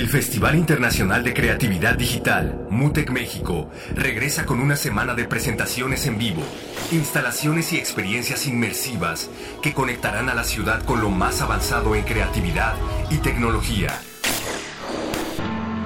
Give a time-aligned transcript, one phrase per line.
[0.00, 6.16] El Festival Internacional de Creatividad Digital, MUTEC México, regresa con una semana de presentaciones en
[6.16, 6.42] vivo,
[6.90, 9.28] instalaciones y experiencias inmersivas
[9.60, 12.76] que conectarán a la ciudad con lo más avanzado en creatividad
[13.10, 14.00] y tecnología.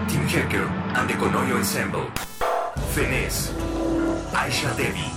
[0.06, 2.06] Tim Hecker and the Conoyo Ensemble,
[2.94, 3.50] Fenez,
[4.33, 5.11] Aisha Devi,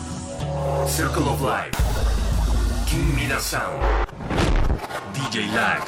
[0.88, 1.78] Circle of Life,
[2.90, 3.80] King Mida Sound,
[5.14, 5.84] DJ Lag,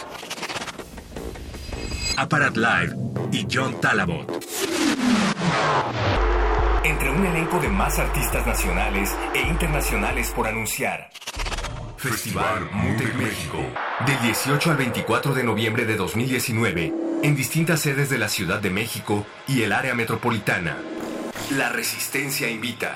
[2.19, 2.97] Aparat Live
[3.31, 4.29] y John Talabot.
[6.83, 11.11] Entre un elenco de más artistas nacionales e internacionales por anunciar.
[11.95, 13.59] Festival Mutec México.
[14.05, 18.69] Del 18 al 24 de noviembre de 2019, en distintas sedes de la Ciudad de
[18.69, 20.75] México y el área metropolitana.
[21.51, 22.95] La Resistencia invita.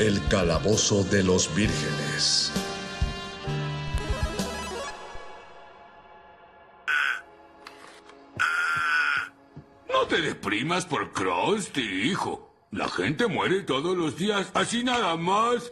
[0.00, 2.50] El calabozo de los vírgenes.
[9.92, 12.66] No te deprimas por Krusty, hijo.
[12.70, 15.70] La gente muere todos los días, así nada más.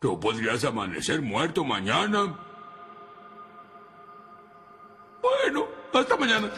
[0.00, 2.38] Tú podrías amanecer muerto mañana.
[5.22, 6.50] Bueno, hasta mañana.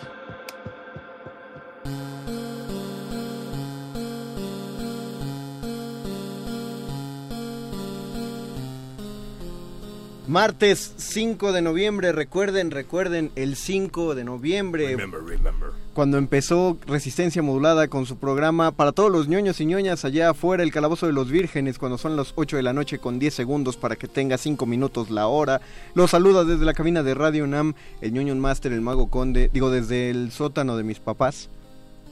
[10.28, 15.71] Martes 5 de noviembre, recuerden, recuerden, el 5 de noviembre, Remember, remember.
[15.94, 20.62] cuando empezó Resistencia Modulada con su programa para todos los ñoños y ñoñas allá afuera,
[20.62, 23.78] el Calabozo de los Vírgenes, cuando son las 8 de la noche con 10 segundos
[23.78, 25.62] para que tenga 5 minutos la hora.
[25.94, 27.72] Los saluda desde la cabina de Radio UNAM,
[28.03, 31.49] el ñoño Master, el Mago Conde, digo desde el sótano de mis papás.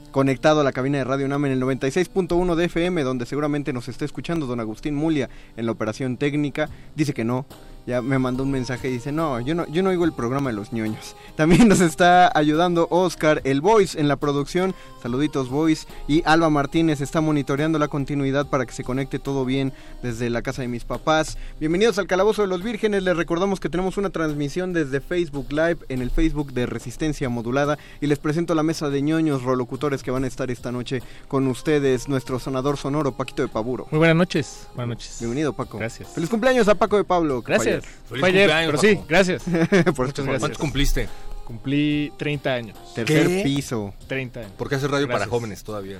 [0.09, 3.87] Conectado a la cabina de Radio UNAM en el 96.1 de FM, donde seguramente nos
[3.89, 6.67] está escuchando don Agustín Mulia en la operación técnica.
[6.95, 7.45] Dice que no,
[7.87, 10.49] ya me mandó un mensaje y dice, no, yo no, yo no oigo el programa
[10.49, 11.15] de los ñoños.
[11.37, 14.75] También nos está ayudando Oscar, el Voice, en la producción.
[15.01, 15.87] Saluditos, Voice.
[16.05, 19.71] Y Alba Martínez está monitoreando la continuidad para que se conecte todo bien
[20.03, 21.37] desde la casa de mis papás.
[21.61, 23.03] Bienvenidos al Calabozo de los Vírgenes.
[23.03, 27.77] Les recordamos que tenemos una transmisión desde Facebook Live en el Facebook de Resistencia Modulada.
[28.01, 31.47] Y les presento la mesa de ñoños rolocutores que van a estar esta noche con
[31.47, 32.09] ustedes.
[32.09, 33.87] Nuestro sonador sonoro, Paquito de Paburo.
[33.91, 34.67] Muy buenas noches.
[34.75, 35.17] Buenas noches.
[35.19, 35.77] Bienvenido, Paco.
[35.77, 36.09] Gracias.
[36.09, 37.41] Feliz cumpleaños a Paco de Pablo.
[37.41, 37.93] fue Gracias.
[38.07, 39.07] Feliz Fue ayer, cumpleaños, pero sí, Paco.
[39.09, 39.43] gracias.
[39.95, 40.39] Por Muchas gracias.
[40.39, 41.09] ¿Cuántos cumpliste?
[41.45, 42.77] Cumplí 30 años.
[42.93, 43.41] Tercer ¿Qué?
[43.43, 43.93] piso.
[44.07, 44.51] 30 años.
[44.57, 45.29] Porque hace radio para Gracias.
[45.29, 45.99] jóvenes todavía.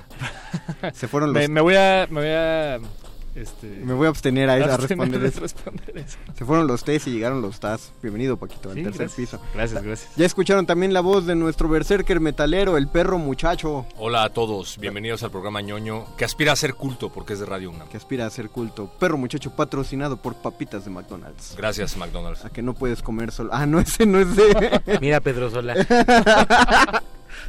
[0.93, 1.41] Se fueron los...
[1.41, 2.05] Me, me voy a...
[2.09, 2.79] Me voy a...
[3.37, 5.41] Este, Me voy a abstener a, responder de eso.
[5.41, 6.17] responder eso.
[6.35, 7.91] Se fueron los T's y llegaron los TAS.
[8.01, 9.15] Bienvenido, Paquito, al Sí, tercer gracias.
[9.15, 9.39] piso.
[9.53, 10.09] Gracias, gracias.
[10.15, 14.77] Ya escucharon también la voz de nuestro berserker metalero, el perro muchacho, Hola a todos,
[14.79, 17.87] bienvenidos al programa ñoño que aspira a ser culto porque es de Radio UNAM.
[17.89, 18.89] que aspira a ser culto.
[18.99, 21.53] Perro muchacho patrocinado por papitas de McDonald's.
[21.55, 22.43] Gracias, McDonald's.
[22.43, 23.51] A que no puedes comer solo.
[23.53, 24.81] Ah, no, ese no es de.
[25.01, 25.75] Mira, Pedro Sola.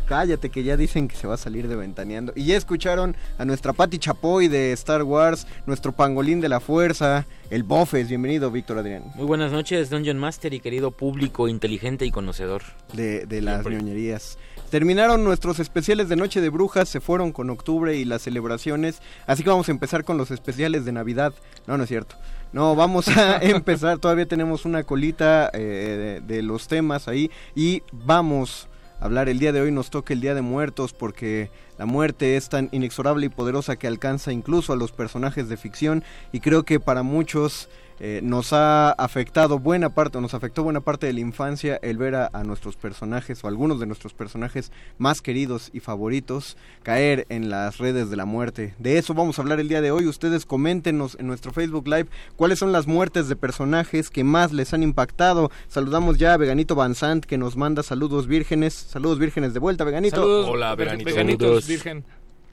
[0.07, 2.33] Cállate, que ya dicen que se va a salir de ventaneando.
[2.37, 7.27] Y ya escucharon a nuestra Patti Chapoy de Star Wars, nuestro pangolín de la fuerza,
[7.51, 8.09] el Bofes.
[8.09, 9.05] Bienvenido, Víctor Adrián.
[9.15, 12.63] Muy buenas noches, Dungeon Master y querido público inteligente y conocedor.
[12.93, 13.77] de, de las Siempre.
[13.83, 14.39] ñoñerías.
[14.71, 19.43] Terminaron nuestros especiales de Noche de Brujas, se fueron con octubre y las celebraciones, así
[19.43, 21.33] que vamos a empezar con los especiales de Navidad.
[21.67, 22.17] No, no es cierto.
[22.53, 23.99] No, vamos a empezar.
[23.99, 27.31] Todavía tenemos una colita eh, de, de los temas ahí.
[27.55, 28.69] Y vamos
[29.01, 29.29] hablar.
[29.29, 32.69] El día de hoy nos toca el Día de Muertos porque la muerte es tan
[32.73, 36.05] inexorable y poderosa que alcanza incluso a los personajes de ficción.
[36.33, 37.69] Y creo que para muchos
[38.01, 42.15] eh, nos ha afectado buena parte, nos afectó buena parte de la infancia el ver
[42.15, 47.51] a, a, nuestros personajes o algunos de nuestros personajes más queridos y favoritos caer en
[47.51, 48.75] las redes de la muerte.
[48.79, 50.07] De eso vamos a hablar el día de hoy.
[50.07, 54.73] Ustedes coméntenos en nuestro Facebook Live cuáles son las muertes de personajes que más les
[54.73, 55.51] han impactado.
[55.69, 58.75] Saludamos ya a Veganito Banzant que nos manda saludos vírgenes.
[58.75, 60.17] Saludos vírgenes de vuelta, Veganito.
[60.17, 61.11] Saludos, Hola, Veganito.
[61.11, 62.05] Veganitos, virgen.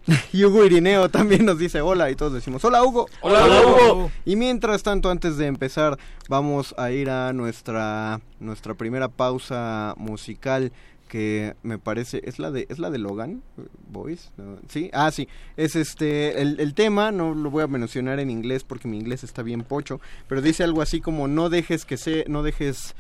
[0.33, 3.07] Y Hugo Irineo también nos dice hola y todos decimos hola Hugo.
[3.21, 4.11] Hola, hola Hugo.
[4.25, 5.97] Y mientras tanto, antes de empezar,
[6.29, 10.71] vamos a ir a nuestra nuestra primera pausa musical
[11.07, 13.43] que me parece es la de es la de Logan
[13.91, 14.57] Boys ¿No?
[14.67, 18.63] sí ah sí es este el, el, tema no lo voy a mencionar en inglés
[18.63, 22.25] porque mi inglés está bien pocho pero dice algo así como no dejes que se
[22.27, 22.95] no dejes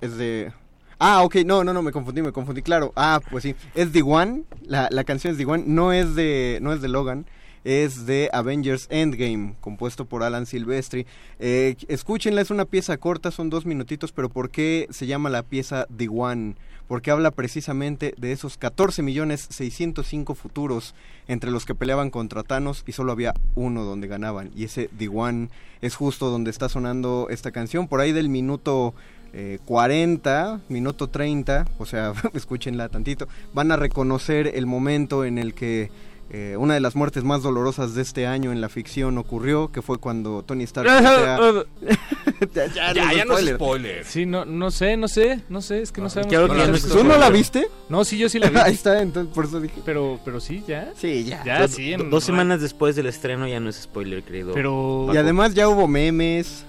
[0.00, 0.52] es de
[0.98, 2.92] Ah, ok, no, no, no, me confundí, me confundí, claro.
[2.96, 6.58] Ah, pues sí, es The One, la, la canción es The One, no es de,
[6.62, 7.26] no es de Logan,
[7.64, 11.06] es de Avengers Endgame, compuesto por Alan Silvestri.
[11.38, 15.42] Eh, escúchenla, es una pieza corta, son dos minutitos, pero ¿por qué se llama la
[15.42, 16.56] pieza The One?
[16.86, 20.94] Porque habla precisamente de esos 14 millones 605 futuros
[21.26, 24.50] entre los que peleaban contra Thanos y solo había uno donde ganaban.
[24.54, 25.48] Y ese The One
[25.80, 28.94] es justo donde está sonando esta canción, por ahí del minuto
[29.36, 35.54] eh, 40, minuto 30, o sea, escúchenla tantito, van a reconocer el momento en el
[35.54, 35.90] que
[36.30, 39.82] eh, una de las muertes más dolorosas de este año en la ficción ocurrió, que
[39.82, 40.86] fue cuando Tony Stark...
[42.54, 44.04] ya, ya, ya, ya no es spoiler.
[44.04, 46.30] Sí, no, no sé, no sé, no sé, es que no, no sabemos.
[46.30, 47.68] Claro que no ¿Tú no la viste?
[47.88, 48.56] No, sí, yo sí la vi.
[48.58, 49.82] Ahí está, entonces por eso dije.
[49.84, 50.92] Pero, pero sí, ya.
[50.96, 51.68] Sí, ya.
[51.68, 51.94] Sí.
[52.10, 54.54] dos semanas después del estreno ya no es spoiler, querido.
[54.54, 55.10] Pero...
[55.12, 56.64] Y además ya hubo memes.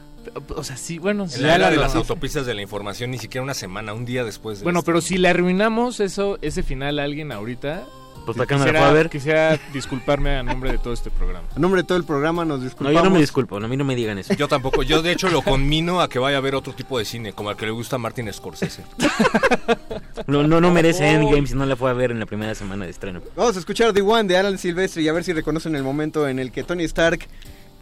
[0.56, 1.26] O sea, sí, bueno.
[1.34, 4.24] En la era de las autopistas de la información, ni siquiera una semana, un día
[4.24, 4.60] después.
[4.60, 4.86] De bueno, esto.
[4.88, 7.86] pero si le arruinamos eso, ese final a alguien ahorita.
[8.26, 9.10] Pues la pueda ver.
[9.10, 11.48] Quisiera disculparme a nombre de todo este programa.
[11.56, 12.94] A nombre de todo el programa nos disculpamos.
[12.94, 14.34] No, yo no me disculpo, a mí no me digan eso.
[14.34, 14.84] Yo tampoco.
[14.84, 17.50] Yo, de hecho, lo conmino a que vaya a ver otro tipo de cine, como
[17.50, 18.84] al que le gusta a Martin Scorsese.
[20.28, 22.86] no, no, no merece Endgame si no la fue a ver en la primera semana
[22.86, 23.22] de estreno.
[23.36, 26.28] Vamos a escuchar The One de Alan Silvestre y a ver si reconocen el momento
[26.28, 27.28] en el que Tony Stark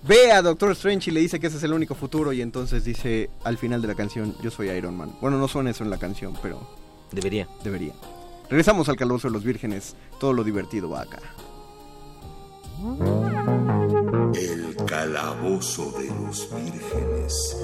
[0.03, 2.83] ve a Doctor Strange y le dice que ese es el único futuro y entonces
[2.83, 5.15] dice al final de la canción, yo soy Iron Man.
[5.21, 6.67] Bueno, no suena eso en la canción, pero...
[7.11, 7.47] Debería.
[7.63, 7.93] Debería.
[8.49, 11.19] Regresamos al calabozo de los vírgenes, todo lo divertido va acá.
[14.35, 17.55] El calabozo de los vírgenes.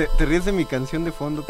[0.00, 1.44] Te, te ríes de mi canción de fondo.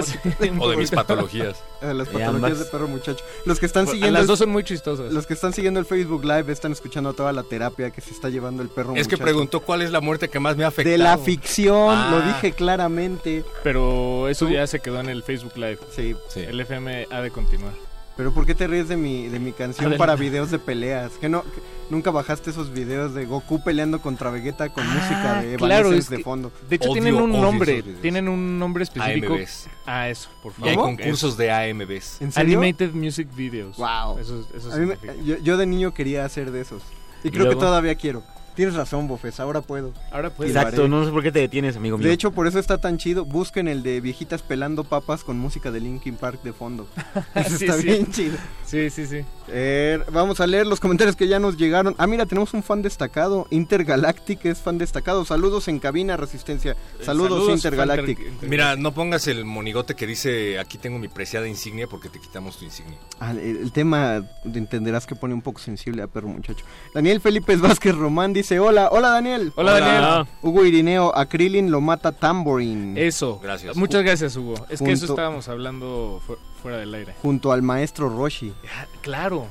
[0.59, 1.63] O de mis patologías.
[1.81, 3.25] De las patologías de perro muchacho.
[3.47, 5.13] Los que están Bueno, siguiendo Las dos son muy chistosas.
[5.13, 8.29] los que están siguiendo el Facebook Live están escuchando toda la terapia que se está
[8.29, 9.23] llevando el perro Es que muchacho.
[9.25, 10.91] preguntó cuál es la muerte que más me ha afectado.
[10.93, 12.09] De la ficción, Ah.
[12.11, 13.45] lo dije claramente.
[13.63, 14.53] Pero eso ¿Tú?
[14.53, 15.79] ya se quedó en el Facebook Live.
[15.95, 16.17] Sí.
[16.29, 16.41] Sí.
[16.41, 17.73] El FM ha de continuar.
[18.21, 21.13] Pero ¿por qué te ríes de mi, de mi canción para videos de peleas?
[21.13, 25.55] ¿Que no, que nunca bajaste esos videos de Goku peleando contra Vegeta con música de
[25.55, 26.53] Ah, claro, es de que- fondo?
[26.69, 27.83] De hecho, Odio, tienen un nombre.
[28.03, 29.33] Tienen un nombre específico.
[29.33, 29.69] AMBs.
[29.87, 30.69] Ah, eso, por Y favor.
[30.69, 30.97] hay ¿Cómo?
[30.99, 32.21] concursos de AMBs.
[32.21, 32.59] ¿En serio?
[32.61, 33.79] Animated Music Videos.
[33.79, 34.19] Wow.
[34.19, 36.83] Eso, eso A mí me- yo, yo de niño quería hacer de esos.
[37.25, 38.23] Y ¿Y creo que todavía quiero.
[38.55, 39.93] Tienes razón, Bofes, ahora puedo.
[40.11, 42.07] Ahora la- Exacto, no sé por qué te detienes, amigo mío.
[42.07, 43.25] De hecho, por eso está tan chido.
[43.25, 46.87] Busquen el de viejitas pelando papas con música de Linkin Park de fondo.
[47.35, 47.85] Eso Sí, está sí.
[47.85, 48.37] bien chido.
[48.67, 49.25] Sí, sí, sí.
[49.49, 51.95] Eh, vamos a leer los comentarios que ya nos llegaron.
[51.99, 53.47] Ah, mira, tenemos un fan destacado.
[53.51, 55.25] Intergalactic es fan destacado.
[55.25, 56.77] Saludos en cabina, Resistencia.
[57.03, 58.19] Saludos, Intergalactic.
[58.21, 62.21] Inter- Mira, no pongas el monigote que dice aquí tengo mi preciada insignia porque te
[62.21, 62.99] quitamos tu insignia.
[63.21, 66.65] Ah, el, el tema entenderás que pone un poco sensible a perro muchacho.
[66.95, 69.53] Daniel Felipe Vázquez Román dice: Hola, hola Daniel.
[69.57, 70.27] Hola, Daniel.
[70.43, 73.07] Hugo Irineo, Akrilin lo mata Tambourine.
[73.07, 73.39] Eso.
[73.43, 73.77] Gracias.
[73.77, 74.55] Muchas gracias, Hugo.
[74.69, 77.15] Es que eso estábamos hablando fu- fuera del aire.
[77.23, 78.53] Junto al maestro Roshi.
[78.77, 79.47] Ah, Claro.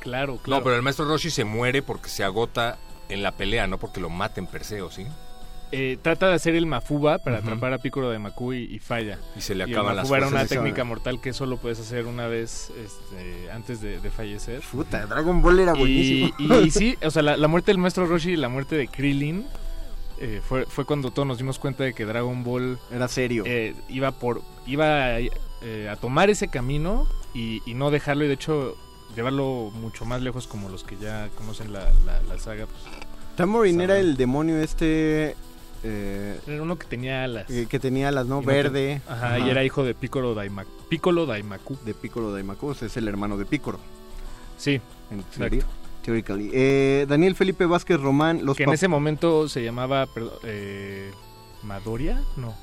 [0.00, 0.60] Claro, claro.
[0.60, 4.00] No, pero el maestro Roshi se muere porque se agota en la pelea, no porque
[4.00, 5.06] lo maten per se, ¿o sí?
[5.70, 9.18] Eh, trata de hacer el Mafuba para atrapar a Piccolo de Maku y, y falla.
[9.36, 11.78] Y se le Y el acaban las Mafuba era una técnica mortal que solo puedes
[11.78, 14.62] hacer una vez este, antes de, de fallecer.
[14.72, 16.60] Puta, Dragon Ball era Y, buenísimo.
[16.60, 19.44] y sí, o sea, la, la muerte del maestro Roshi y la muerte de Krillin
[20.20, 23.44] eh, fue, fue cuando todos nos dimos cuenta de que Dragon Ball Era serio.
[23.46, 25.30] eh, iba por iba eh,
[25.90, 28.74] a tomar ese camino y, y no dejarlo y de hecho
[29.14, 32.66] llevarlo mucho más lejos como los que ya conocen la, la- la saga.
[32.66, 32.78] Pues,
[33.36, 35.36] Tambourine era el demonio este.
[35.84, 37.46] Eh, era uno que tenía alas.
[37.46, 38.36] que que tenía las, ¿no?
[38.42, 39.02] Y no te- Verde.
[39.08, 40.70] Ajá, y era hijo de Piccolo Daimaku.
[40.88, 41.76] Piccolo Daimaku.
[41.84, 43.78] De Piccolo Daimaku, es el hermano de Piccolo.
[44.56, 44.80] Sí,
[45.10, 45.64] En teoría.
[46.02, 46.50] Theoretically.
[46.52, 51.10] Eh, Daniel Felipe Vázquez Román, los que en ese momento se llamaba perdón, eh,
[51.62, 52.54] Madoria, no,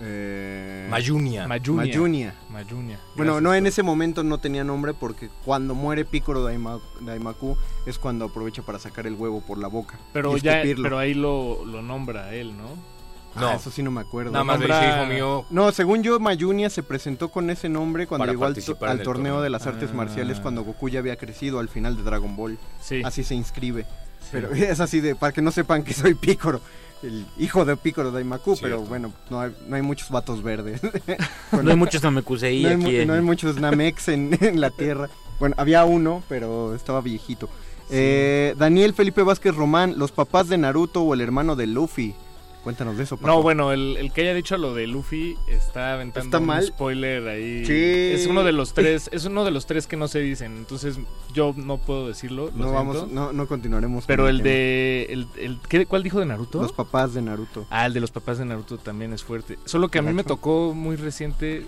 [0.00, 1.46] eh, Mayunia.
[1.46, 1.82] Mayunia.
[1.84, 2.34] Mayunia.
[2.50, 2.98] Mayunia.
[3.16, 7.56] Bueno, Gracias, no en ese momento no tenía nombre porque cuando muere Piccolo Daima- Daimaku
[7.86, 9.98] es cuando aprovecha para sacar el huevo por la boca.
[10.12, 12.92] Pero y ya, pero ahí lo, lo nombra él, ¿no?
[13.34, 13.48] No.
[13.48, 14.30] Ah, eso sí no me acuerdo.
[14.32, 18.06] Nada más Nombra- dice, hijo mío, No, según yo, Mayunia se presentó con ese nombre
[18.06, 19.40] cuando llegó al, torneo torneo.
[19.40, 19.96] de las artes Ah.
[19.96, 22.58] marciales cuando Goku ya había crecido al final de Dragon Ball.
[22.82, 23.00] Sí.
[23.02, 23.84] Así se inscribe.
[24.20, 24.28] sí.
[24.32, 26.60] Pero es así de, para que no sepan que soy Piccolo,
[27.02, 28.88] el hijo de Piccolo Daimaku, pero Cierto.
[28.88, 30.80] bueno, no hay, no hay muchos vatos verdes.
[31.52, 32.96] No hay muchos Namekusei no, hay, aquí.
[32.96, 35.08] en- no hay muchos Namex en, en la Tierra.
[35.38, 37.48] Bueno, había uno, pero estaba viejito.
[37.90, 42.14] Eh, Daniel Felipe Vázquez Román, los papás de Naruto o el hermano de Luffy.
[42.62, 43.26] Cuéntanos de eso, Paco.
[43.26, 47.26] No, bueno, el, el que haya dicho lo de Luffy está aventando ¿Está un spoiler
[47.26, 47.66] ahí.
[47.66, 48.12] Sí.
[48.14, 50.96] Es uno de los tres, es uno de los tres que no se dicen, entonces
[51.34, 52.52] yo no puedo decirlo.
[52.56, 54.04] lo no vamos, no, no continuaremos.
[54.04, 56.62] con Pero el de el, el- ¿qué- ¿cuál dijo de Naruto?
[56.62, 57.66] los papás de Naruto.
[57.68, 59.58] Ah, el de los papás de Naruto también es fuerte.
[59.64, 61.66] Solo que a mí me tocó muy reciente.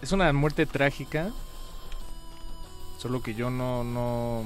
[0.00, 1.30] Es una muerte trágica.
[2.98, 4.44] Solo que yo no, no,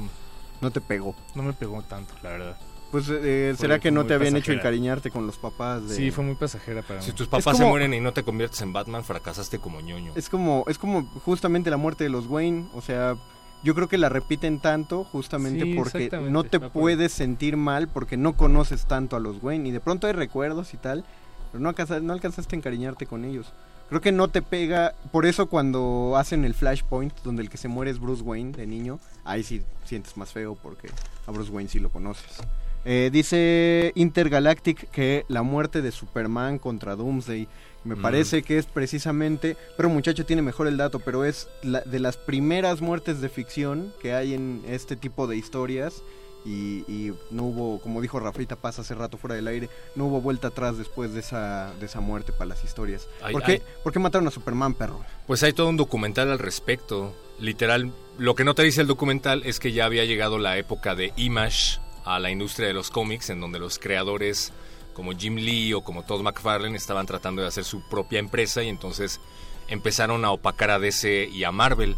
[0.61, 1.15] No te pegó.
[1.37, 2.57] no me pegó tanto, la verdad.
[2.91, 6.25] Pues eh, será que no te habían hecho encariñarte con los papás de Sí, fue
[6.25, 7.07] muy pasajera para mí.
[7.07, 10.13] si tus papás como- se mueren y no te conviertes en Batman, fracasaste como ñoño.
[10.17, 13.17] Es como, es como justamente la muerte de los Wayne, o sea,
[13.63, 18.17] yo creo que la repiten tanto justamente Sí, porque no te puedes sentir mal porque
[18.17, 21.05] no conoces tanto a los Wayne y de pronto hay recuerdos y tal,
[21.53, 23.53] pero no, alcanza- no alcanzaste a encariñarte con ellos.
[23.89, 27.67] Creo que no te pega, por eso cuando hacen el Flashpoint, donde el que se
[27.69, 30.89] muere es Bruce Wayne de niño, ahí sí sientes más feo porque
[31.27, 32.39] a Bruce Wayne sí lo conoces.
[32.85, 37.47] Eh, dice Intergalactic que la muerte de Superman contra Doomsday
[37.85, 38.03] me Mm.
[38.03, 42.17] parece que es precisamente, pero muchacho tiene mejor el dato, pero es la- de las
[42.17, 46.03] primeras muertes de ficción que hay en este tipo de historias
[46.47, 50.23] y, y no hubo, como dijo Rafita Paz hace rato fuera del aire, no hubo
[50.23, 53.09] vuelta atrás después de esa, de esa muerte para las historias.
[53.23, 53.63] Ay, ¿Por, qué, ay.
[53.83, 55.01] ¿Por qué mataron a Superman, perro?
[55.27, 57.15] Pues hay todo un documental al respecto.
[57.39, 60.95] Literal, lo que no te dice el documental es que ya había llegado la época
[60.95, 64.53] de Image a la industria de los cómics, en donde los creadores
[64.95, 68.69] como Jim Lee o como Todd McFarlane estaban tratando de hacer su propia empresa y
[68.69, 69.21] entonces
[69.69, 71.97] empezaron a opacar a DC y a Marvel.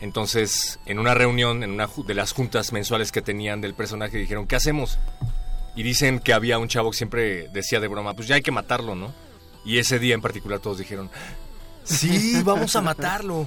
[0.00, 4.46] Entonces, en una reunión, en una de las juntas mensuales que tenían del personaje, dijeron,
[4.46, 4.98] ¿qué hacemos?
[5.76, 8.50] Y dicen que había un chavo que siempre decía de broma, pues ya hay que
[8.50, 9.14] matarlo, ¿no?
[9.64, 11.08] Y ese día en particular todos dijeron,
[11.84, 13.46] sí, vamos a matarlo.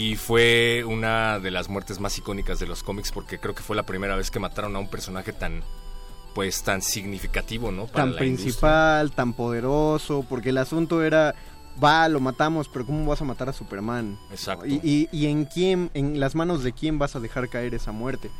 [0.00, 3.76] Y fue una de las muertes más icónicas de los cómics porque creo que fue
[3.76, 5.62] la primera vez que mataron a un personaje tan
[6.34, 7.86] pues tan significativo, ¿no?
[7.86, 11.34] Para tan principal, tan poderoso, porque el asunto era,
[11.82, 14.16] va, lo matamos, pero ¿cómo vas a matar a Superman?
[14.30, 14.64] Exacto.
[14.64, 17.90] Y, y- y en quién, en las manos de quién vas a dejar caer esa
[17.92, 18.30] muerte.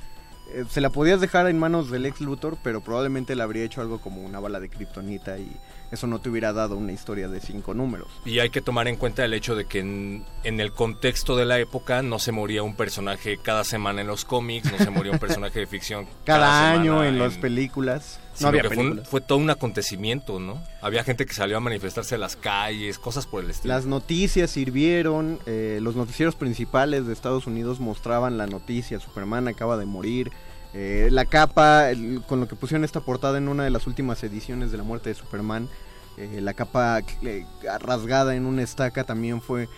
[0.52, 3.80] Eh, se la podías dejar en manos del ex Luthor, pero probablemente le habría hecho
[3.80, 5.50] algo como una bala de kriptonita y
[5.90, 8.08] eso no te hubiera dado una historia de cinco números.
[8.24, 11.44] Y hay que tomar en cuenta el hecho de que en, en el contexto de
[11.44, 15.12] la época no se moría un personaje cada semana en los cómics, no se moría
[15.12, 18.20] un personaje de ficción Cada, año en las películas.
[18.42, 19.08] No había que fue, un- películas.
[19.08, 20.62] fue todo un acontecimiento, ¿no?
[20.82, 23.74] Había gente que salió a manifestarse en las calles, cosas por el estilo.
[23.74, 29.76] Las noticias sirvieron, eh, los noticieros principales de Estados Unidos mostraban la noticia, Superman acaba
[29.76, 30.30] de morir,
[30.72, 34.22] eh, la capa el- con lo que pusieron esta portada en una de las últimas
[34.22, 35.68] ediciones de la muerte de Superman,
[36.16, 37.44] eh, la capa eh,
[37.80, 39.68] rasgada en una estaca también fue,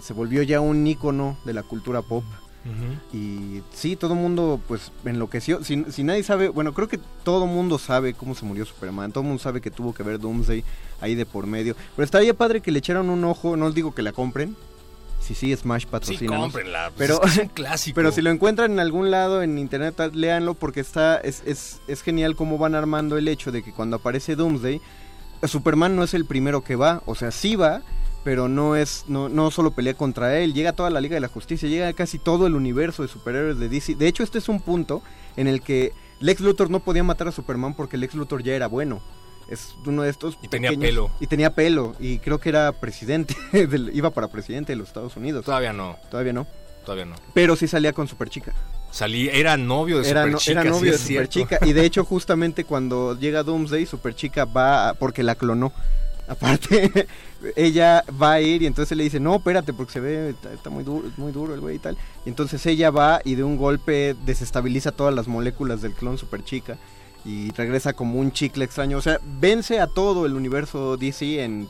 [0.00, 2.24] se volvió ya un ícono de la cultura pop.
[3.12, 5.64] Y sí, todo el mundo pues enloqueció.
[5.64, 9.10] Si, si nadie sabe, bueno, creo que todo el mundo sabe cómo se murió Superman.
[9.12, 10.64] Todo el mundo sabe que tuvo que ver Doomsday
[11.00, 11.74] ahí de por medio.
[11.96, 13.56] Pero estaría padre que le echaran un ojo.
[13.56, 14.56] No os digo que la compren.
[15.20, 16.36] Si sí, Smash patrocina.
[16.36, 17.94] cómprenla, pues Pero, es que es un clásico.
[17.94, 22.02] pero si lo encuentran en algún lado en internet, léanlo porque está es, es, es
[22.02, 24.80] genial cómo van armando el hecho de que cuando aparece Doomsday,
[25.44, 27.02] Superman no es el primero que va.
[27.06, 27.82] O sea, sí va,
[28.24, 31.28] pero no es no, no solo pelea contra él, llega toda la Liga de la
[31.28, 33.94] Justicia, llega casi todo el universo de superhéroes de DC.
[33.96, 35.02] De hecho, este es un punto
[35.36, 38.66] en el que Lex Luthor no podía matar a Superman porque Lex Luthor ya era
[38.68, 39.00] bueno.
[39.48, 41.10] Es uno de estos Y tenía pelo.
[41.20, 45.16] Y tenía pelo y creo que era presidente, del- iba para presidente de los Estados
[45.16, 45.44] Unidos.
[45.44, 45.98] Todavía no.
[46.10, 46.46] Todavía no.
[46.86, 47.16] Todavía no.
[47.34, 48.54] Pero sí salía con Superchica.
[48.90, 50.52] Salí, era novio de Era, no- Superchica.
[50.52, 50.98] era sí novio de.
[50.98, 51.58] Superchica.
[51.66, 55.72] Y de hecho, justamente cuando llega Doomsday, Superchica va a- porque la clonó.
[56.28, 57.06] Aparte,
[57.56, 60.84] ella va a ir y entonces le dice, no, espérate, porque se ve, está, muy,
[60.84, 61.96] duro, muy duro el güey y tal.
[62.24, 66.78] Y entonces ella va y de un golpe desestabiliza todas las moléculas del clon Superchica.
[67.24, 68.98] Y regresa como un chicle extraño.
[68.98, 71.68] O sea, vence a todo el universo DC en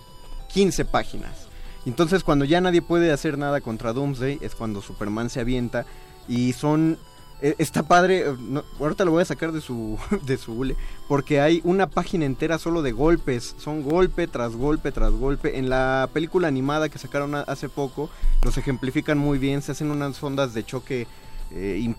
[0.52, 1.48] 15 páginas.
[1.84, 5.84] Entonces cuando ya nadie puede hacer nada contra Doomsday es cuando Superman se avienta
[6.28, 6.98] y son
[7.42, 10.76] está padre, eh, no, ahorita lo voy a sacar de su de su hule,
[11.08, 15.58] porque hay una página entera solo de golpes, son golpe tras golpe tras golpe.
[15.58, 18.10] En la película animada que sacaron hace poco
[18.44, 21.06] los ejemplifican muy bien, se hacen unas ondas de choque
[21.50, 21.94] eh,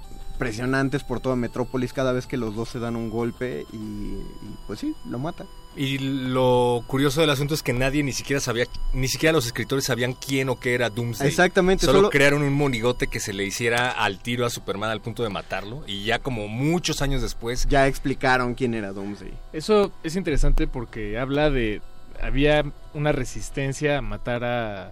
[0.47, 4.23] impresionantes por toda Metrópolis cada vez que los dos se dan un golpe y, y,
[4.67, 5.45] pues sí, lo mata.
[5.75, 9.86] Y lo curioso del asunto es que nadie ni siquiera sabía, ni siquiera los escritores
[9.86, 11.27] sabían quién o qué era Doomsday.
[11.27, 15.01] Exactamente, Solo, solo- crearon un monigote que se le hiciera al tiro a Superman al
[15.01, 15.84] punto de matarlo.
[15.88, 17.65] Y ya como muchos años después.
[17.69, 19.34] Ya explicaron quién era Doomsday.
[19.51, 21.82] Eso es interesante porque habla de...
[22.21, 24.91] Había una resistencia a matar a,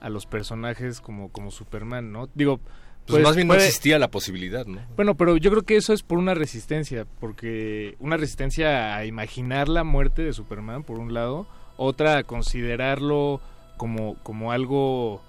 [0.00, 2.28] a los personajes como, como Superman, ¿no?
[2.34, 2.58] Digo...
[3.06, 4.80] Pues más bien no existía la posibilidad, ¿no?
[4.96, 9.68] Bueno, pero yo creo que eso es por una resistencia, porque una resistencia a imaginar
[9.68, 13.40] la muerte de Superman, por un lado, otra a considerarlo
[13.76, 15.22] como, como algo,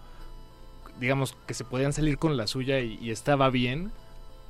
[1.00, 3.92] digamos, que se podían salir con la suya y, y estaba bien,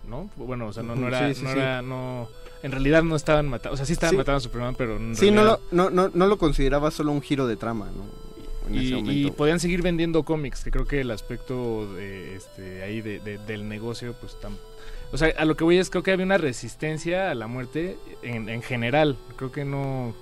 [0.07, 0.29] ¿no?
[0.37, 1.57] Bueno, o sea, no, no era, Sí, sí, no sí.
[1.57, 2.29] era, no,
[2.63, 4.17] en realidad no estaban matando, o sea, sí estaban Sí.
[4.17, 7.11] matando a Superman, pero en Sí, no realidad- lo, no, no, no lo consideraba solo
[7.11, 8.26] un giro de trama, ¿no?
[8.67, 9.27] En ese y, momento.
[9.27, 13.37] y podían seguir vendiendo cómics, que creo que el aspecto de, este, ahí de- de-
[13.39, 14.57] del negocio, pues tam-
[15.11, 17.97] O sea, a lo que voy es, creo que había una resistencia a la muerte
[18.23, 19.17] en, en general.
[19.37, 20.13] Creo que no...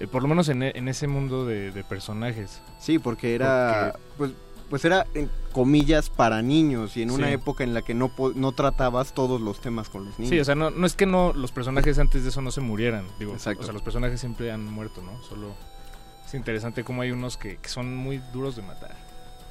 [0.00, 2.60] eh, por lo menos en, e- en ese mundo de, de personajes.
[2.80, 4.32] Sí, porque era, pues,
[4.68, 7.34] pues era en comillas para niños y en una Sí.
[7.34, 10.30] época en la que no, no tratabas todos los temas con los niños.
[10.30, 12.60] Sí, o sea, no, no es que no los personajes antes de eso no se
[12.60, 13.06] murieran.
[13.20, 13.60] Digo, Exacto.
[13.62, 15.22] o sea, los personajes siempre han muerto, ¿no?
[15.22, 15.54] Solo
[16.26, 18.94] es interesante cómo hay unos que, que son muy duros de matar.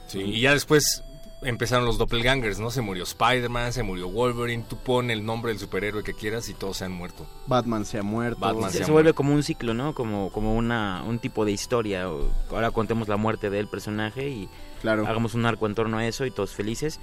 [0.08, 1.04] Sí, y ya después
[1.42, 2.70] empezaron los doppelgangers, ¿no?
[2.72, 4.64] Se murió Spider-Man, se murió Wolverine.
[4.68, 7.26] Tú pon el nombre del superhéroe que quieras y todos se han muerto.
[7.48, 8.40] Batman se ha muerto.
[8.40, 9.94] Batman Se, se ha se vuelve como un ciclo, ¿no?
[9.94, 12.08] Como, como una, un tipo de historia.
[12.52, 14.50] Ahora contemos la muerte del personaje y
[14.82, 15.08] Claro.
[15.08, 17.00] hagamos un arco en torno a eso y todos felices.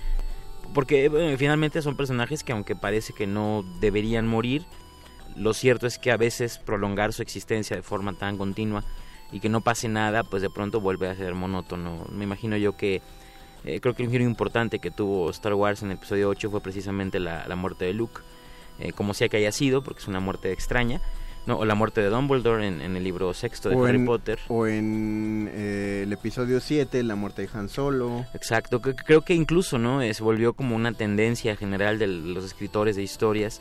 [0.74, 4.64] Porque bueno, finalmente son personajes que aunque parece que no deberían morir,
[5.36, 8.84] lo cierto es que a veces prolongar su existencia de forma tan continua
[9.32, 12.04] y que no pase nada, pues de pronto vuelve a ser monótono.
[12.10, 13.00] Me imagino yo que
[13.64, 16.60] eh, creo que un giro importante que tuvo Star Wars en el episodio 8 fue
[16.60, 18.20] precisamente la, la muerte de Luke,
[18.78, 21.00] eh, como sea que haya sido, porque es una muerte extraña,
[21.46, 21.58] ¿no?
[21.58, 24.38] o la muerte de Dumbledore en, en el libro sexto de o Harry en, Potter.
[24.48, 28.26] o en eh, el episodio 7, la muerte de Han Solo.
[28.34, 32.96] Exacto, que- creo que incluso no se volvió como una tendencia general de los escritores
[32.96, 33.60] de historias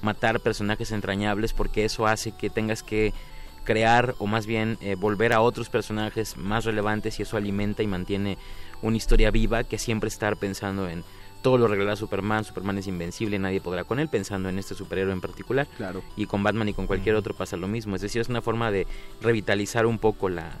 [0.00, 3.12] matar personajes entrañables porque eso hace que tengas que
[3.64, 7.86] crear o más bien eh, volver a otros personajes más relevantes y eso alimenta y
[7.86, 8.38] mantiene
[8.82, 11.04] una historia viva que siempre estar pensando en
[11.42, 15.12] todo lo arreglará Superman, Superman es invencible, nadie podrá con él, pensando en este superhéroe
[15.12, 15.66] en particular.
[15.76, 16.02] Claro.
[16.16, 17.96] Y con Batman y con cualquier otro pasa lo mismo.
[17.96, 18.86] Es decir, es una forma de
[19.20, 20.52] revitalizar un poco la,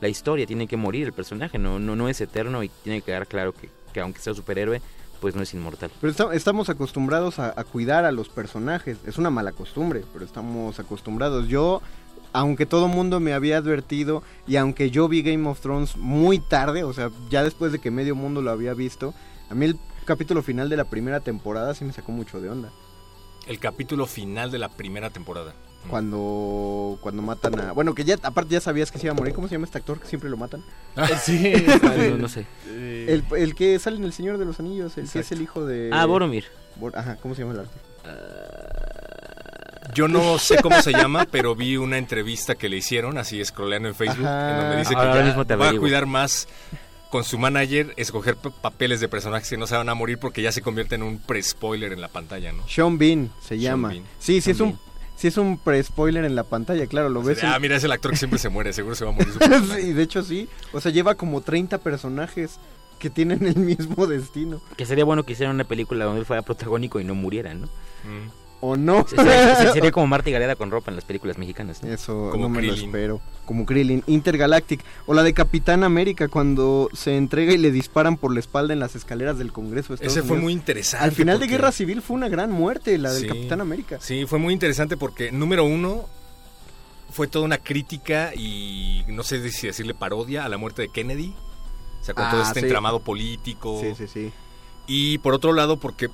[0.00, 0.46] la historia.
[0.46, 3.54] Tiene que morir el personaje, no, no, no es eterno y tiene que quedar claro
[3.54, 4.82] que, que aunque sea superhéroe,
[5.22, 5.90] pues no es inmortal.
[6.02, 8.98] Pero esta- estamos acostumbrados a, a cuidar a los personajes.
[9.06, 11.48] Es una mala costumbre, pero estamos acostumbrados.
[11.48, 11.80] Yo,
[12.38, 16.84] aunque todo mundo me había advertido y aunque yo vi Game of Thrones muy tarde,
[16.84, 19.14] o sea, ya después de que medio mundo lo había visto,
[19.48, 22.70] a mí el capítulo final de la primera temporada sí me sacó mucho de onda.
[23.46, 25.54] El capítulo final de la primera temporada.
[25.88, 27.72] Cuando cuando matan a...
[27.72, 29.32] Bueno, que ya aparte ya sabías que se iba a morir.
[29.34, 30.62] ¿Cómo se llama este actor que siempre lo matan?
[31.22, 31.52] Sí,
[32.10, 32.44] no, no sé.
[32.68, 35.64] El, el que sale en El Señor de los Anillos, el que es el hijo
[35.64, 35.90] de...
[35.92, 36.44] Ah, Boromir.
[36.78, 37.78] Bor- Ajá, ¿cómo se llama el arte?
[39.96, 43.88] Yo no sé cómo se llama, pero vi una entrevista que le hicieron, así scrolleando
[43.88, 44.50] en Facebook, Ajá.
[44.50, 46.46] en donde dice que Ahora ya mismo te va a cuidar más
[47.10, 50.52] con su manager, escoger papeles de personajes que no se van a morir porque ya
[50.52, 52.68] se convierte en un pre-spoiler en la pantalla, ¿no?
[52.68, 53.88] Sean Bean se Sean llama.
[53.88, 54.04] Bean.
[54.18, 54.78] Sí, sí es un
[55.16, 57.42] sí es un pre-spoiler en la pantalla, claro, lo ves.
[57.42, 59.32] Ah, en- mira, es el actor que siempre se muere, seguro se va a morir
[59.32, 59.38] su.
[59.80, 60.46] Sí, de hecho sí.
[60.72, 62.58] O sea, lleva como 30 personajes
[62.98, 64.60] que tienen el mismo destino.
[64.76, 67.66] Que sería bueno que hicieran una película donde él fuera protagónico y no muriera, ¿no?
[67.66, 68.45] Mm.
[68.60, 69.06] ¿O no?
[69.06, 71.82] Sería, sería como Marta y Gareda con ropa en las películas mexicanas.
[71.82, 71.92] ¿no?
[71.92, 73.20] Eso Como no me lo espero.
[73.44, 74.02] Como Krillin.
[74.06, 74.82] Intergalactic.
[75.06, 78.80] O la de Capitán América cuando se entrega y le disparan por la espalda en
[78.80, 79.88] las escaleras del Congreso.
[79.88, 81.04] de Estados Ese fue muy interesante.
[81.04, 83.28] Al final de Guerra Civil fue una gran muerte, la del Sí.
[83.28, 83.98] Capitán América.
[84.00, 86.06] Sí, fue muy interesante porque, número uno,
[87.10, 91.34] fue toda una crítica y no sé si decirle parodia a la muerte de Kennedy.
[92.00, 92.66] O sea, con Ah, todo este sí.
[92.66, 93.80] entramado político.
[93.82, 94.32] Sí, sí, sí.
[94.86, 96.08] Y por otro lado, porque,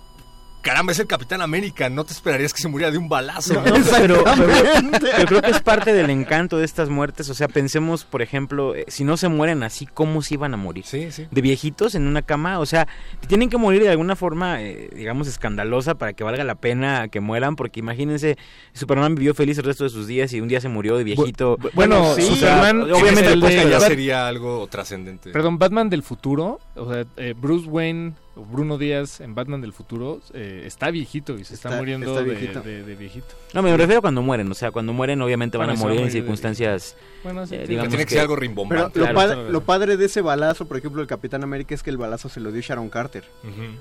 [0.62, 1.90] caramba, es el Capitán América.
[1.90, 3.54] No te esperarías que se muriera de un balazo.
[3.54, 7.28] No, pero, pero- pero creo que es parte del encanto de estas muertes.
[7.28, 10.56] O sea, pensemos, por ejemplo, eh, si no se mueren así, ¿cómo se iban a
[10.56, 10.84] morir?
[10.86, 11.26] Sí, sí.
[11.30, 12.58] De viejitos en una cama.
[12.60, 12.88] O sea,
[13.26, 17.20] tienen que morir de alguna forma, eh, digamos, escandalosa para que valga la pena que
[17.20, 17.56] mueran.
[17.56, 18.38] Porque imagínense,
[18.72, 21.58] Superman vivió feliz el resto de sus días y un día se murió de viejito.
[21.74, 25.30] bueno, sí, Superman, obviamente el pues, de- ya sería algo trascendente.
[25.30, 30.20] Perdón, Batman del futuro, o sea, eh, Bruce Wayne Bruno Díaz en Batman del futuro
[30.32, 32.60] eh, está viejito y se está, Está- muriendo está de, viejito.
[32.62, 33.34] de- de viejito.
[33.52, 34.50] No, me refiero a cuando mueren.
[34.50, 36.96] O sea, cuando mueren, obviamente van Bueno, a morir en circunstancias.
[37.22, 38.98] Bueno, sí, eh, digamos tiene que, que- ser algo Pero rimbombante.
[38.98, 39.50] lo, Claro, padre, claro.
[39.50, 42.40] lo padre de ese balazo, por ejemplo, del Capitán América es que el balazo se
[42.40, 43.24] lo dio Sharon Carter.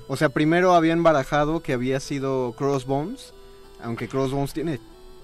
[0.08, 3.32] O sea, primero habían barajado que había sido Crossbones,
[3.82, 4.80] aunque Crossbones tiene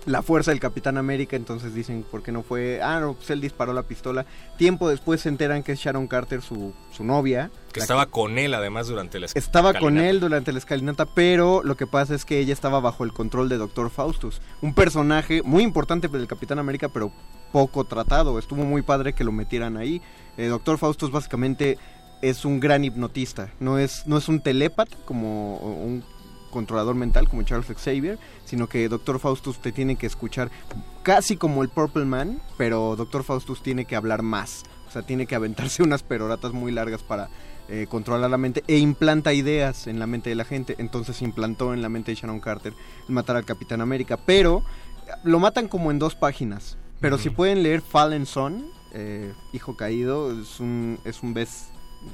[0.09, 2.81] la fuerza del Capitán América, entonces dicen, ¿por qué no fue?
[2.83, 4.27] Ah, no, pues él disparó la pistola.
[4.57, 7.51] Tiempo después se enteran que es Sharon Carter, su, su novia.
[7.73, 10.11] Que estaba con él, además, durante la es- Estaba con escalinata.
[10.11, 13.49] él durante la escalinata, pero lo que pasa es que ella estaba bajo el control
[13.49, 17.13] de Doctor Faustus, un personaje muy importante del Capitán América, pero
[17.53, 18.39] poco tratado.
[18.39, 20.03] Estuvo muy padre que lo metieran ahí.
[20.37, 21.79] Eh, Doctor Faustus básicamente
[22.21, 26.03] es un gran hipnotista, no es no es un telépata como un
[26.49, 30.51] controlador mental como Charles Xavier, sino que Doctor Faustus te tiene que escuchar
[31.03, 34.65] casi como el Purple Man, pero Doctor Faustus tiene que hablar más.
[34.89, 37.29] O sea, tiene que aventarse unas peroratas muy largas para
[37.69, 40.75] eh, controlar la mente e implanta ideas en la mente de la gente.
[40.79, 42.73] Entonces implantó en la mente de Sharon Carter
[43.07, 44.17] el matar al Capitán América.
[44.17, 44.63] Pero
[45.25, 46.77] lo matan como en dos páginas.
[47.01, 51.71] Pero si pueden leer Fallen Son, eh, Hijo Caído, es un, es un best,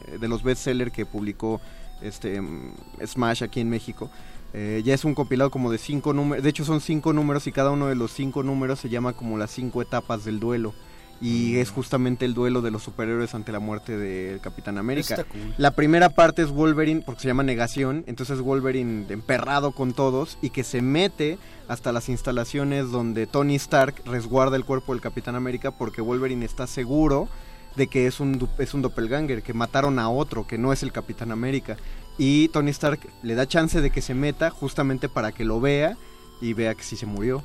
[0.09, 1.61] eh, de los bestsellers que publicó
[2.03, 2.73] este mm,
[3.07, 4.11] Smash aquí en México.
[4.53, 6.45] Eh, ya es un compilado como de cinco números.
[6.45, 9.37] De hecho, son cinco números y cada uno de los cinco números se llama como
[9.37, 10.75] las cinco etapas del duelo.
[11.21, 15.25] Y es justamente el duelo de los superhéroes ante la muerte del Capitán América.
[15.25, 15.55] Cool.
[15.59, 20.51] La primera parte es Wolverine, porque se llama Negación, entonces Wolverine emperrado con todos y
[20.51, 25.71] que se mete hasta las instalaciones donde Tony Stark resguarda el cuerpo del Capitán América
[25.71, 27.29] porque Wolverine está seguro
[27.77, 30.93] de que es un, es un doppelganger, que mataron a otro, que no es el
[30.93, 31.77] Capitán América.
[32.19, 35.97] Y Tony Stark le da chance de que se meta justamente para que lo vea
[36.41, 37.43] y vea que sí se murió.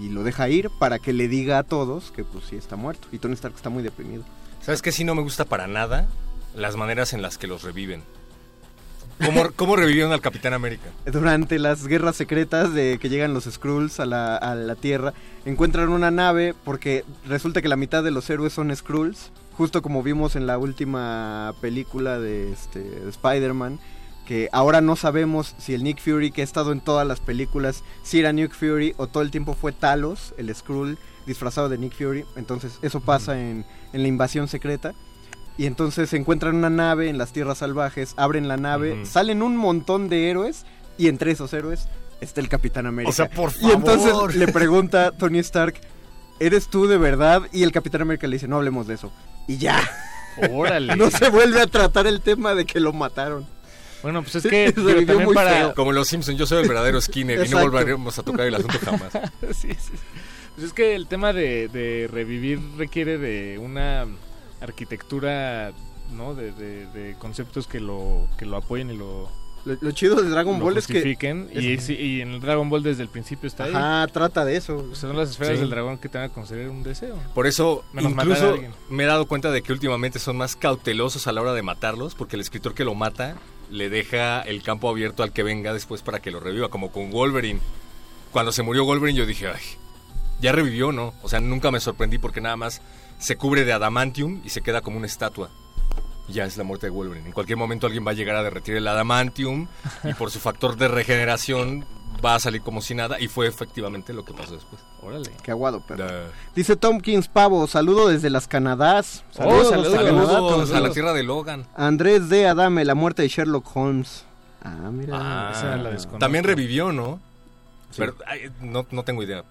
[0.00, 3.08] Y lo deja ir para que le diga a todos que pues sí está muerto.
[3.12, 4.24] Y Tony Stark está muy deprimido.
[4.60, 4.92] ¿Sabes qué?
[4.92, 6.08] Sí no me gusta para nada
[6.54, 8.02] las maneras en las que los reviven.
[9.24, 10.90] ¿Cómo, cómo revivieron al Capitán América?
[11.06, 15.12] Durante las guerras secretas de que llegan los Skrulls a la, a la Tierra,
[15.44, 20.02] encuentran una nave porque resulta que la mitad de los héroes son Skrulls, justo como
[20.02, 23.78] vimos en la última película de, este, de Spider-Man,
[24.26, 27.82] que ahora no sabemos si el Nick Fury, que ha estado en todas las películas,
[28.02, 31.94] si era Nick Fury o todo el tiempo fue Talos, el Skrull disfrazado de Nick
[31.94, 32.24] Fury.
[32.36, 34.94] Entonces eso pasa en, en la invasión secreta.
[35.58, 39.56] Y entonces se encuentran una nave en las tierras salvajes, abren la nave, salen un
[39.56, 40.64] montón de héroes
[40.96, 41.86] y entre esos héroes
[42.22, 43.10] está el Capitán América.
[43.10, 44.34] O sea, por Y entonces favor.
[44.34, 45.74] le pregunta Tony Stark,
[46.38, 47.42] ¿eres tú de verdad?
[47.52, 49.12] Y el Capitán América le dice, no hablemos de eso.
[49.46, 49.80] Y ya,
[50.50, 50.96] Órale.
[50.96, 53.46] no se vuelve a tratar el tema de que lo mataron.
[54.02, 55.50] Bueno, pues es que Se digo, vivió también muy para...
[55.50, 55.74] feo.
[55.74, 58.78] Como los Simpsons, yo soy el verdadero Skinner y no volveremos a tocar el asunto
[58.84, 59.12] jamás.
[59.54, 59.92] sí, sí.
[60.54, 64.06] Pues es que el tema de, de revivir requiere de una
[64.60, 65.72] arquitectura,
[66.12, 66.34] ¿no?
[66.34, 69.30] De, de- de conceptos que lo, que lo apoyen y lo,
[69.64, 70.94] Lo, lo chido de Dragon lo Ball es que...
[70.94, 71.50] justifiquen.
[71.52, 73.72] y, es- sí, y en el Dragon Ball desde el principio está ahí.
[73.74, 74.94] Ajá, trata de eso.
[74.94, 75.60] Son las esferas Sí.
[75.60, 77.16] del dragón que te van a conceder un deseo.
[77.34, 78.56] Por eso, Menos incluso
[78.88, 82.14] me he dado cuenta de que últimamente son más cautelosos a la hora de matarlos,
[82.14, 83.36] porque el escritor que lo mata
[83.70, 87.10] le deja el campo abierto al que venga después para que lo reviva, como con
[87.10, 87.60] Wolverine.
[88.32, 89.60] Cuando se murió Wolverine yo dije, ay,
[90.40, 91.12] ya revivió, ¿no?
[91.22, 92.80] O sea, nunca me sorprendí porque nada más
[93.18, 95.50] se cubre de adamantium y se queda como una estatua.
[96.32, 97.26] Ya es la muerte de Wolverine.
[97.26, 99.66] En cualquier momento alguien va a llegar a derretir el adamantium
[100.04, 101.84] y por su factor de regeneración
[102.24, 104.82] va a salir como si nada y fue efectivamente lo que pasó después.
[105.02, 105.30] Órale.
[105.42, 106.06] Qué aguado, pero...
[106.06, 109.24] Da- Dice Tomkins Pavo, saludo desde las Canadás.
[109.38, 109.92] Oh, saludos.
[109.94, 111.66] Saludos a la tierra de Logan.
[111.74, 112.46] Andrés D.
[112.46, 114.24] Adame, la muerte de Sherlock Holmes.
[114.62, 115.16] Ah, mira.
[115.18, 117.18] Ah, esa la también revivió, ¿no?
[117.96, 119.42] Pero ay, no, no tengo idea.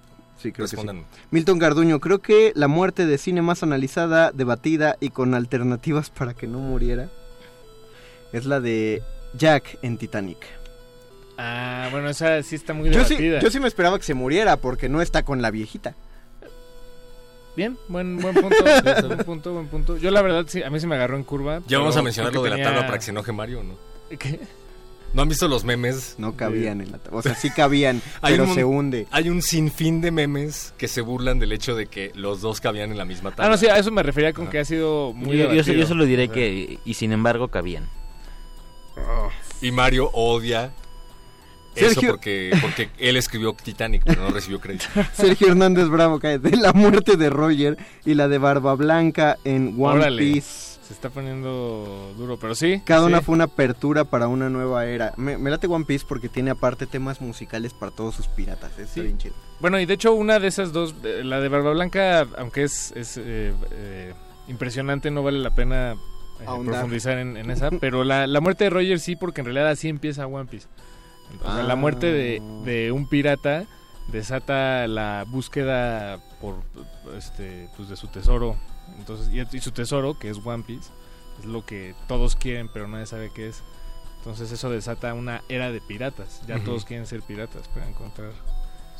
[0.42, 0.76] Sí, creo que sí.
[0.78, 1.06] Respondan.
[1.32, 6.34] Milton Garduño, creo que la muerte de cine más analizada, debatida y con alternativas para
[6.34, 7.10] que no muriera
[8.32, 9.04] es la de
[9.38, 10.38] Jack en Titanic.
[11.38, 13.40] Ah, bueno, esa sí está muy Yo sí, debatida.
[13.40, 15.96] yo sí me esperaba que se muriera porque no está con la viejita.
[17.56, 18.56] Bien, buen, buen punto,
[19.08, 19.98] buen punto, buen punto.
[19.98, 21.62] Yo la verdad, sí, a mí se me agarró en curva.
[21.68, 23.76] Ya vamos a mencionar lo de la tabla para que se enoje Mario, ¿no?
[24.18, 24.40] ¿Qué?
[25.14, 26.16] ¿No han visto los memes?
[26.18, 27.20] No cabían en la tabla.
[27.20, 29.08] O sea, sí cabían, Hay pero un se hunde.
[29.12, 32.92] Hay un sinfín de memes que se burlan del hecho de que los dos cabían
[32.92, 33.46] en la misma tabla.
[33.46, 34.52] Ah, no, sí, a eso me refería con Ajá.
[34.52, 37.86] que ha sido muy Yo, yo, solo diré O sea, que, y sin embargo, cabían.
[39.62, 40.72] Y Mario odia
[41.76, 44.86] eso Sergio- porque, porque él escribió Titanic, pero no recibió crédito.
[45.14, 49.76] Sergio Hernández Bravo cae de la muerte de Roger y la de Barba Blanca en
[49.78, 50.22] One Órale.
[50.22, 50.69] Piece.
[50.90, 52.82] Se está poniendo duro, pero sí.
[52.84, 53.06] Cada sí.
[53.06, 55.14] una fue una apertura para una nueva era.
[55.18, 58.72] Me, me late One Piece porque tiene aparte temas musicales para todos sus piratas.
[58.78, 59.02] Está Sí.
[59.02, 59.36] bien chido.
[59.60, 62.92] Bueno, y de hecho una de esas dos, eh, la de Barba Blanca, aunque es,
[62.96, 64.14] es eh, eh,
[64.48, 68.72] impresionante, no vale la pena eh, profundizar en, en esa, pero la, la muerte de
[68.72, 70.68] Roger sí, porque en realidad así empieza One Piece.
[71.46, 72.62] La muerte de, Ah.
[72.66, 73.66] de un pirata
[74.12, 76.56] desata la búsqueda por
[77.16, 78.56] este pues de su tesoro.
[78.98, 80.90] Entonces, y, y su tesoro, que es One Piece,
[81.40, 83.64] es lo que todos quieren, pero nadie sabe qué es.
[84.18, 86.42] Entonces eso desata una era de piratas.
[86.48, 88.32] Ya todos quieren ser piratas para encontrar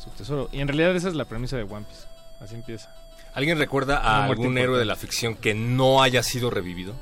[0.02, 0.48] su tesoro.
[0.52, 2.04] Y en realidad esa es la premisa de One Piece.
[2.40, 2.94] Así empieza.
[3.34, 6.94] ¿Alguien recuerda a algún héroe de la ficción que no haya sido revivido?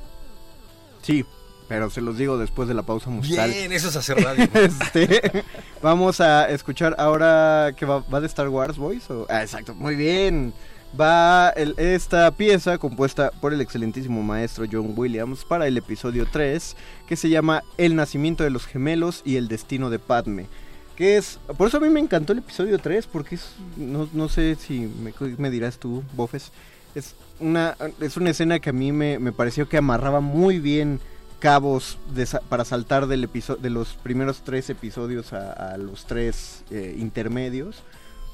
[1.01, 1.25] Sí,
[1.69, 3.49] pero se los digo después de la pausa musical.
[3.49, 4.47] Bien, eso es hacer radio.
[4.53, 5.43] Este,
[5.81, 9.09] vamos a escuchar ahora que va, va de Star Wars Boys.
[9.09, 10.53] o- Ah, exacto, muy bien.
[10.99, 16.75] Va el- esta pieza compuesta por el excelentísimo maestro John Williams para el episodio 3
[17.07, 20.47] que se llama El nacimiento de los gemelos y el destino de Padme.
[20.95, 24.29] Que es, por eso a mí me encantó el episodio 3 porque es, no, no
[24.29, 24.89] sé si
[25.37, 26.51] me, dirás tú, Bofes,
[26.95, 30.99] es una, es una escena que a mí me, me pareció que amarraba muy bien
[31.37, 31.97] cabos
[32.49, 37.83] para saltar del episo- de los primeros tres episodios a, a los tres eh, intermedios.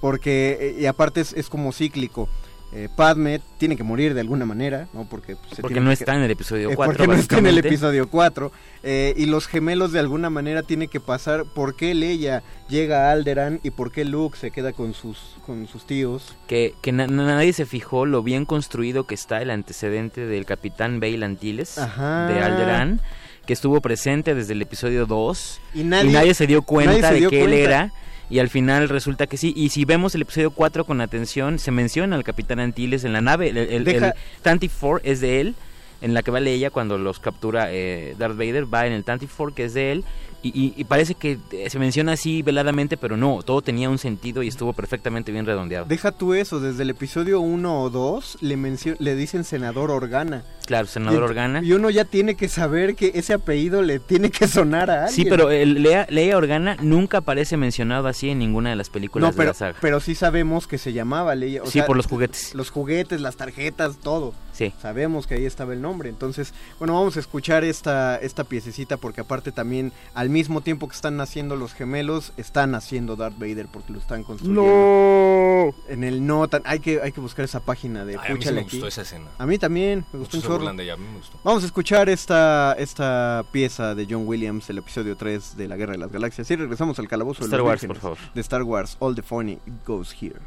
[0.01, 2.27] Porque, eh, y aparte es, es como cíclico.
[2.73, 5.05] Eh, Padme tiene que morir de alguna manera, ¿no?
[5.05, 6.93] Porque, pues, se Porque tiene no que- está en el episodio eh, 4.
[6.93, 8.51] porque no está en el episodio 4.
[8.83, 13.11] eh, y los gemelos de alguna manera tienen que pasar por qué Leia llega a
[13.13, 16.35] Alderaan y por qué Luke se queda con sus, con sus tíos.
[16.47, 20.99] Que, que na- nadie se fijó lo bien construido que está el antecedente del capitán
[20.99, 22.27] Bail Antilles Ajá.
[22.27, 22.99] de Alderaan,
[23.45, 27.43] que estuvo presente desde el episodio 2 Y y nadie, se dio cuenta de que
[27.45, 27.91] él era.
[28.29, 29.53] Y al final resulta que sí.
[29.55, 33.21] Y si vemos el episodio 4 con atención, se menciona al capitán Antilles en la
[33.21, 33.49] nave.
[33.49, 35.55] El, el, Deja- el Tantive 4 es de él,
[36.01, 38.71] en la que va Leia cuando los captura eh, Darth Vader.
[38.73, 40.03] Va en el Tantive 4 que es de él.
[40.45, 43.97] Y, y- y parece que eh, se menciona así veladamente, pero no, todo tenía un
[43.97, 45.85] sentido y estuvo perfectamente bien redondeado.
[45.85, 50.43] Deja tú eso, desde el episodio 1 o 2 le, mencio- le dicen senador Organa.
[50.67, 51.63] Claro, senador Y- Organa.
[51.63, 55.15] Y uno ya tiene que saber que ese apellido le tiene que sonar a alguien.
[55.15, 59.27] Sí, pero el Leia, Leia Organa nunca aparece mencionado así en ninguna de las películas
[59.29, 59.77] no, pero, de la saga.
[59.81, 61.63] pero sí sabemos que se llamaba Leia.
[61.63, 62.53] o sí, sea, por los juguetes.
[62.53, 64.33] los juguetes, las tarjetas, todo.
[64.53, 64.71] Sí.
[64.81, 66.07] Sabemos que ahí estaba el nombre.
[66.09, 70.95] Entonces, bueno, vamos a escuchar esta, esta piececita porque aparte también, al mismo tiempo que
[70.95, 75.73] están naciendo los gemelos, están naciendo Darth Vader porque lo están construyendo.
[75.87, 76.61] En el no tan...
[76.65, 78.71] Hay que, hay que buscar esa página de Ay, a mí sí me aquí.
[78.77, 79.25] gustó esa escena.
[79.37, 80.57] A mí también, me gustó Muchos un chorro.
[80.57, 81.39] burlan de ella, a mí me gustó.
[81.43, 85.93] Vamos a escuchar esta, esta pieza de John Williams, el episodio 3 de la Guerra
[85.93, 86.51] de las Galaxias.
[86.51, 88.33] Y regresamos al calabozo de Star los Wars, vírgenes por favor.
[88.35, 90.41] De Star Wars, All the Funny Goes Here.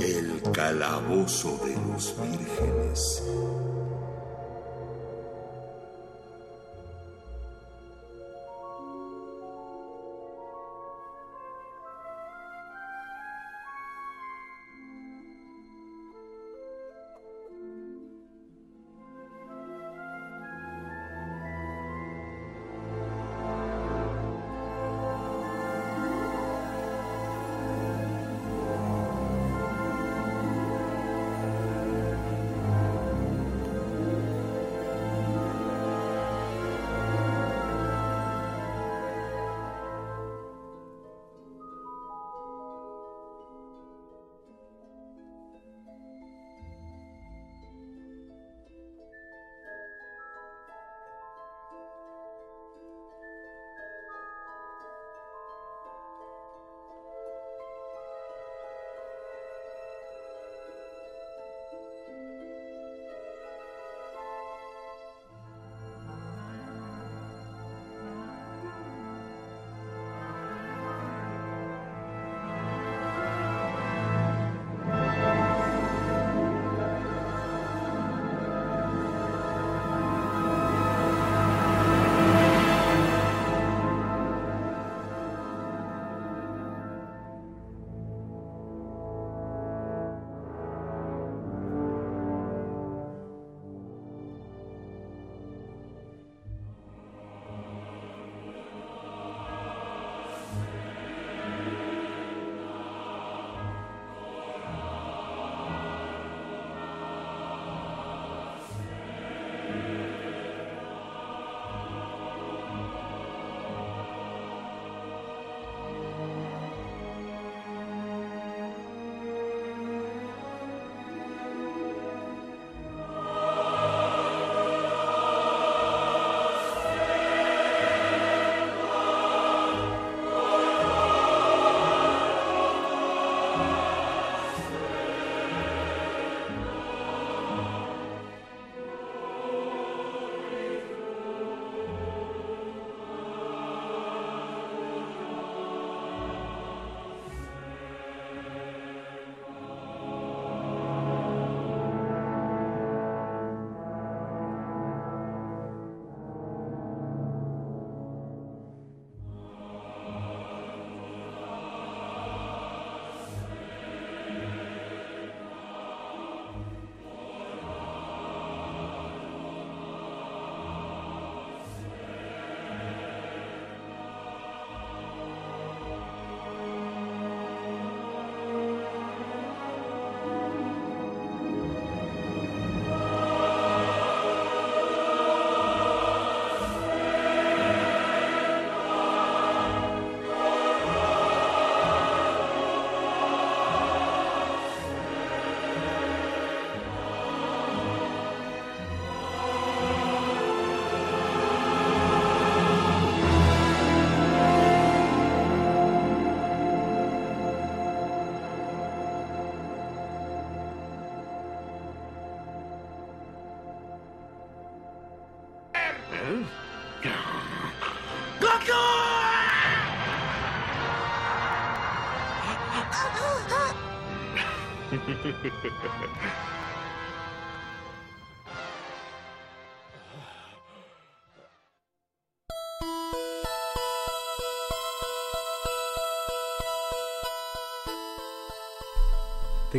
[0.00, 3.22] El calabozo de los vírgenes.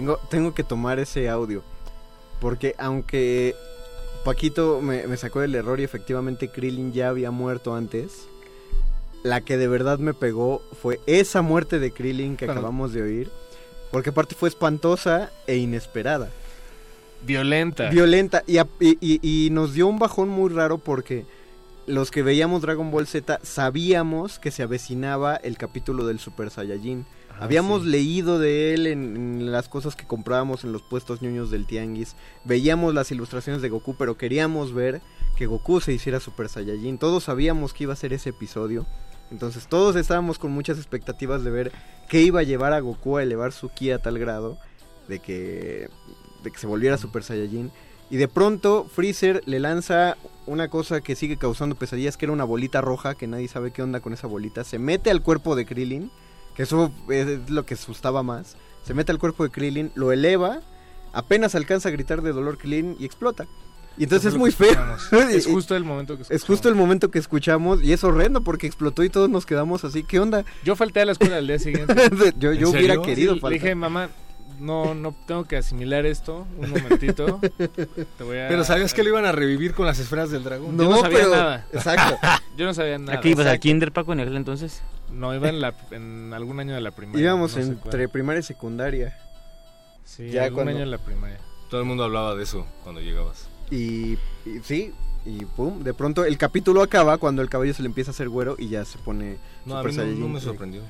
[0.01, 1.61] Tengo, tengo que tomar ese audio.
[2.39, 3.53] Porque aunque
[4.25, 8.25] Paquito me, me sacó del error y efectivamente Krillin ya había muerto antes,
[9.21, 12.61] la que de verdad me pegó fue esa muerte de Krillin que Claro.
[12.61, 13.31] acabamos de oír.
[13.91, 16.29] Porque aparte fue espantosa e inesperada.
[17.23, 17.89] Violenta.
[17.91, 18.43] Violenta.
[18.47, 18.59] Y-
[18.99, 21.25] y nos dio un bajón muy raro porque
[21.85, 27.05] los que veíamos Dragon Ball Z sabíamos que se avecinaba el capítulo del Super Saiyajin.
[27.41, 27.89] Habíamos sí.
[27.89, 32.15] leído de él en, en las cosas que comprábamos en los puestos ñoños del Tianguis.
[32.45, 35.01] Veíamos las ilustraciones de Goku, pero queríamos ver
[35.35, 36.99] que Goku se hiciera Super Saiyajin.
[36.99, 38.85] Todos sabíamos que iba a ser ese episodio.
[39.31, 41.71] Entonces todos estábamos con muchas expectativas de ver
[42.09, 44.57] qué iba a llevar a Goku a elevar su ki a tal grado
[45.07, 45.89] de que,
[46.43, 47.71] de que se volviera Super Saiyajin.
[48.11, 52.43] Y de pronto Freezer le lanza una cosa que sigue causando pesadillas, que era una
[52.43, 54.65] bolita roja, que nadie sabe qué onda con esa bolita.
[54.65, 56.11] Se mete al cuerpo de Krillin,
[56.55, 58.57] que eso es lo que asustaba más.
[58.83, 60.61] Se mete al cuerpo de Krillin, lo eleva,
[61.13, 63.47] apenas alcanza a gritar de dolor Krillin y explota.
[63.97, 64.69] Y entonces es muy feo.
[64.69, 65.09] escuchamos.
[65.35, 68.65] Es justo el momento que Es justo el momento que escuchamos y es horrendo porque
[68.65, 70.03] explotó y todos nos quedamos así.
[70.03, 70.45] ¿Qué onda?
[70.63, 71.93] Yo falté a la escuela al día siguiente.
[72.37, 74.09] yo yo hubiera querido Sí, Le dije, mamá,
[74.59, 76.45] no, no tengo que asimilar esto.
[76.57, 77.39] Un momentito.
[78.17, 78.47] Te voy a...
[78.47, 80.77] Pero ¿sabías que lo iban a revivir con las esferas del dragón?
[80.77, 81.65] Yo no sabía pero- nada.
[81.73, 82.17] exacto.
[82.57, 83.17] Yo no sabía nada.
[83.17, 83.61] ¿A qué ibas al Exacto.
[83.63, 84.81] kinder, Paco, en aquel entonces?
[85.11, 87.21] No, iba en, la, en algún año de la primaria.
[87.21, 88.09] Íbamos no sé entre cuál.
[88.11, 89.17] primaria y secundaria.
[90.03, 91.39] Sí, ya algún cuando- año en la primaria.
[91.69, 93.47] Todo el mundo hablaba de eso cuando llegabas.
[93.69, 94.13] Y,
[94.45, 94.93] y sí,
[95.25, 98.27] y pum, de pronto el capítulo acaba cuando el caballo se le empieza a hacer
[98.27, 100.81] güero y ya se pone No, a mí no, no me sorprendió.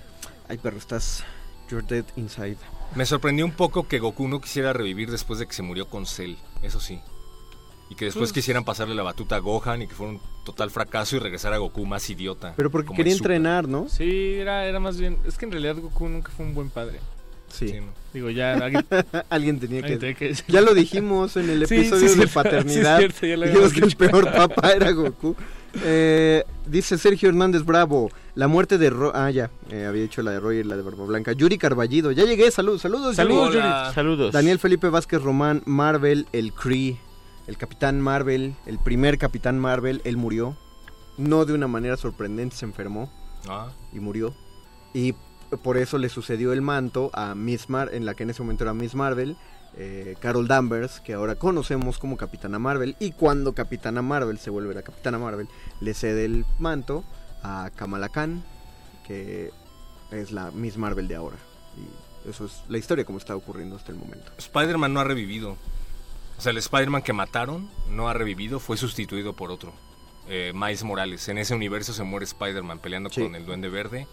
[0.49, 1.23] Ay, perro, estás
[1.69, 2.57] you're dead inside.
[2.95, 6.05] Me sorprendió un poco que Goku no quisiera revivir después de que se murió con
[6.05, 6.99] Cell, eso sí.
[7.89, 10.71] Y que después Pues- quisieran pasarle la batuta a Gohan y que fuera un total
[10.71, 12.53] fracaso y regresar a Goku más idiota.
[12.55, 13.31] Pero porque como quería Super.
[13.31, 13.87] entrenar, ¿no?
[13.89, 15.17] Sí, era, era más bien...
[15.25, 16.99] Es que en realidad Goku nunca fue un buen padre.
[17.49, 17.67] Sí.
[17.67, 17.87] Sí, ¿no?
[18.13, 18.53] Digo, ya...
[18.53, 18.85] Alguien,
[19.29, 19.85] Alguien tenía que...
[19.93, 22.97] alguien tenía que decir- Ya lo dijimos en el Sí, episodio sí, de paternidad.
[22.99, 23.97] sí, es cierto, ya lo dijimos que el dicho.
[23.97, 25.35] peor papá era Goku.
[25.73, 30.31] Eh, dice Sergio Hernández Bravo, la muerte de Ro ah ya, eh, había hecho la
[30.31, 31.31] de Roy y la de Barba Blanca.
[31.31, 33.15] Yuri Carballido, ya llegué, saludos, saludos.
[33.15, 33.67] Saludos, Yuri.
[33.93, 34.33] Saludos.
[34.33, 36.97] Daniel Felipe Vázquez Román, Marvel, el Cree,
[37.47, 40.57] el Capitán Marvel, el primer Capitán Marvel, él murió.
[41.17, 43.11] No de una manera sorprendente, se enfermó
[43.47, 44.33] Ah, y murió.
[44.93, 45.13] Y
[45.63, 48.63] por eso le sucedió el manto a Miss Mar, en la que en ese momento
[48.63, 49.35] era Miss Marvel,
[49.77, 52.95] eh, Carol Danvers, que ahora conocemos como Capitana Marvel.
[52.99, 55.47] Y cuando Capitana Marvel se vuelve la Capitana Marvel,
[55.79, 57.03] le cede el manto
[57.43, 58.43] a Kamala Khan,
[59.07, 59.51] que
[60.11, 61.37] es la Miss Marvel de ahora.
[61.77, 64.31] Y eso es la historia como está ocurriendo hasta el momento.
[64.37, 65.57] Spider-Man no ha revivido.
[66.37, 69.73] O sea, el Spider-Man que mataron no ha revivido, fue sustituido por otro.
[70.27, 71.27] Eh, Miles Morales.
[71.29, 73.21] En ese universo se muere Spider-Man peleando Sí.
[73.23, 74.07] con el Duende Verde.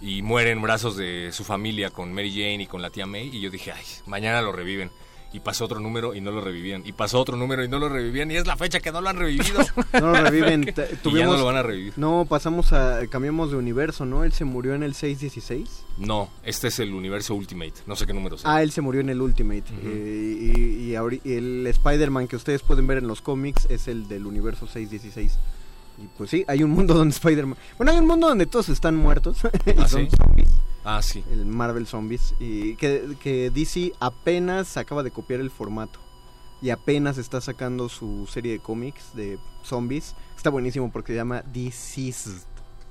[0.00, 3.28] Y muere en brazos de su familia con Mary Jane y con la tía May.
[3.34, 4.90] Y yo dije, ay, mañana lo reviven.
[5.32, 6.82] Y pasó otro número y no lo revivían.
[6.84, 8.30] Y pasó otro número y no lo revivían.
[8.32, 9.60] Y es la fecha que no lo han revivido.
[9.92, 10.62] No lo reviven.
[11.04, 11.92] y ya no lo van a revivir.
[11.96, 13.06] No, pasamos a.
[13.08, 14.24] Cambiamos de universo, ¿no?
[14.24, 15.84] Él se murió en el 616.
[15.98, 17.74] No, este es el universo Ultimate.
[17.86, 18.54] No sé qué número sea.
[18.54, 19.64] Ah, él se murió en el Ultimate.
[19.84, 24.08] Eh, y, y y el Spider-Man que ustedes pueden ver en los cómics es el
[24.08, 25.38] del universo 616.
[26.00, 27.58] Y pues sí, hay un mundo donde Spider-Man.
[27.76, 29.38] Bueno, hay un mundo donde todos están muertos.
[29.66, 30.16] y ¿Ah, son sí?
[30.16, 30.48] zombies.
[30.84, 31.22] Ah, sí.
[31.30, 32.34] El Marvel Zombies.
[32.40, 36.00] Y que, que DC apenas acaba de copiar el formato.
[36.62, 40.14] Y apenas está sacando su serie de cómics de zombies.
[40.36, 42.42] Está buenísimo porque se llama Deceased.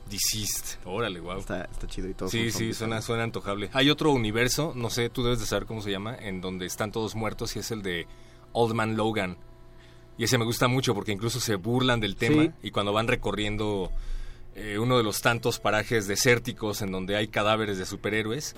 [0.10, 0.80] Deceased.
[0.86, 1.38] Órale, wow.
[1.38, 2.30] Está, está chido y todo.
[2.30, 3.70] Sí, sí, suena, suena antojable.
[3.74, 6.92] Hay otro universo, no sé, tú debes de saber cómo se llama, en donde están
[6.92, 8.08] todos muertos y es el de
[8.54, 9.38] Old Man Logan.
[10.20, 12.52] Y ese me gusta mucho porque incluso se burlan del tema Sí.
[12.62, 13.90] y cuando van recorriendo
[14.56, 18.54] eh, uno de los tantos parajes desérticos en donde hay cadáveres de superhéroes,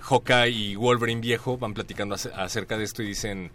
[0.00, 3.50] Hawkeye y Wolverine viejo van platicando ace- acerca de esto y dicen...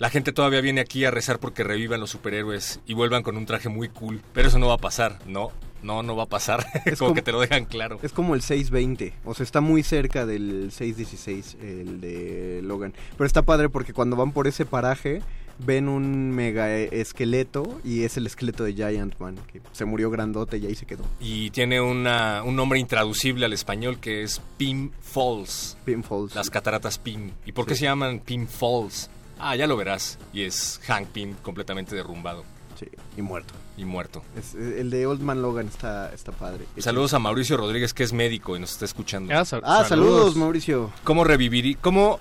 [0.00, 3.46] La gente todavía viene aquí a rezar porque revivan los superhéroes y vuelvan con un
[3.46, 4.20] traje muy cool.
[4.32, 5.20] Pero eso no va a pasar.
[5.24, 5.52] No,
[5.84, 6.66] no, no va a pasar.
[6.84, 8.00] Es como, como- que te lo dejan claro.
[8.02, 12.92] Es como el 620, o sea, está muy cerca del 616, el de Logan.
[13.16, 15.22] Pero está padre porque cuando van por ese paraje
[15.58, 20.10] ven un mega eh, esqueleto y es el esqueleto de Giant Man, que se murió
[20.10, 21.04] grandote y ahí se quedó.
[21.20, 25.76] y tiene una, un nombre intraducible al español que es Pim Falls.
[25.84, 26.34] Pim Falls.
[26.34, 27.30] Las cataratas Pim.
[27.46, 27.80] ¿Y por qué Sí.
[27.80, 29.10] se llaman Pim Falls?
[29.38, 30.18] Ah, ya lo verás.
[30.32, 32.44] Y es Hank Pym completamente derrumbado.
[32.78, 32.86] Sí,
[33.16, 33.54] y muerto.
[33.76, 34.22] Y muerto.
[34.36, 36.64] Es- el de Old Man Logan está, está padre.
[36.78, 39.32] Saludos a Mauricio Rodríguez, que es médico y nos está escuchando.
[39.36, 40.90] Ah, sal- Ah, saludos, Mauricio.
[41.04, 42.18] ¿Cómo revivirí, cómo.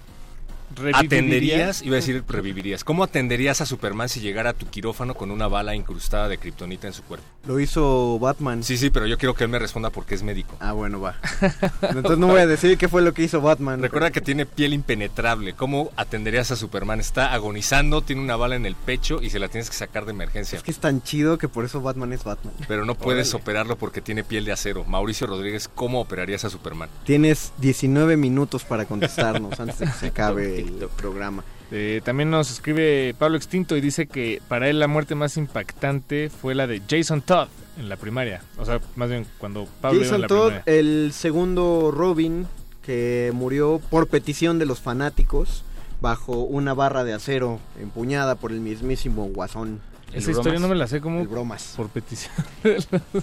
[0.93, 5.31] Atenderías, iba a decir revivirías, cómo atenderías a Superman si llegara a tu quirófano con
[5.31, 7.25] una bala incrustada de kriptonita en su cuerpo?
[7.45, 8.63] Lo hizo Batman.
[8.63, 10.55] Sí, sí, pero yo quiero que él me responda porque es médico.
[10.59, 11.15] Ah, bueno, va.
[11.81, 13.81] Entonces no voy a decir qué fue lo que hizo Batman.
[13.81, 15.53] Recuerda que tiene piel impenetrable.
[15.53, 16.99] ¿Cómo atenderías a Superman?
[16.99, 20.11] Está agonizando, tiene una bala en el pecho y se la tienes que sacar de
[20.11, 20.57] emergencia.
[20.57, 22.53] Es que es tan chido que por eso Batman es Batman.
[22.67, 23.43] Pero no puedes Órale.
[23.43, 24.85] operarlo porque tiene piel de acero.
[24.85, 26.89] Mauricio Rodríguez, ¿cómo operarías a Superman?
[27.05, 31.43] Tienes 19 minutos para contestarnos antes de que se acabe el programa.
[31.71, 36.29] Eh, también nos escribe Pablo Extinto y dice que para él la muerte más impactante
[36.29, 37.47] fue la de Jason Todd
[37.79, 38.41] en la primaria.
[38.57, 40.63] O sea, más bien cuando Pablo iba en Jason la Todd, primaria.
[40.79, 42.47] el segundo Robin
[42.83, 45.63] que murió por petición de los fanáticos
[46.01, 49.79] bajo una barra de acero empuñada por el mismísimo Guasón.
[50.13, 51.73] Esa historia no me la sé como bromas.
[51.75, 52.33] por petición.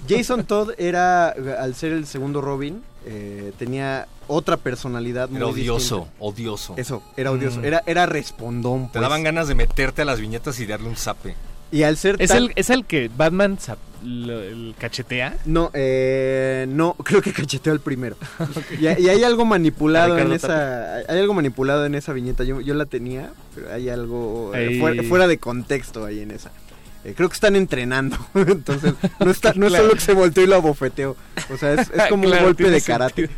[0.09, 5.95] Jason Todd era, al ser el segundo Robin, eh, tenía otra personalidad muy Era odioso,
[5.97, 6.15] distinta.
[6.19, 6.73] odioso.
[6.77, 7.59] Eso, era odioso.
[7.59, 7.65] Mm.
[7.65, 8.87] Era, era respondón.
[8.87, 9.01] Te pues.
[9.01, 11.35] daban ganas de meterte a las viñetas y darle un zape.
[11.71, 15.37] Y al ser ¿Es tan- el, ¿Es el que Batman zap- lo- el cachetea?
[15.45, 18.17] No, eh, no, creo que cacheteó al primero.
[18.79, 22.43] y, y hay algo manipulado en esa, hay algo manipulado en esa viñeta.
[22.43, 26.51] Yo, yo la tenía, pero hay algo eh, fuera, fuera de contexto ahí en esa.
[27.03, 29.85] Eh, creo que están entrenando, entonces no está, no es Claro.
[29.85, 31.15] solo que se volteó y lo abofeteó,
[31.51, 33.29] o sea es, es como Claro, un golpe de karate.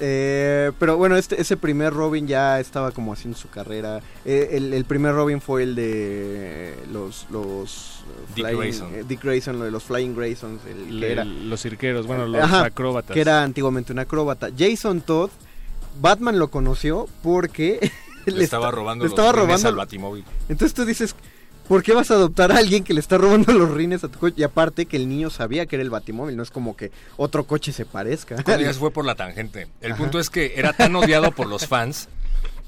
[0.00, 4.00] Eh, pero bueno, este, ese primer Robin ya estaba como haciendo su carrera.
[4.24, 8.02] Eh, el, el primer Robin fue el de los los
[8.34, 8.94] Dick Flying- Grayson.
[8.94, 12.26] eh, Dick Grayson, lo de los Flying Graysons, el que Le- era Los cirqueros, bueno,
[12.26, 13.14] los Ajá, acróbatas.
[13.14, 14.48] que era antiguamente un acróbata.
[14.58, 15.30] Jason Todd,
[16.00, 17.78] Batman lo conoció porque
[18.26, 20.24] Le, estaba esta- robando le estaba robando- al batimóvil.
[20.48, 21.14] Entonces tú dices,
[21.68, 24.18] ¿por qué vas a adoptar a alguien que le está robando los rines a tu
[24.18, 24.34] coche?
[24.38, 27.44] Y aparte que el niño sabía que era el batimóvil, no es como que otro
[27.44, 28.36] coche se parezca.
[28.44, 29.68] Ya se fue por la tangente.
[29.80, 30.02] El Ajá.
[30.02, 32.08] punto es que era tan odiado por los fans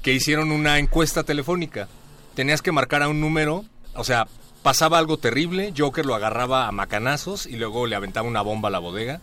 [0.01, 1.87] que hicieron una encuesta telefónica.
[2.35, 4.27] Tenías que marcar a un número, o sea,
[4.63, 8.71] pasaba algo terrible, Joker lo agarraba a macanazos y luego le aventaba una bomba a
[8.71, 9.19] la bodega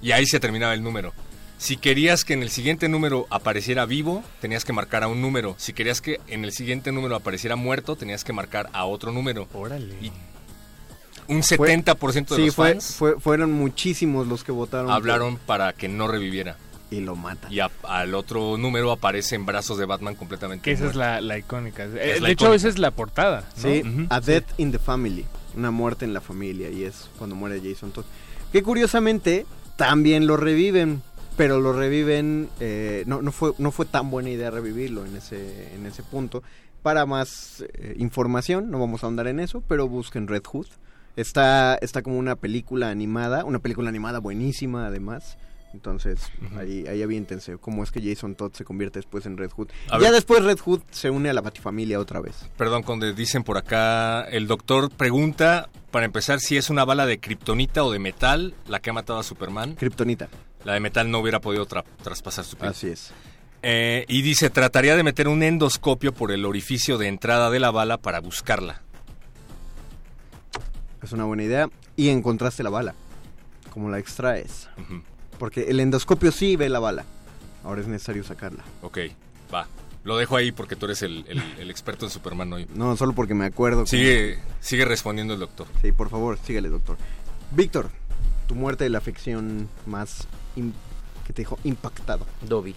[0.00, 1.12] y ahí se terminaba el número.
[1.58, 5.54] Si querías que en el siguiente número apareciera vivo, tenías que marcar a un número.
[5.58, 9.48] Si querías que en el siguiente número apareciera muerto, tenías que marcar a otro número.
[9.54, 9.94] Órale.
[10.02, 10.12] Y
[11.26, 14.86] un Fue- 70% de sí, los fue, fans fue- fueron muchísimos los que votaron.
[14.86, 16.56] por- hablaron para que no reviviera.
[16.90, 17.50] Y lo matan.
[17.50, 20.62] Y a- al otro número aparece en brazos de Batman completamente.
[20.64, 21.84] Que esa es la, la icónica.
[21.84, 21.88] Eh,
[22.20, 22.54] la de hecho, icónica.
[22.56, 23.44] esa es la portada.
[23.56, 23.62] ¿no?
[23.62, 23.82] Sí.
[24.10, 25.24] A Death in the Family,
[25.56, 28.04] una muerte en la familia, y es cuando muere Jason Todd.
[28.52, 29.46] Que curiosamente
[29.76, 31.02] también lo reviven,
[31.36, 35.74] pero lo reviven, eh, no, no, fue, no fue tan buena idea revivirlo en ese,
[35.74, 36.42] en ese punto.
[36.82, 40.66] Para más eh, información, no vamos a ahondar en eso, pero busquen Red Hood.
[41.16, 45.38] Está, está como una película animada, una película animada buenísima además.
[45.72, 49.68] Entonces, ahí, ahí aviéntense cómo es que Jason Todd se convierte después en Red Hood.
[49.90, 50.12] A ya ver.
[50.12, 52.48] después Red Hood se une a la Batifamilia otra vez.
[52.56, 57.18] Perdón, Conde, dicen por acá, el doctor pregunta, para empezar, si es una bala de
[57.18, 59.74] kriptonita o de metal la que ha matado a Superman.
[59.74, 60.28] Kryptonita.
[60.64, 62.70] La de metal no hubiera podido tra- traspasar su piel.
[62.70, 63.12] Así es.
[63.62, 67.70] Eh, y dice, trataría de meter un endoscopio por el orificio de entrada de la
[67.70, 68.82] bala para buscarla.
[71.02, 71.68] Es una buena idea.
[71.96, 72.94] Y encontraste la bala.
[73.70, 74.68] ¿Cómo la extraes?
[75.38, 77.04] Porque el endoscopio sí ve la bala.
[77.62, 78.62] Ahora es necesario sacarla.
[78.82, 78.98] Ok,
[79.52, 79.66] va.
[80.04, 82.66] Lo dejo ahí porque tú eres el, el- el experto en Superman hoy.
[82.74, 83.86] No, solo porque me acuerdo.
[83.86, 85.66] Sigue, sigue respondiendo el doctor.
[85.82, 86.96] Sí, por favor, sígale, doctor.
[87.52, 87.90] Víctor,
[88.46, 92.26] tu muerte de la afección más que te dejó impactado.
[92.42, 92.74] Dobby.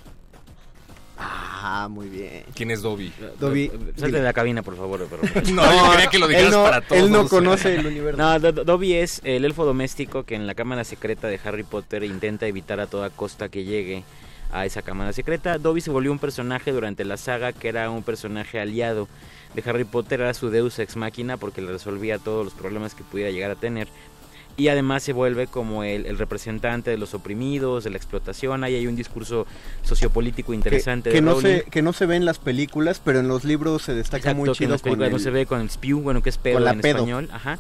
[1.20, 2.44] Ah, muy bien.
[2.54, 3.12] ¿Quién es Dobby?
[3.40, 3.72] Dobby.
[3.96, 5.08] Salte de la cabina, por favor.
[5.10, 5.24] pero-
[5.54, 7.02] No, yo quería que lo dijeras él no, para todos.
[7.02, 8.18] Él no conoce el universo.
[8.22, 12.04] No, Do- Dobby es el elfo doméstico que en la cámara secreta de Harry Potter
[12.04, 14.04] intenta evitar a toda costa que llegue
[14.52, 15.58] a esa cámara secreta.
[15.58, 19.08] Dobby se volvió un personaje durante la saga que era un personaje aliado
[19.56, 23.04] de Harry Potter, era su deus ex máquina porque le resolvía todos los problemas que
[23.04, 23.88] pudiera llegar a tener.
[24.58, 28.64] Y además se vuelve como el, el representante de los oprimidos, de la explotación.
[28.64, 29.46] Ahí hay un discurso
[29.84, 31.44] sociopolítico Que, interesante que de no Rowling.
[31.60, 34.36] se, que no se ve en las películas, pero en los libros se destaca Exacto,
[34.38, 36.30] muy que en chido con películas no el- se ve con el spew, bueno, que
[36.30, 36.98] es pedo con la en pedo.
[36.98, 37.60] español, ajá,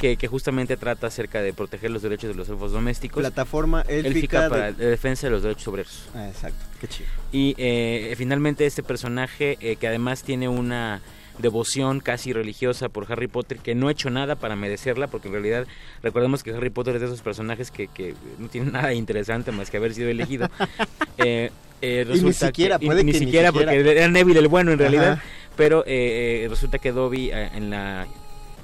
[0.00, 3.20] que, que justamente trata acerca de proteger los derechos de los elfos domésticos.
[3.20, 4.08] plataforma élfica.
[4.08, 6.08] élfica para de- la defensa de los derechos obreros.
[6.12, 7.08] Ah, exacto, qué chido.
[7.30, 11.00] Y eh, finalmente este personaje eh, que además tiene una
[11.38, 15.32] devoción casi religiosa por Harry Potter que no ha hecho nada para merecerla porque en
[15.34, 15.66] realidad
[16.02, 19.70] recordemos que Harry Potter es de esos personajes que, que no tienen nada interesante más
[19.70, 20.48] que haber sido elegido
[21.18, 23.72] Eh, eh, Y ni siquiera, que- y puede ni que ni siquiera siquiera.
[23.72, 25.22] porque era Neville el bueno en realidad Ajá.
[25.56, 28.06] pero eh, eh, resulta que Dobby eh, en la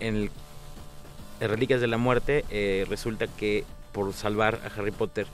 [0.00, 0.30] en el
[1.48, 5.26] Reliquias de la Muerte, eh, resulta que por salvar a Harry Potter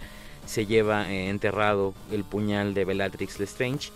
[0.46, 3.90] se lleva enterrado el puñal de Bellatrix Lestrange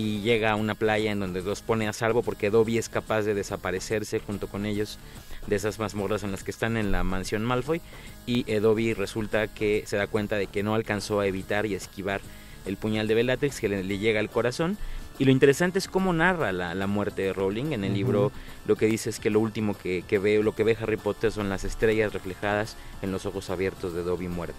[0.00, 3.22] y llega a una playa en donde los pone a salvo porque Dobby es capaz
[3.22, 4.98] de desaparecerse junto con ellos
[5.46, 7.82] de esas mazmorras en las que están en la mansión Malfoy
[8.26, 11.74] y eh, Dobby resulta que se da cuenta de que no alcanzó a evitar y
[11.74, 12.22] esquivar
[12.64, 14.78] el puñal de Bellatrix que le, le llega al corazón
[15.18, 17.72] y lo interesante es cómo narra la, la muerte de Rowling.
[17.72, 18.32] En el libro
[18.66, 21.30] lo que dice es que lo último que, que ve, lo que ve Harry Potter
[21.30, 24.56] son las estrellas reflejadas en los ojos abiertos de Dobby muerto.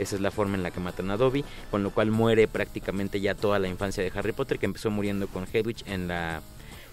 [0.00, 3.20] Esa es la forma en la que matan a Dobby, con lo cual muere prácticamente
[3.20, 6.40] ya toda la infancia de Harry Potter, que empezó muriendo con Hedwig en la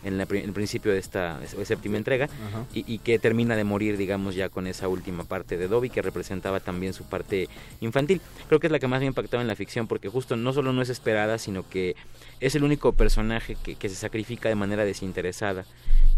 [0.03, 2.29] en la en el principio de esta séptima entrega
[2.73, 6.01] y, y que termina de morir, digamos, ya con esa última parte de Dobby que
[6.01, 7.49] representaba también su parte
[7.81, 8.21] infantil.
[8.47, 10.53] Creo que es la que más me ha impactado en la ficción porque justo no
[10.53, 11.95] solo no es esperada, sino que
[12.39, 15.65] es el único personaje que, que se sacrifica de manera desinteresada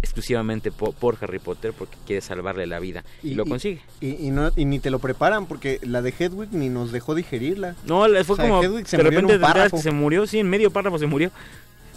[0.01, 3.81] exclusivamente po- por, Harry Potter porque quiere salvarle la vida y, lo consigue.
[3.99, 7.15] Y, y no, y ni te lo preparan porque la de Hedwig ni nos dejó
[7.15, 7.75] digerirla.
[7.85, 9.77] No, fue O sea, como Hedwig se de murió en repente un te enteras párrafo.
[9.77, 11.31] que se murió, sí, en medio párrafo se murió.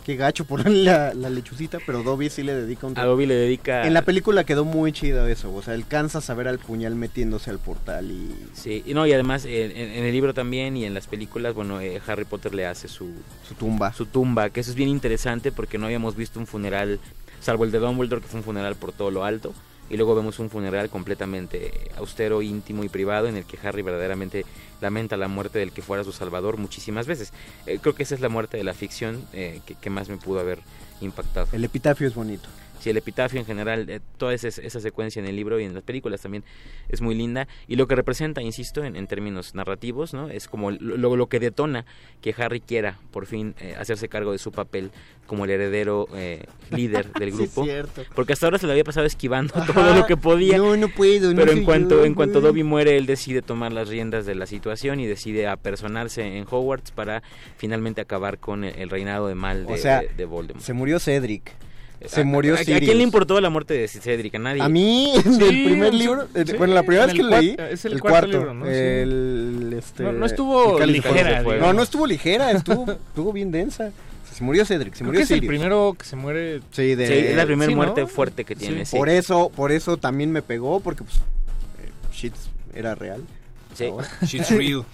[0.05, 3.34] Qué gacho por la, la lechucita, pero Dobby sí le dedica un A Dobby le
[3.34, 6.94] dedica En la película quedó muy chido eso, o sea, alcanzas a ver al puñal
[6.96, 8.34] metiéndose al portal y...
[8.53, 11.55] Sí, y no, y además en, en- en el libro también y en las películas,
[11.55, 13.11] bueno, eh, Harry Potter le hace su,
[13.46, 13.92] su tumba.
[13.92, 16.98] Su tumba, que eso es bien interesante porque no habíamos visto un funeral,
[17.40, 19.55] salvo el de Dumbledore, que fue un funeral por todo lo alto,
[19.90, 24.44] y luego vemos un funeral completamente austero, íntimo y privado en el que Harry verdaderamente
[24.80, 27.32] lamenta la muerte del que fuera su salvador muchísimas veces.
[27.66, 30.16] Eh, creo que esa es la muerte de la ficción eh, que, que más me
[30.16, 30.60] pudo haber
[31.00, 31.48] impactado.
[31.52, 32.48] El epitafio es bonito.
[32.82, 35.72] Sí, el epitafio en general, eh, toda esa, esa secuencia en el libro y en
[35.74, 36.42] las películas también
[36.88, 37.46] es muy linda.
[37.68, 40.28] Y lo que representa, insisto, en, en términos narrativos, ¿no?
[40.28, 41.84] Es como lo, lo- que detona
[42.20, 44.90] que Harry quiera por fin eh, hacerse cargo de su papel
[45.28, 47.64] como el heredero eh, líder del Sí, es grupo.
[47.64, 48.02] cierto.
[48.14, 49.72] Porque hasta ahora se lo había pasado esquivando Ajá.
[49.72, 50.58] todo lo que podía.
[50.58, 52.40] No, no puedo, no Pero en cuanto, yo, en cuanto.
[52.40, 56.90] Dobby muere, él decide tomar las riendas de la situación y decide apersonarse en Hogwarts
[56.90, 57.22] para
[57.56, 60.64] finalmente acabar con el, el reinado de mal de, O sea, de- de Voldemort.
[60.64, 61.52] Se murió Cedric.
[62.09, 64.34] Se ¿A- murió a, ¿A quién le importó la muerte de Cedric?
[64.34, 64.62] A nadie.
[64.62, 67.92] A mí, del primer libro, eh, sí, bueno, la primera vez que leí, es el
[67.94, 68.64] el cuarto cuarto, libro, ¿no?
[68.66, 68.72] Sí.
[68.72, 73.90] el, este, No- no estuvo ligera, No, no estuvo ligera, estuvo, estuvo bien densa.
[74.32, 76.61] Se murió Cedric, se Creo murió que es el primero que se muere.
[76.70, 77.76] Sí, de, Sí, es la primera Sí, ¿no?
[77.82, 78.86] muerte fuerte que tiene.
[78.86, 78.96] sí.
[78.96, 82.32] Por eso, por eso también me pegó, porque pues, eh, shit
[82.74, 83.22] era real.
[83.74, 83.86] Sí.
[84.26, 84.84] Shit's real.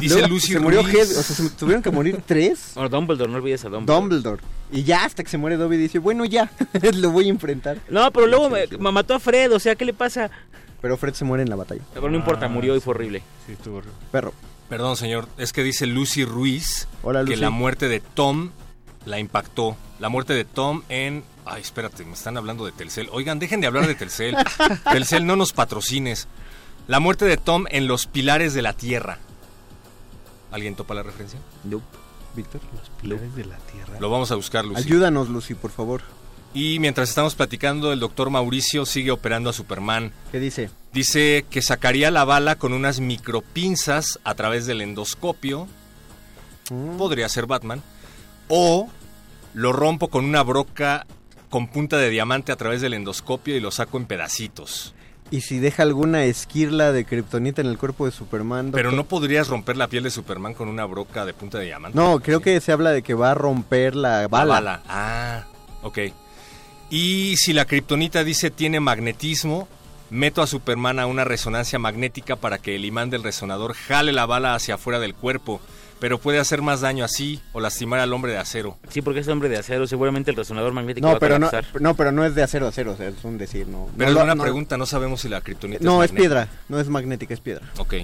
[0.00, 2.72] Dice Luego Lucy Se murió o sea, se tuvieron que morir tres.
[2.74, 4.00] Bueno, Dumbledore, no olvides a Dumbledore.
[4.00, 4.42] Dumbledore.
[4.70, 6.50] Y ya hasta que se muere Dobby dice, bueno, ya,
[6.94, 7.78] lo voy a enfrentar.
[7.88, 10.30] No, pero luego me, me mató a Fred, o sea, ¿qué le pasa?
[10.82, 11.80] Pero Fred se muere en la batalla.
[11.94, 13.22] Pero no importa, Ah, murió y fue horrible.
[13.46, 13.96] Sí, estuvo horrible.
[14.12, 14.34] Perro.
[14.68, 17.40] Perdón, señor, es que dice Lucy Ruiz Hola, que Lucy.
[17.40, 18.50] la muerte de Tom
[19.06, 19.76] la impactó.
[19.98, 21.24] La muerte de Tom en...
[21.46, 23.08] Ay, espérate, me están hablando de Telcel.
[23.10, 24.36] Oigan, dejen de hablar de Telcel.
[24.92, 26.28] Telcel, no nos patrocines.
[26.88, 29.18] La muerte de Tom en los pilares de la tierra.
[30.50, 31.38] ¿Alguien topa la referencia?
[31.64, 31.84] Nope.
[32.34, 32.62] Víctor.
[33.02, 34.00] Pilares de la tierra.
[34.00, 34.84] Lo vamos a buscar, Lucy.
[34.84, 36.00] Ayúdanos, Lucy, por favor.
[36.54, 40.12] Y mientras estamos platicando, el doctor Mauricio sigue operando a Superman.
[40.32, 40.70] ¿Qué dice?
[40.94, 45.68] Dice que sacaría la bala con unas micropinzas a través del endoscopio.
[46.70, 46.96] Mm.
[46.96, 47.82] Podría ser Batman.
[48.48, 48.88] O
[49.52, 51.06] lo rompo con una broca
[51.50, 54.94] con punta de diamante a través del endoscopio y lo saco en pedacitos.
[55.30, 58.70] ¿Y si deja alguna esquirla de kriptonita en el cuerpo de Superman?
[58.72, 61.98] Pero no podrías romper la piel de Superman con una broca de punta de diamante.
[61.98, 64.54] No, creo que se habla de que va a romper la La bala.
[64.54, 64.82] bala.
[64.88, 65.44] Ah,
[65.82, 65.98] ok.
[66.90, 69.68] Y si la kriptonita dice tiene magnetismo,
[70.08, 74.24] meto a Superman a una resonancia magnética para que el imán del resonador jale la
[74.24, 75.60] bala hacia afuera del cuerpo.
[76.00, 78.78] Pero puede hacer más daño así o lastimar al hombre de acero.
[78.88, 81.50] Sí, porque es hombre de acero, seguramente el resonador magnético va No, a pero no,
[81.50, 81.80] colapsar.
[81.82, 83.88] no, pero no es de acero a acero, o sea, es un decir, no.
[83.98, 86.78] Pero no es una no- pregunta, no sabemos si la kriptonita No, es piedra, no
[86.78, 87.66] es magnética, es piedra.
[87.78, 87.94] Ok.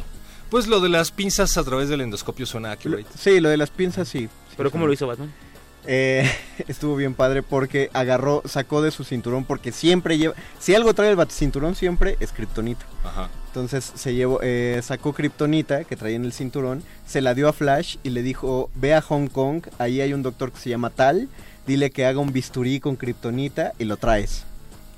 [0.51, 3.07] Pues lo de las pinzas a través del endoscopio suena accurate.
[3.19, 4.29] Sí, lo de las pinzas sí.
[4.57, 5.33] ¿Pero cómo lo hizo Batman?
[5.87, 6.31] Eh,
[6.69, 11.11] estuvo bien padre porque agarró, sacó de su cinturón porque siempre lleva, si algo trae
[11.11, 12.85] el bat- cinturón siempre es kriptonita.
[13.05, 13.29] Ajá.
[13.55, 17.53] Entonces se llevó, eh, sacó kriptonita que traía en el cinturón, se la dio a
[17.53, 20.91] Flash y le dijo, ve a Hong Kong, ahí hay un doctor que se llama
[20.91, 21.29] Tal,
[21.65, 24.43] dile que haga un bisturí con kriptonita y lo traes.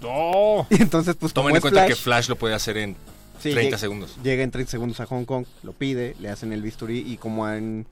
[0.00, 0.66] ¡No!
[0.70, 2.96] Y entonces pues Tomen en cuenta Flash, que Flash lo puede hacer en
[3.42, 4.16] sí, 30 llega- segundos.
[4.24, 7.46] Llega en 30 segundos a Hong Kong, lo pide, le hacen el bisturí y como
[7.50, 7.84] en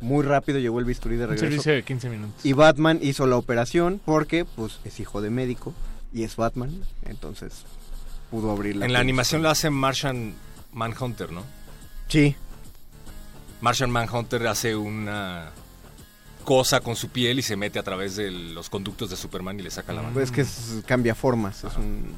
[0.00, 1.46] muy rápido llegó el bisturí de Un regreso.
[1.50, 2.46] servicio de 15 minutos.
[2.46, 5.74] Y Batman hizo la operación porque pues es hijo de médico
[6.12, 6.70] y es Batman,
[7.06, 7.64] entonces
[8.32, 10.34] pudo abrir la En la animación lo hace Martian
[10.72, 11.44] Manhunter, ¿no?
[12.08, 12.34] Sí,
[13.60, 15.50] Martian Manhunter hace una
[16.44, 19.62] cosa con su piel y se mete a través de los conductos de Superman y
[19.62, 20.14] le saca la mano.
[20.14, 22.12] pues que es- cambia formas, es un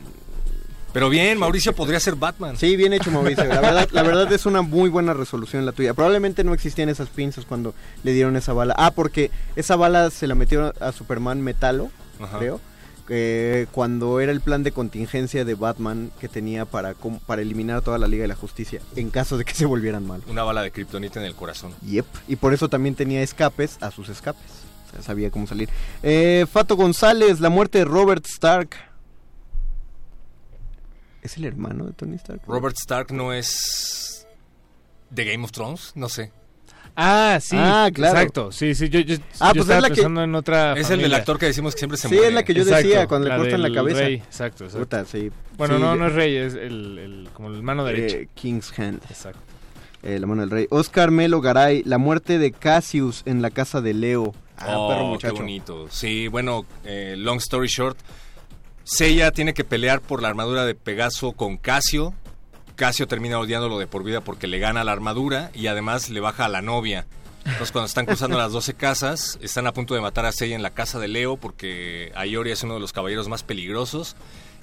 [0.95, 2.57] Pero bien, Mauricio podría ser Batman.
[2.57, 3.45] Sí, bien hecho Mauricio.
[3.45, 5.93] La verdad, la verdad es una muy buena resolución la tuya.
[5.93, 8.75] Probablemente no existían esas pinzas cuando le dieron esa bala.
[8.79, 11.91] Ah, porque esa bala se la metieron a Superman Metalo,
[12.21, 12.39] Ajá.
[12.39, 12.61] creo.
[13.09, 16.95] Eh, cuando era el plan de contingencia de Batman que tenía para,
[17.27, 20.07] para eliminar a toda la Liga de la Justicia en caso de que se volvieran
[20.07, 20.23] mal.
[20.27, 21.75] Una bala de kriptonita en el corazón.
[21.83, 22.07] Yep.
[22.29, 24.51] Y por eso también tenía escapes a sus escapes.
[24.89, 25.69] O sea, sabía cómo salir.
[26.03, 28.71] Eh, Fato González, la muerte de Robert Stark.
[31.23, 32.43] ¿Es el hermano de Tony Stark?
[32.47, 34.27] Robert Stark no es
[35.11, 36.33] de Game of Thrones, no sé.
[36.97, 37.57] Ah, sí.
[37.59, 38.17] Ah, claro.
[38.19, 38.53] Exacto.
[38.53, 38.89] Sí, sí.
[38.89, 40.73] Yo, yo, Ah, yo pues estaba es la que- pensando en otra.
[40.73, 41.03] Es el familia.
[41.07, 42.29] del actor que decimos que siempre se Sí, muere.
[42.29, 43.99] es la que yo Exacto, decía cuando le cortan la cabeza.
[44.01, 44.79] rey, exacto, exacto.
[44.87, 45.31] Puta, sí.
[45.57, 48.17] Bueno, Sí, no, no es rey, es el, el- como el mano derecha.
[48.19, 49.03] Eh, King's Hand.
[49.11, 49.41] Exacto.
[50.03, 50.67] Eh, la mano del rey.
[50.71, 54.35] Oscar Melo Garay, la muerte de Cassius en la casa de Leo.
[54.57, 55.35] Ah, Oh, perro qué muchacho.
[55.37, 55.87] bonito.
[55.91, 57.99] Sí, bueno, eh, long story short,
[58.85, 62.15] Seiya tiene que pelear por la armadura de Pegaso con Casio.
[62.77, 66.45] Casio termina odiándolo de por vida porque le gana la armadura y además le baja
[66.45, 67.07] a la novia.
[67.45, 70.63] Entonces cuando están cruzando las 12 casas, están a punto de matar a Seiya en
[70.63, 74.17] la casa de Leo porque Ayori es uno de los caballeros más peligrosos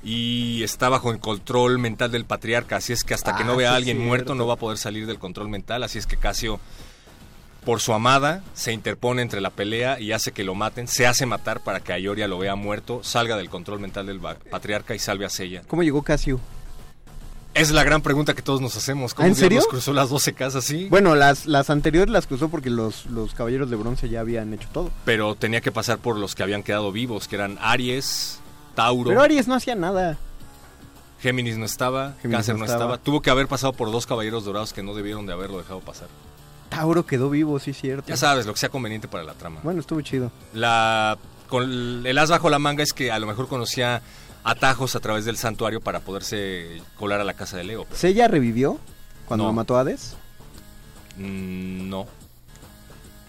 [0.04, 3.56] y está bajo el control mental del patriarca, así es que hasta que Ah, no
[3.56, 6.08] vea sí a alguien muerto no va a poder salir del control mental, así es
[6.08, 6.60] que Casio
[7.64, 11.28] por su amada, se interpone entre la pelea y hace que lo maten, se hace
[11.28, 15.26] matar para que Ayoria lo vea muerto, salga del control mental del patriarca y salve
[15.26, 15.62] a Seiya.
[15.68, 16.42] ¿Cómo llegó Cassius?
[17.54, 19.14] Es la gran pregunta que todos nos hacemos.
[19.14, 19.62] ¿Cómo ¿Ah, en serio?
[19.70, 20.88] cruzó las 12 casas así?
[20.90, 24.70] Bueno, las, las anteriores las cruzó porque los, los caballeros de bronce ya habían hecho
[24.72, 24.90] todo.
[25.04, 28.40] Pero tenía que pasar por los que habían quedado vivos, que eran Aries,
[28.74, 30.18] Tauro, Pero Aries no hacía nada.
[31.20, 32.84] Géminis no estaba, Géminis Cáncer no no estaba.
[32.86, 32.98] estaba.
[33.04, 36.08] Tuvo que haber pasado por dos caballeros dorados que no debieron de haberlo dejado pasar.
[36.70, 38.08] Tauro quedó vivo, sí, cierto.
[38.08, 39.60] Ya sabes, lo que sea conveniente para la trama.
[39.62, 40.32] Bueno, estuvo chido.
[40.54, 41.18] La,
[41.50, 44.02] con el as bajo la manga es que a lo mejor conocía
[44.44, 47.86] atajos a través del santuario para poderse colar a la casa de Leo.
[47.94, 48.80] ¿Sella revivió
[49.26, 49.50] cuando No.
[49.50, 50.16] lo mató a Hades?
[51.18, 52.08] Mm, no,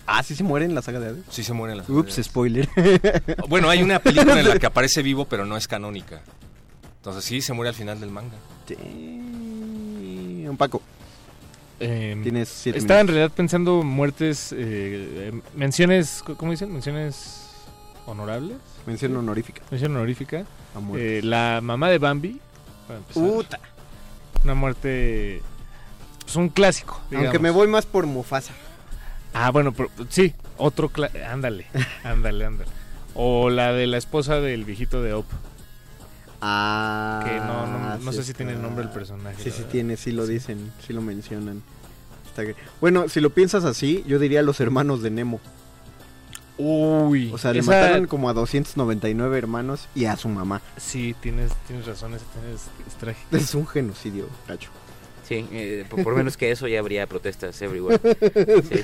[0.05, 1.25] Ah, sí se muere en la saga de Hades.
[1.31, 2.69] sí se muere en la Ups, spoiler.
[3.49, 6.23] Bueno, hay una película en la que aparece vivo, pero no es canónica.
[6.97, 8.37] Entonces sí, se muere al final del manga.
[8.67, 8.75] Sí,
[10.49, 10.83] Un Paco,
[11.81, 14.57] Eh, tienes siete estaba en realidad pensando muertes, eh,
[15.33, 16.73] eh, menciones, ¿cómo dicen?
[16.73, 17.41] Menciones
[18.07, 18.57] honorables.
[18.87, 19.63] Mención honorífica.
[19.71, 20.45] Mención honorífica.
[20.97, 22.41] Eh, la mamá de Bambi,
[22.87, 23.23] para empezar.
[23.23, 23.61] Puta.
[24.45, 25.43] Una muerte,
[26.25, 27.01] pues un clásico.
[27.15, 28.53] Aunque me voy más por Mufasa.
[29.35, 30.91] Ah, bueno, pero, sí, otro,
[31.29, 31.67] ándale,
[32.05, 32.71] ándale, ándale.
[33.15, 35.27] O la de la esposa del viejito de Op,
[36.45, 37.23] Ah.
[37.25, 39.37] que no, no, no sí sé si tiene el nombre del personaje.
[39.37, 39.71] Sí, sí verdad.
[39.71, 41.63] tiene, sí lo dicen, sí lo mencionan.
[42.27, 42.43] Está
[42.81, 45.41] Bueno, si lo piensas así, yo diría los hermanos de Nemo.
[46.59, 50.61] Uy, O sea, le esa- mataron como a 299 hermanos y a su mamá.
[50.77, 53.37] Sí, tienes, tienes razón, ese tienes, es trágico.
[53.37, 54.71] Es un genocidio, cacho.
[55.27, 58.01] Sí, eh, por, por menos que eso ya habría protestas everywhere.
[58.69, 58.81] Sí.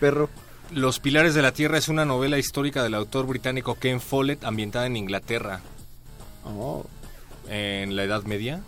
[0.00, 0.30] Perro.
[0.70, 4.86] Los Pilares de la Tierra es una novela histórica del autor británico Ken Follett ambientada
[4.86, 5.60] en Inglaterra
[6.44, 6.86] Oh.
[7.48, 8.62] en la Edad Media.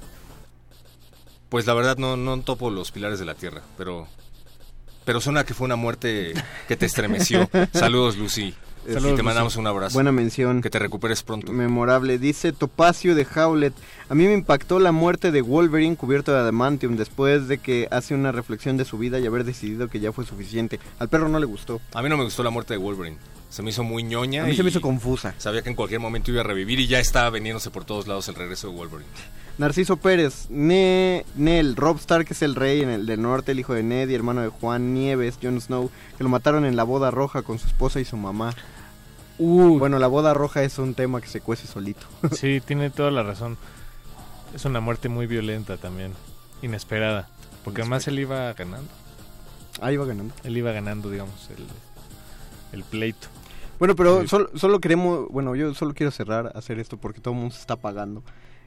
[1.49, 4.07] Pues la verdad no, no topo los Pilares de la Tierra, pero
[5.05, 6.35] pero suena que fue una muerte
[6.69, 7.49] que te estremeció.
[7.73, 8.55] Saludos Lucy.
[8.87, 9.95] Saludos, y te mandamos un abrazo.
[9.95, 10.61] Buena mención.
[10.61, 11.53] Que te recuperes pronto.
[11.53, 12.19] Memorable.
[12.19, 13.73] Dice Topacio de Howlett.
[14.09, 18.15] A mí me impactó la muerte de Wolverine cubierto de adamantium después de que hace
[18.15, 20.81] una reflexión de su vida y haber decidido que ya fue suficiente.
[20.99, 21.81] Al perro no le gustó.
[21.95, 23.17] A mí no me gustó la muerte de Wolverine.
[23.49, 24.45] Se me hizo muy ñoña.
[24.45, 25.35] A mí se me hizo confusa.
[25.39, 28.29] Sabía que en cualquier momento iba a revivir y ya estaba vendiéndose por todos lados
[28.29, 29.09] el regreso de Wolverine.
[29.57, 33.73] Narciso Pérez, ne, Nel, Rob Stark es el rey en el del norte, el hijo
[33.73, 37.13] de Ned y hermano de Juan Nieves, Jon Snow, que lo mataron en la boda
[37.13, 38.53] roja con su esposa y su mamá.
[39.39, 42.05] Uy, Bueno, la boda roja es un tema que se cuece solito.
[42.33, 43.57] sí, tiene toda la razón.
[44.55, 46.13] Es una muerte muy violenta también,
[46.63, 47.29] inesperada.
[47.63, 48.89] Porque además él iba ganando.
[49.81, 50.35] Ahí va ganando.
[50.43, 51.65] Él iba ganando, digamos, el,
[52.79, 53.29] el pleito.
[53.79, 54.29] Bueno, pero Sí.
[54.29, 57.61] solo, solo queremos, bueno, yo solo quiero cerrar, hacer esto porque todo el mundo se
[57.61, 58.23] está pagando.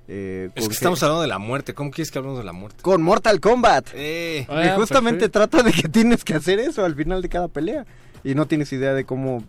[0.08, 1.74] Eh, Es que estamos hablando de la muerte.
[1.74, 2.82] ¿Cómo quieres que hablemos de la muerte?
[2.82, 3.90] Con Mortal Kombat.
[3.94, 5.50] Eh, Ah, que justamente perfecto.
[5.50, 7.86] trata de que tienes que hacer eso al final de cada pelea.
[8.24, 9.44] Y no tienes idea de cómo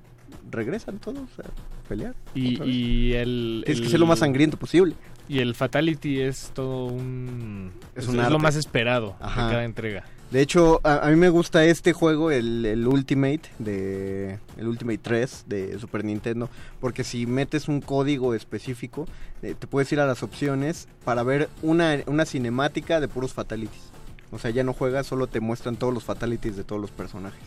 [0.50, 2.14] regresan todos a pelear.
[2.34, 3.62] Y, y el...
[3.64, 4.94] Tienes que ser lo más sangriento posible.
[5.28, 7.70] Y el Fatality es todo un...
[7.94, 8.32] Es Es, un es arte.
[8.32, 9.44] lo más esperado Ajá.
[9.46, 10.04] de cada entrega.
[10.30, 14.98] De hecho, a, a mí me gusta este juego, el, el Ultimate de el Ultimate
[14.98, 16.50] 3 de Super Nintendo,
[16.80, 19.06] porque si metes un código específico,
[19.42, 23.84] eh, te puedes ir a las opciones para ver una, una cinemática de puros fatalities.
[24.30, 27.40] O sea, ya no juegas, solo te muestran todos los fatalities de todos los personajes.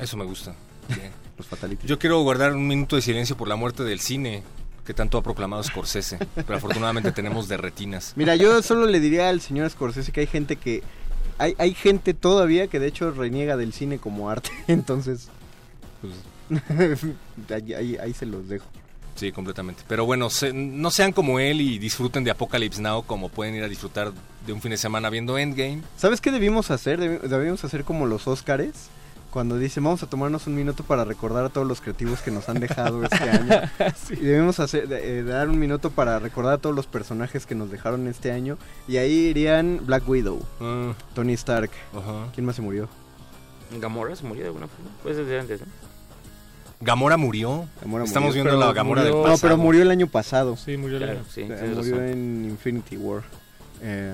[0.00, 0.54] Eso me gusta.
[1.38, 1.88] Los fatalities.
[1.88, 4.42] Yo quiero guardar un minuto de silencio por la muerte del cine.
[4.84, 8.14] que tanto ha proclamado Scorsese, pero afortunadamente tenemos de retinas.
[8.16, 10.82] Mira, yo solo le diría al señor Scorsese que hay gente que...
[11.42, 15.28] Hay, hay gente todavía que de hecho reniega del cine como arte, entonces...
[16.00, 16.14] Pues,
[17.50, 18.66] ahí, ahí- ahí se los dejo.
[19.14, 19.82] Sí, completamente.
[19.88, 23.62] Pero bueno, se- no sean como él y disfruten de Apocalypse Now como pueden ir
[23.62, 24.12] a disfrutar
[24.46, 25.82] de un fin de semana viendo Endgame.
[25.96, 26.98] ¿Sabes qué debimos hacer?
[26.98, 28.72] Debi- Debimos hacer como los Óscares.
[29.32, 32.50] Cuando dicen, vamos a tomarnos un minuto para recordar a todos los creativos que nos
[32.50, 33.62] han dejado este año.
[34.10, 37.54] Y debemos hacer, de- eh, dar un minuto para recordar a todos los personajes que
[37.54, 38.58] nos dejaron este año.
[38.86, 41.70] Y ahí irían Black Widow, Ah, Tony Stark.
[41.96, 42.26] ajá.
[42.34, 42.90] ¿Quién más se murió?
[43.80, 44.90] Gamora se murió de alguna forma.
[45.02, 45.66] Pues desde antes, ¿no?
[46.82, 47.66] Gamora murió.
[47.80, 48.44] Gamora Estamos murió.
[48.44, 50.58] viendo la Gamora murió- del No, pero murió el año pasado.
[50.58, 51.28] Sí, murió el Claro, año.
[51.32, 52.06] sí, Eh, murió razón.
[52.08, 53.22] en Infinity War.
[53.80, 54.12] Eh,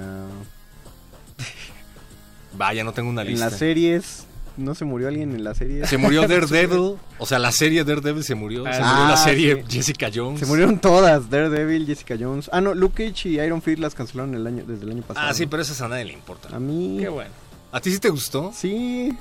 [2.57, 3.47] Vaya, no tengo una en lista.
[3.51, 4.27] las series,
[4.59, 5.89] ¿no se murió alguien en las series?
[5.89, 8.65] Se murió Daredevil, o sea, la serie Daredevil se murió.
[8.65, 9.77] se Ah, murió la serie sí.
[9.79, 10.41] Jessica Jones.
[10.41, 12.51] Se murieron todas, Daredevil, Jessica Jones.
[12.53, 15.27] Ah, no, Luke Cage y Iron Fist las cancelaron el año, desde el año pasado.
[15.29, 16.55] Ah, sí, pero esas a nadie le importa.
[16.55, 16.99] A mí...
[17.01, 17.31] Qué bueno.
[17.73, 18.51] ¿A ti sí te gustó?
[18.55, 19.17] Sí.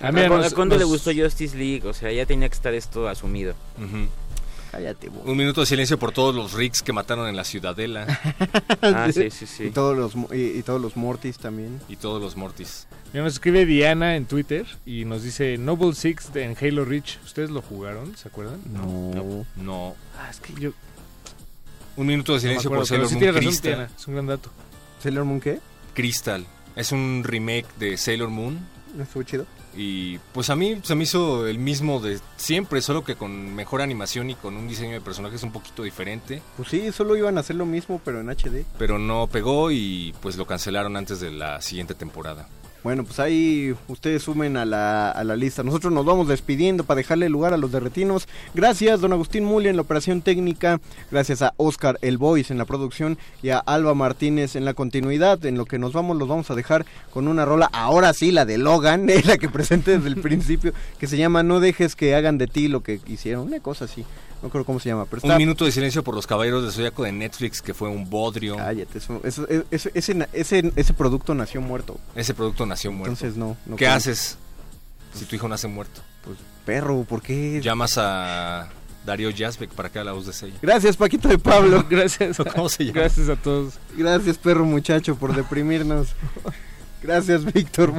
[0.00, 1.82] A mí ¿A, nos- a cuándo le gustó Justice League?
[1.88, 3.54] O sea, ya tenía que estar esto asumido.
[3.78, 4.06] Ujú.
[4.70, 5.22] Cállate, bo.
[5.22, 8.06] Un minuto de silencio por todos los Ricks que mataron en la Ciudadela
[8.82, 9.70] Ah, sí, sí, Y sí.
[9.70, 11.80] todos los, y, y todos los Mortis también.
[11.88, 12.86] y todos los Mortis.
[13.12, 17.18] Ya nos escribe Diana en Twitter y nos dice Noble Six de- en Halo Reach.
[17.24, 18.16] ¿Ustedes lo jugaron?
[18.16, 18.60] ¿Se acuerdan?
[18.72, 19.44] No.
[19.56, 19.96] No.
[20.18, 20.70] Ah, es que yo
[21.96, 23.74] Un minuto de no silencio acuerdo, por Sailor sí Moon tienes razón, Crystal.
[23.74, 23.90] Diana.
[23.98, 24.50] Es un gran dato.
[25.02, 25.58] ¿Sailor Moon qué?
[25.94, 26.46] Crystal.
[26.76, 28.60] Es un remake de Sailor Moon.
[28.94, 29.46] ¿No estuvo chido?
[29.76, 33.82] Y pues a mí se me hizo el mismo de siempre, solo que con mejor
[33.82, 36.42] animación y con un diseño de personajes un poquito diferente.
[36.56, 38.64] Pues sí, solo iban a hacer lo mismo, pero en HD.
[38.78, 42.48] Pero no pegó y pues lo cancelaron antes de la siguiente temporada.
[42.82, 45.62] Bueno, pues ahí ustedes sumen a la, a la lista.
[45.62, 48.26] Nosotros nos vamos despidiendo para dejarle lugar a los derretinos.
[48.54, 50.80] Gracias, don Agustín Muli en la operación técnica.
[51.10, 55.44] Gracias a Oscar El Voice en la producción y a Alba Martínez en la continuidad.
[55.44, 57.68] En lo que nos vamos, los vamos a dejar con una rola.
[57.72, 61.42] Ahora sí, la de Logan, eh, la que presenté desde el principio, que se llama
[61.42, 63.46] No dejes que hagan de ti lo que hicieron.
[63.46, 64.06] Una cosa así.
[64.42, 65.32] No creo cómo se llama, pero está.
[65.32, 68.56] Un minuto de silencio por los caballeros de Zodiaco de Netflix, que fue un bodrio.
[68.56, 71.98] Cállate, eso- eso- ese, ese, ese, ese producto nació muerto.
[72.14, 73.12] Ese producto nació muerto.
[73.12, 73.56] Entonces no.
[73.66, 73.92] no ¿Qué creo.
[73.96, 74.36] haces
[75.14, 76.00] si tu hijo nace muerto?
[76.24, 77.60] Pues perro, ¿por qué?
[77.62, 78.68] Llamas a
[79.04, 80.58] Darío Yazbek para que haga la voz de Seiya.
[80.62, 81.84] Gracias, Paquito de Pablo.
[81.90, 82.36] Gracias.
[82.54, 83.00] ¿Cómo se llama?
[83.00, 83.74] Gracias a todos.
[83.96, 86.08] Gracias, perro muchacho, por deprimirnos.
[87.02, 87.92] Gracias, Víctor.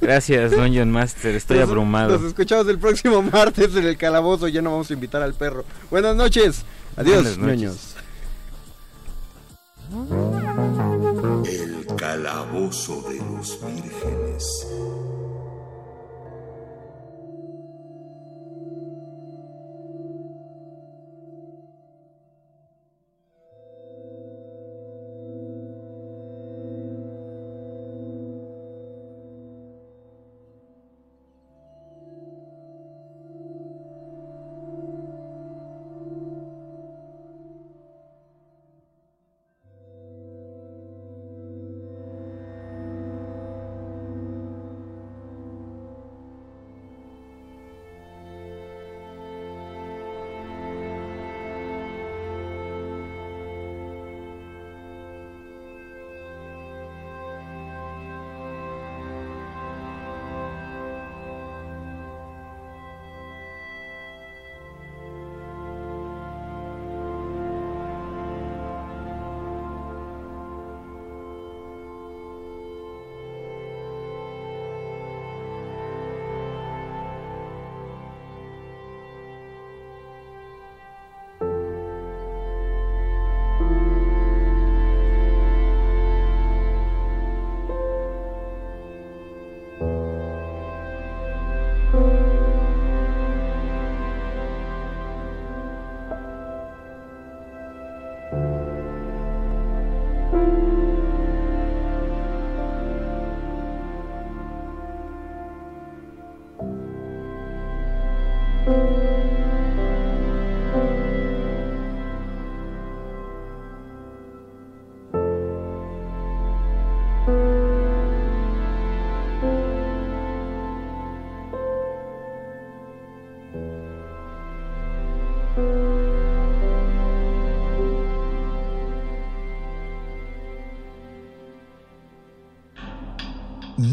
[0.00, 1.34] Gracias, Dungeon Master.
[1.34, 2.18] Estoy Nos- abrumado.
[2.18, 4.48] Nos escuchamos el próximo martes en el calabozo.
[4.48, 5.64] Ya no vamos a invitar al perro.
[5.90, 6.64] Buenas noches.
[6.96, 7.60] Adiós, Buenas noches.
[7.60, 7.94] ñoños.
[11.46, 14.66] El calabozo de los vírgenes.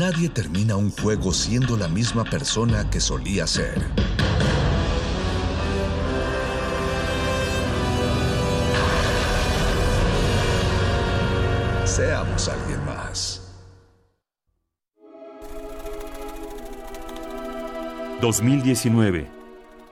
[0.02, 3.80] Nadie termina un juego siendo la misma persona que solía ser.
[11.86, 13.54] Seamos alguien más.
[18.22, 19.30] 2019.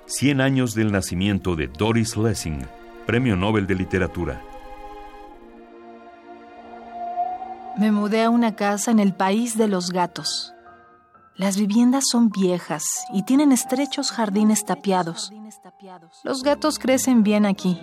[0.08, 2.66] 100 años del nacimiento de Doris Lessing,
[3.06, 4.42] Premio Nobel de Literatura.
[7.80, 10.54] Me mudé a una casa en el país de los gatos.
[11.36, 15.32] Las viviendas son viejas y tienen estrechos jardines tapiados.
[16.24, 17.80] Los gatos crecen bien aquí.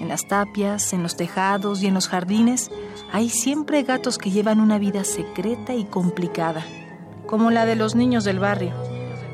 [0.00, 2.70] En las tapias, en los tejados y en los jardines
[3.12, 6.64] hay siempre gatos que llevan una vida secreta y complicada,
[7.26, 8.72] como la de los niños del barrio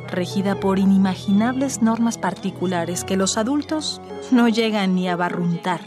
[0.08, 5.80] regida por inimaginables normas particulares que los adultos no llegan ni a barruntar.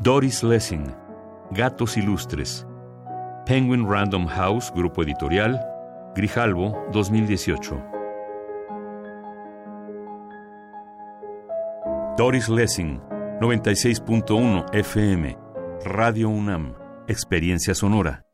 [0.00, 0.94] Doris Lessing,
[1.50, 2.66] Gatos Ilustres.
[3.46, 5.60] Penguin Random House, Grupo Editorial,
[6.14, 7.82] Grijalvo, 2018.
[12.16, 13.00] Doris Lessing,
[13.40, 15.38] 96.1 FM,
[15.84, 16.74] Radio UNAM,
[17.06, 18.24] Experiencia Sonora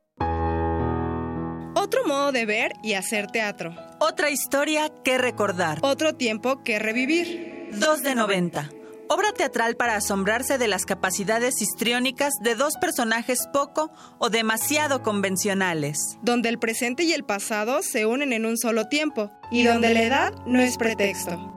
[2.32, 3.74] de ver y hacer teatro.
[3.98, 5.78] Otra historia que recordar.
[5.82, 7.70] Otro tiempo que revivir.
[7.72, 8.70] 2 de 90.
[9.09, 16.18] Obra teatral para asombrarse de las capacidades histriónicas de dos personajes poco o demasiado convencionales.
[16.22, 20.02] Donde el presente y el pasado se unen en un solo tiempo y donde la
[20.02, 21.52] edad no es pretexto.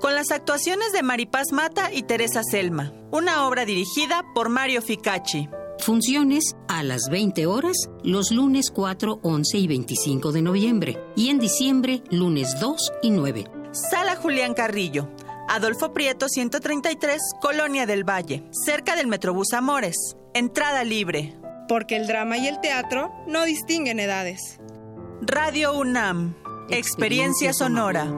[0.00, 2.92] Con las actuaciones de Maripaz Mata y Teresa Selma.
[3.10, 5.48] Una obra dirigida por Mario Ficacci.
[5.78, 11.38] Funciones a las 20 horas los lunes 4, 11 y 25 de noviembre y en
[11.38, 13.44] diciembre lunes 2 y 9.
[13.72, 15.08] Sala Julián Carrillo.
[15.48, 19.96] Adolfo Prieto 133, Colonia del Valle, cerca del Metrobús Amores.
[20.34, 21.34] Entrada libre.
[21.68, 24.58] Porque el drama y el teatro no distinguen edades.
[25.22, 26.34] Radio UNAM.
[26.68, 28.12] Experiencia, sonora.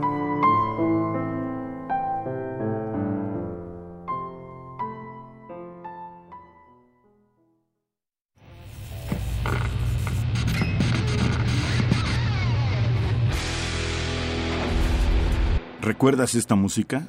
[16.09, 17.07] ¿Recuerdas esta música?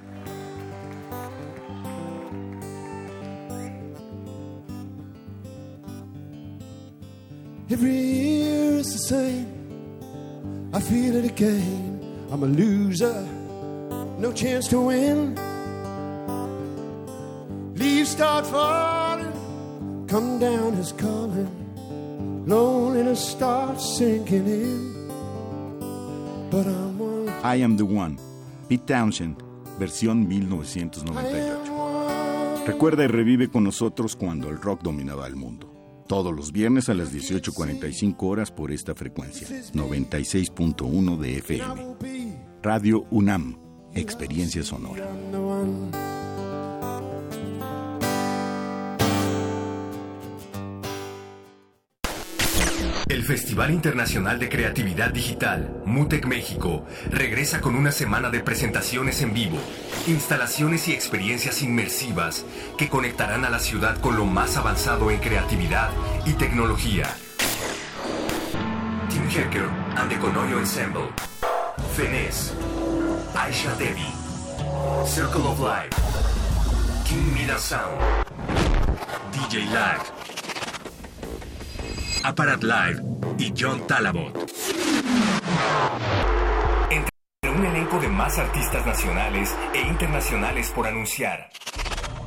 [7.70, 9.48] Every year is the same.
[10.74, 12.02] I feel it again.
[12.30, 13.26] I'm a loser,
[14.18, 15.36] no chance to win.
[17.76, 19.32] Leaves start falling,
[20.10, 21.48] come down is calling.
[22.46, 25.10] Loneliness starts sinking in.
[26.52, 27.30] But I'm one.
[27.46, 28.20] I am the one.
[28.70, 29.38] Pete Townshend,
[29.80, 32.66] versión 1998.
[32.68, 35.74] Recuerda y revive con nosotros cuando el rock dominaba el mundo.
[36.08, 41.96] Todos los viernes a las 18.45 horas por esta frecuencia, 96.1 de FM.
[42.62, 43.58] Radio UNAM,
[43.96, 45.10] Experiencia Sonora.
[53.20, 59.34] El Festival Internacional de Creatividad Digital, MUTEC México, regresa con una semana de presentaciones en
[59.34, 59.58] vivo,
[60.08, 62.46] instalaciones y experiencias inmersivas
[62.78, 65.90] que conectarán a la ciudad con lo más avanzado en creatividad
[66.26, 67.10] y tecnología.
[69.10, 69.68] Tim Hecker
[69.98, 71.10] and the Conoyo Ensemble,
[71.98, 72.54] Fenes,
[73.36, 74.14] Aisha Devi,
[75.06, 75.94] Circle of Life,
[77.04, 78.00] King Mida Sound,
[79.34, 80.06] DJ Lag,
[82.24, 83.02] Aparat Live
[83.38, 84.36] y John Talabot.
[86.92, 91.50] Entre un elenco de más artistas nacionales e internacionales por anunciar.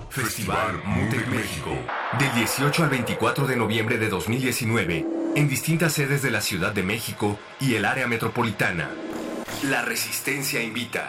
[0.09, 1.71] Festival Mutec México,
[2.19, 6.83] del 18 al 24 de noviembre de 2019, en distintas sedes de la Ciudad de
[6.83, 8.91] México y el área metropolitana.
[9.65, 11.09] La Resistencia invita.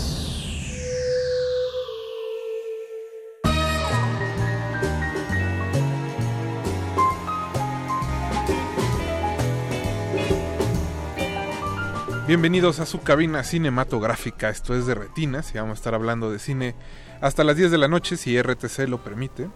[12.31, 16.39] Bienvenidos a su cabina cinematográfica, esto es de retinas y vamos a estar hablando de
[16.39, 16.75] cine
[17.19, 19.49] hasta las 10 de la noche si RTC lo permite.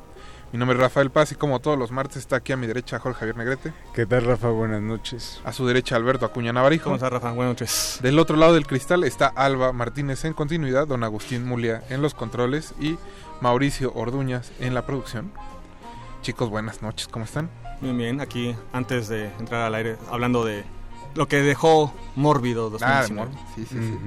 [0.52, 3.00] Mi nombre es Rafael Paz y como todos los martes está aquí a mi derecha
[3.00, 3.72] Jorge Javier Negrete.
[3.94, 4.50] ¿Qué tal, Rafa?
[4.50, 5.40] Buenas noches.
[5.46, 6.84] A su derecha Alberto Acuña Navarijo.
[6.84, 7.32] ¿Cómo estás, Rafa?
[7.32, 8.00] Buenas noches.
[8.02, 12.14] Del otro lado del cristal está Alba Martínez en continuidad, don Agustín Mulia en los
[12.14, 12.98] controles y
[13.40, 15.32] Mauricio Orduñas en la producción.
[16.24, 17.50] Chicos, buenas noches, ¿cómo están?
[17.80, 18.20] Bien, bien.
[18.20, 20.66] Aquí, antes de entrar al aire, hablando de
[21.16, 23.32] lo que dejó Mórbido 2019.
[23.34, 23.98] Ah, sí, sí, sí.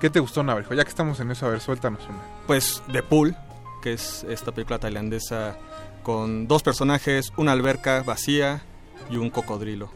[0.00, 0.72] ¿Qué te gustó, Navarijo?
[0.74, 2.20] Ya que estamos en eso, a ver, suéltanos una.
[2.46, 3.36] Pues The Pool,
[3.82, 5.58] que es esta película tailandesa
[6.02, 8.62] con dos personajes, una alberca vacía
[9.10, 9.90] y un cocodrilo.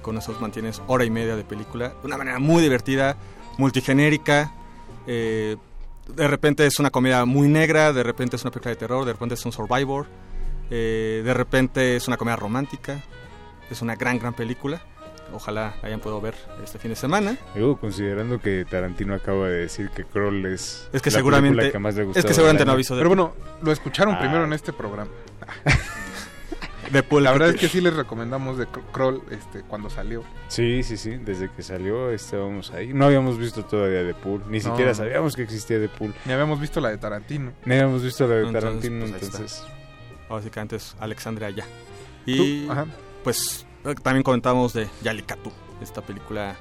[0.00, 1.90] Con eso mantienes hora y media de película.
[1.90, 3.16] De una manera muy divertida,
[3.58, 4.52] multigenérica.
[5.06, 5.56] Eh,
[6.08, 9.12] de repente es una comedia muy negra, de repente es una película de terror, de
[9.12, 10.06] repente es un survivor.
[10.70, 13.02] Eh, de repente es una comedia romántica.
[13.70, 14.82] Es una gran, gran película.
[15.32, 17.36] Ojalá hayan podido ver este fin de semana.
[17.54, 21.72] Digo, considerando que Tarantino acaba de decir que Kroll es, es que la seguramente, película
[21.72, 22.18] que más le gustó.
[22.20, 24.18] Es que seguramente no aviso de Pero bueno, lo escucharon Ah.
[24.20, 25.10] primero en este programa.
[26.92, 30.22] de Pool, La verdad es que sí les recomendamos de Kroll este, cuando salió.
[30.48, 31.16] Sí, sí, sí.
[31.16, 32.92] Desde que salió estábamos ahí.
[32.92, 34.42] No habíamos visto todavía The Pool.
[34.48, 34.64] Ni No.
[34.70, 36.14] siquiera sabíamos que existía The Pool.
[36.26, 37.52] Ni habíamos visto la de Tarantino.
[37.64, 39.64] Ni habíamos visto la de Entonces, Tarantino, pues, entonces...
[40.28, 41.64] Básicamente es Alexandria Ya.
[42.26, 42.86] Y Tú, ajá.
[43.24, 43.66] pues
[44.02, 46.56] también comentamos de Yalikatu, esta película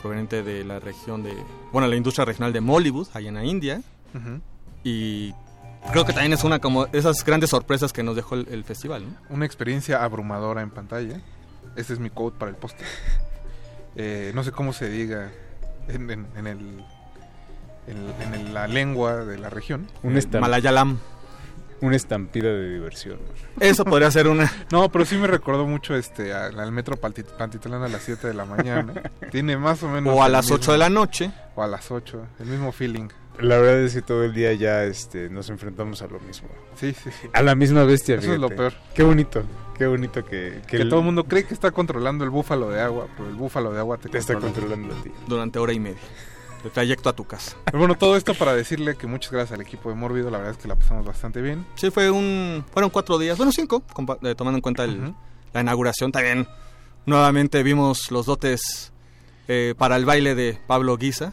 [0.00, 1.34] proveniente de la región de,
[1.72, 3.82] bueno, la industria regional de Mollywood, allá en la India.
[4.84, 5.32] Y
[5.92, 9.04] creo que también es una como esas grandes sorpresas que nos dejó el, el festival,
[9.06, 9.14] ¿no?
[9.34, 11.20] Una experiencia abrumadora en pantalla.
[11.76, 12.86] Este es mi quote para el póster.
[14.00, 15.32] Eh, no sé cómo se diga
[15.88, 16.84] en, en- en el,
[17.88, 19.88] en, en la lengua de la región.
[20.04, 20.98] Un Eh, Malayalam.
[21.80, 23.18] Una estampida de diversión.
[23.60, 24.50] Eso podría ser una...
[24.72, 28.26] No, pero sí me recordó mucho este al, al metro Panti- Pantitlán a las 7
[28.28, 28.94] de la mañana.
[29.30, 30.12] Tiene más o menos.
[30.14, 31.30] O a las mismo- 8 de la noche.
[31.54, 32.26] O a las 8.
[32.40, 33.08] El mismo feeling.
[33.40, 36.48] La verdad es que todo el día ya este, nos enfrentamos a lo mismo.
[36.74, 37.28] Sí, sí, sí.
[37.32, 38.72] A la misma bestia, Eso es lo peor.
[38.94, 39.44] Qué bonito,
[39.76, 40.60] qué bonito que...
[40.66, 43.72] Que, todo el mundo cree que está controlando el búfalo de agua, pero el búfalo
[43.72, 44.54] de agua te, te está controla.
[44.74, 45.12] controlando a ti.
[45.28, 46.00] Durante hora y media.
[46.68, 47.56] De trayecto a tu casa.
[47.64, 50.52] Pero bueno, todo esto para decirle que muchas gracias al equipo de Mórbido, la verdad
[50.54, 51.66] es que la pasamos bastante bien.
[51.76, 52.64] Sí, fue un...
[52.72, 53.82] Fueron cuatro días, bueno, cinco,
[54.22, 55.14] eh, tomando en cuenta el-
[55.52, 56.12] la inauguración.
[56.12, 56.46] También
[57.06, 58.92] nuevamente vimos los dotes
[59.48, 61.32] eh, para el baile de Pablo Guisa.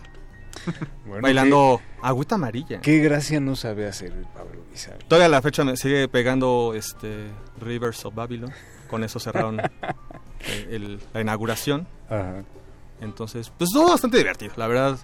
[1.05, 2.79] Bueno, bailando agüita amarilla.
[2.81, 4.93] Qué, gracia no sabe hacer el Pablo Guisa.
[5.07, 7.27] Todavía a la fecha me sigue pegando este
[7.61, 8.51] Rivers of Babylon.
[8.89, 9.59] Con eso cerraron
[10.39, 11.88] eh, el- la inauguración.
[12.09, 12.43] Ajá.
[13.01, 14.97] Entonces, pues estuvo bastante divertido, la verdad.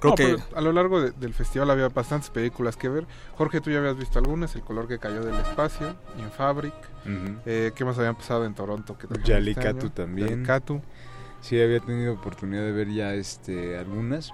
[0.00, 3.06] Creo No, que pero a lo largo de- del festival había bastantes películas que ver.
[3.36, 6.72] Jorge, tú ya habías visto algunas, El color que cayó del espacio, In Fabric.
[7.46, 8.96] Eh, ¿Qué más habían pasado en Toronto?
[8.96, 10.28] que Yalikatu este también.
[10.30, 10.80] Yalikatu.
[11.42, 14.32] Sí, había tenido oportunidad de ver ya este algunas.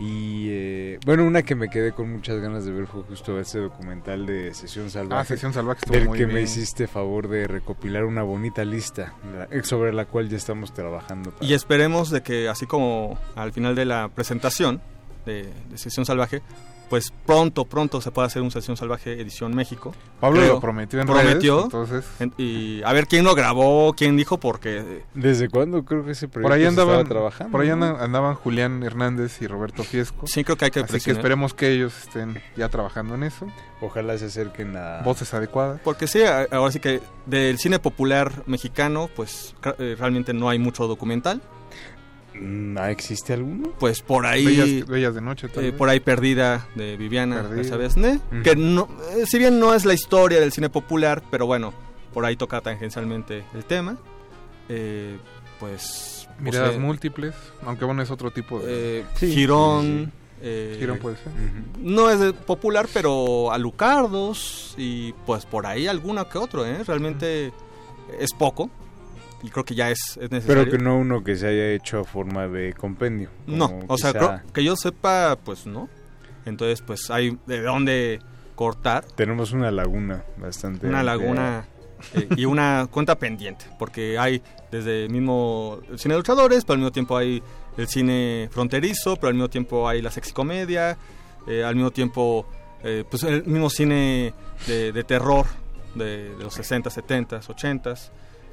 [0.00, 3.58] Y eh, bueno, una que me quedé con muchas ganas de ver fue justo este
[3.58, 5.20] documental de Sesión Salvaje.
[5.20, 9.12] Ah, Sesión Salvaje estuvo Del muy que me hiciste favor de recopilar una bonita lista
[9.50, 11.32] la- sobre la cual ya estamos trabajando.
[11.32, 14.80] para- Y esperemos de que así como al final de la presentación
[15.24, 16.42] de, de Sesión Salvaje,
[16.88, 19.94] pues pronto, pronto se pueda hacer un Sesión Salvaje edición México.
[20.18, 20.54] Pablo Creo.
[20.54, 21.54] lo prometió en Prometió.
[21.58, 22.04] redes, entonces...
[22.18, 25.04] En- y a ver quién lo grabó, quién dijo, porque...
[25.14, 27.52] ¿Desde cuándo creo que ese proyecto Por ahí se andaban, estaba trabajando?
[27.52, 27.74] por ahí ¿no?
[27.74, 30.26] andan- andaban Julián Hernández y Roberto Fiesco.
[30.26, 33.46] Sí, creo que hay que Así que esperemos que ellos estén ya trabajando en eso.
[33.80, 35.02] Ojalá se acerquen a...
[35.02, 35.80] Voces adecuadas.
[35.84, 40.88] Porque sí, ahora sí que del cine popular mexicano, pues eh, realmente no hay mucho
[40.88, 41.40] documental.
[42.40, 43.72] Mm, ¿ah, ¿Existe alguno?
[43.78, 44.44] Pues por ahí...
[44.44, 47.42] Bellas, Bellas de Noche, eh, por ahí Perdida de Viviana
[48.32, 48.42] Ujú.
[48.42, 51.74] que no, eh, si bien no es la historia del cine popular, pero bueno,
[52.14, 53.96] por ahí toca tangencialmente el tema.
[54.68, 55.18] Eh,
[55.58, 56.16] pues...
[56.38, 57.34] Miradas múltiples,
[57.66, 59.00] aunque bueno, es otro tipo de...
[59.00, 60.10] eh, Sí, Girón...
[60.10, 61.26] sí, eh, Girón puede ser.
[61.78, 66.82] No es popular, pero Alucardos y pues por ahí alguno que otro, ¿eh?
[66.86, 67.52] Realmente
[68.18, 68.70] es poco
[69.42, 70.64] y creo que ya es, es necesario.
[70.64, 73.30] Pero que no uno que se haya hecho a forma de compendio.
[73.46, 75.88] No, o sea, creo que yo sepa, pues no.
[76.46, 78.20] Entonces, pues hay de dónde
[78.54, 79.04] cortar.
[79.14, 80.86] Tenemos una laguna bastante...
[80.86, 81.64] Una laguna
[82.14, 86.74] eh, y una cuenta pendiente, porque hay desde el mismo el cine de luchadores, pero
[86.74, 87.42] al mismo tiempo hay
[87.76, 90.96] el cine fronterizo, pero al mismo tiempo hay la sexicomedia,
[91.46, 92.46] eh, al mismo tiempo
[92.82, 94.34] eh, pues el mismo cine
[94.66, 95.46] de, de terror
[95.94, 97.94] de, de los 60, 70, 80,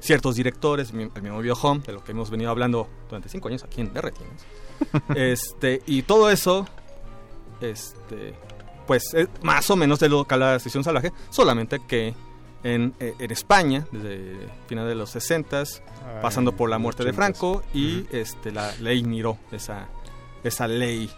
[0.00, 3.80] ciertos directores, el mismo Biohome, de lo que hemos venido hablando durante cinco años aquí
[3.80, 4.46] en Berretines.
[5.16, 6.66] este, y todo eso,
[7.60, 8.34] este,
[8.86, 12.14] pues es más o menos de lo que habla la sesión salvaje, solamente que
[12.64, 14.36] en, eh, en España, desde
[14.66, 15.66] final de los 60 Ay,
[16.22, 17.14] pasando por la muerte de 80s.
[17.14, 19.86] Franco y este la ley Miró, esa,
[20.42, 21.10] esa ley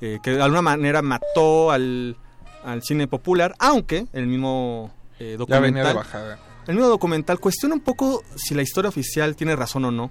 [0.00, 2.16] eh, que de alguna manera mató al,
[2.64, 5.86] al cine popular, aunque el mismo eh, Ya venía documental.
[5.88, 6.38] de bajada.
[6.66, 10.10] El mismo documental cuestiona un poco si la historia oficial tiene razón o no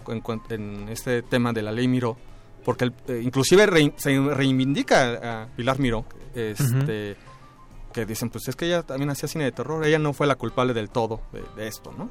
[0.49, 2.17] en, este tema de la ley Miró,
[2.63, 7.15] porque el- eh, inclusive se reivindica a Pilar Miró, este,
[7.93, 10.35] que dicen, pues es que ella también hacía cine de terror, ella no fue la
[10.35, 12.09] culpable del todo de, de esto, ¿no?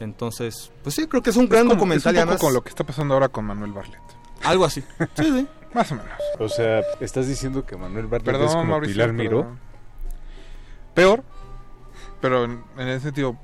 [0.00, 2.14] Entonces, pues sí, creo que es un gran como- documental.
[2.14, 4.00] es un poco además- con lo que está pasando ahora con Manuel Barlet.
[4.44, 4.82] Algo así.
[5.16, 5.46] Sí, sí.
[5.74, 6.10] Más o menos.
[6.40, 9.40] O sea, estás diciendo que Manuel Bartlett Perdón, es como Mauricio, Pilar Miró.
[9.42, 9.58] perdón.
[10.94, 11.24] Peor,
[12.20, 13.36] pero en, en ese sentido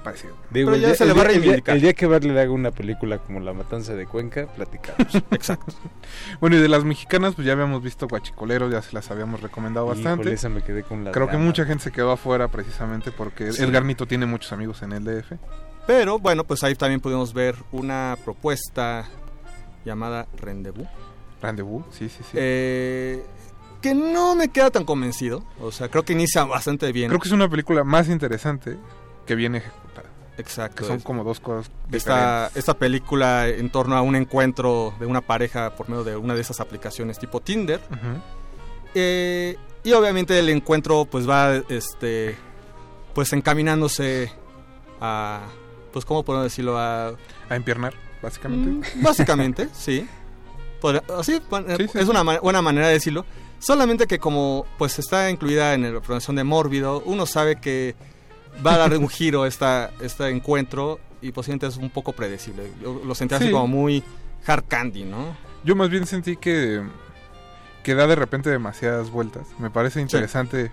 [0.00, 0.34] parecido.
[0.50, 3.40] Digo, el, día, el día- el día- el día que Bartlett haga una película como
[3.40, 5.14] La Matanza de Cuenca, platicamos.
[5.30, 5.72] Exacto.
[6.40, 9.86] Bueno, y de las mexicanas, pues ya habíamos visto Guachicoleros, ya se las habíamos recomendado
[9.86, 10.22] bastante.
[10.22, 13.52] Híjole, esa me quedé con la Creo que mucha gente se quedó afuera precisamente porque
[13.52, 13.62] Sí.
[13.62, 15.32] Edgar Nito tiene muchos amigos en el DF.
[15.86, 19.06] Pero bueno, pues ahí también pudimos ver una propuesta
[19.84, 20.86] llamada Rendezvous.
[21.42, 22.30] Rendezvous, sí, sí, sí.
[22.34, 23.22] Eh,
[23.80, 25.42] que no me queda tan convencido.
[25.58, 27.08] O sea, creo que inicia bastante bien.
[27.08, 28.76] Creo que es una película más interesante
[29.26, 29.79] que bien ejecutada.
[30.40, 30.76] Exacto.
[30.82, 35.06] Que son es- como dos cosas Esta, esta película en torno a un encuentro de
[35.06, 37.80] una pareja por medio de una de esas aplicaciones tipo Tinder.
[38.94, 42.36] Eh, y obviamente el encuentro pues va este
[43.14, 44.32] pues encaminándose
[45.00, 45.42] a
[45.92, 47.08] pues cómo podemos decirlo a
[47.48, 50.06] a empiernar básicamente Mm, básicamente sí
[50.80, 51.40] Podría- así Sí,
[51.92, 52.10] sí, es sí.
[52.10, 53.24] una buena manera de decirlo
[53.60, 57.94] solamente que como pues está incluida en la programación de Mórbido uno sabe que
[58.64, 63.00] va a dar un giro esta este encuentro y posiblemente es un poco predecible Yo
[63.04, 63.50] lo sentí así Sí.
[63.52, 64.02] como muy
[64.46, 66.82] hard candy no Yo más bien sentí que,
[67.82, 69.46] que da de repente demasiadas vueltas.
[69.58, 70.72] Me parece interesante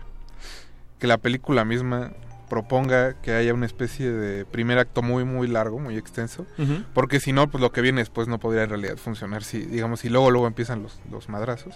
[0.99, 2.11] que la película misma
[2.49, 6.45] proponga que haya una especie de primer acto muy muy largo, muy extenso,
[6.93, 9.99] porque si no, pues lo que viene después no podría en realidad funcionar si digamos
[9.99, 11.75] si luego luego empiezan los, los madrazos.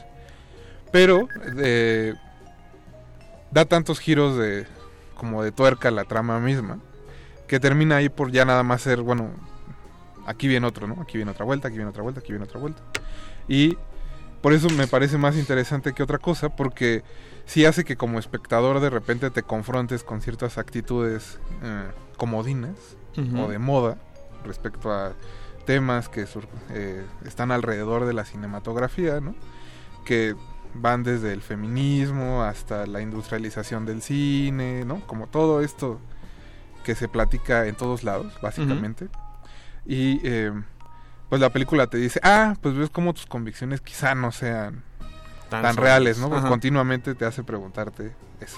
[0.93, 2.13] Pero eh,
[3.51, 4.65] da tantos giros de
[5.21, 6.79] como de tuerca la trama misma
[7.47, 9.29] que termina ahí por ya nada más ser, bueno,
[10.25, 10.99] aquí viene otro, ¿no?
[10.99, 12.81] Aquí viene otra vuelta, aquí viene otra vuelta, aquí viene otra vuelta.
[13.47, 13.77] Y
[14.41, 17.03] por eso me parece más interesante que otra cosa, porque
[17.45, 22.97] sí hace que como espectador de repente te confrontes con ciertas actitudes eh, comodinas
[23.37, 23.97] o de moda
[24.43, 25.13] respecto a
[25.67, 26.25] temas que
[26.69, 29.35] eh, están alrededor de la cinematografía, ¿no?
[30.03, 30.35] Que
[30.73, 35.01] van desde el feminismo hasta la industrialización del cine, ¿no?
[35.07, 35.99] Como todo esto
[36.83, 39.09] que se platica en todos lados, básicamente.
[39.85, 40.51] Y eh,
[41.29, 44.83] pues la película te dice, ah, pues ves como tus convicciones quizá no sean
[45.59, 46.33] Tan reales, ¿no?
[46.33, 46.47] Ajá.
[46.47, 48.57] continuamente te hace preguntarte eso.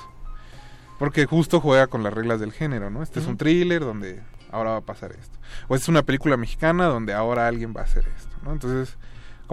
[0.99, 3.01] Porque justo juega con las reglas del género, ¿no?
[3.01, 4.21] Este es un thriller donde
[4.51, 5.37] ahora va a pasar esto.
[5.67, 8.51] O esta es una película mexicana donde ahora alguien va a hacer esto, ¿no?
[8.51, 8.95] Entonces,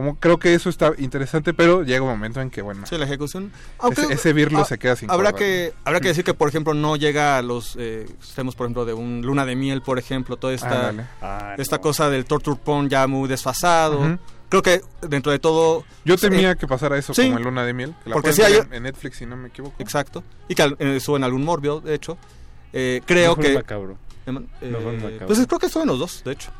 [0.00, 3.04] como creo que eso está interesante, pero llega un momento en que, bueno, Sí, la
[3.04, 3.52] ejecución.
[3.90, 6.96] ese, ese birlo se queda sin habrá que Habrá que decir que, por ejemplo, no
[6.96, 10.54] llega a los eh, extremos, por ejemplo, de un luna de miel, por ejemplo, toda
[10.54, 10.94] esta.
[11.20, 11.82] Ah, esta no.
[11.82, 14.18] cosa del torture porn ya muy desfasado.
[14.48, 15.84] Creo que dentro de todo...
[16.04, 18.32] Yo temía eh, que pasara eso sí, como en Luna de Miel, que la porque
[18.32, 19.76] sí hay- en, Netflix si no me equivoco.
[19.78, 20.24] Exacto.
[20.48, 22.18] Y que al- eh, suben algún morbio, de hecho.
[22.72, 23.54] Eh, creo Mejor que...
[23.54, 23.98] macabro.
[24.26, 25.26] Eh, Mejor macabro.
[25.26, 26.50] pues creo que suben los dos, de hecho.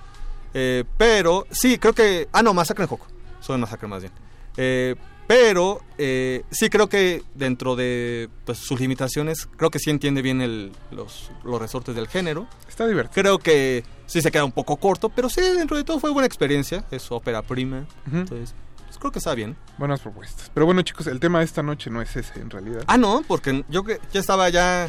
[0.54, 2.28] Eh, pero, sí, creo que...
[2.32, 3.06] Ah, no, Masacre en Joco.
[3.40, 4.12] Suben Masacre más bien.
[4.56, 4.96] Eh,
[5.26, 10.40] pero, eh, sí creo que dentro de pues, sus limitaciones, creo que sí entiende bien
[10.40, 12.48] el, los, los resortes del género.
[12.68, 13.22] Está divertido.
[13.22, 16.26] Creo que sí se queda un poco corto, pero sí, dentro de todo fue buena
[16.26, 16.84] experiencia.
[16.90, 17.86] Es ópera prima.
[18.12, 18.56] Entonces,
[18.86, 19.56] pues, creo que está bien.
[19.78, 20.50] Buenas propuestas.
[20.52, 22.82] Pero bueno, chicos, el tema de esta noche no es ese en realidad.
[22.88, 24.88] Ah, no, porque yo que ya estaba ya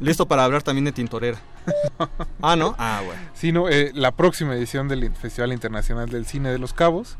[0.00, 1.38] listo para hablar también de Tintorera.
[2.40, 2.74] ah, ¿no?
[2.78, 3.20] Ah, bueno.
[3.34, 7.18] sino eh, la próxima edición del Festival Internacional del Cine de los Cabos,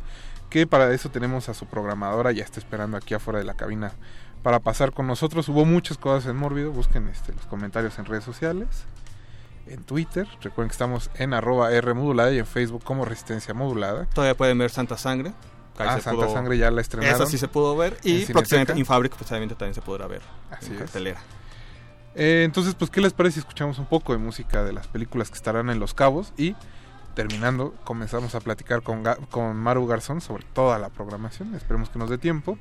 [0.55, 3.91] que para eso tenemos a su programadora, ya está esperando aquí afuera de la cabina
[4.45, 5.49] para pasar con nosotros.
[5.49, 8.69] Hubo muchas cosas en Mórbido, busquen este, los comentarios en redes sociales,
[9.67, 14.07] en Twitter, recuerden que estamos en arroba R modulada y en Facebook como Resistencia Modulada.
[14.15, 15.33] Todavía pueden ver Santa Sangre.
[15.77, 17.17] Ah, Santa pudo- Sangre ya la estrenaron.
[17.21, 17.99] Esa sí se pudo ver.
[18.05, 20.23] Y próximamente Infabric, pues también se podrá ver.
[20.53, 20.79] Así en es.
[20.79, 21.21] cartelera.
[22.15, 25.31] Eh, entonces, pues, ¿qué les parece si escuchamos un poco de música de las películas
[25.31, 26.33] que estarán en Los Cabos?
[26.37, 26.55] Y
[27.15, 31.55] terminando, comenzamos a platicar con, Ga- con Maru Garzón sobre toda la programación.
[31.55, 32.59] Esperemos que nos dé tiempo.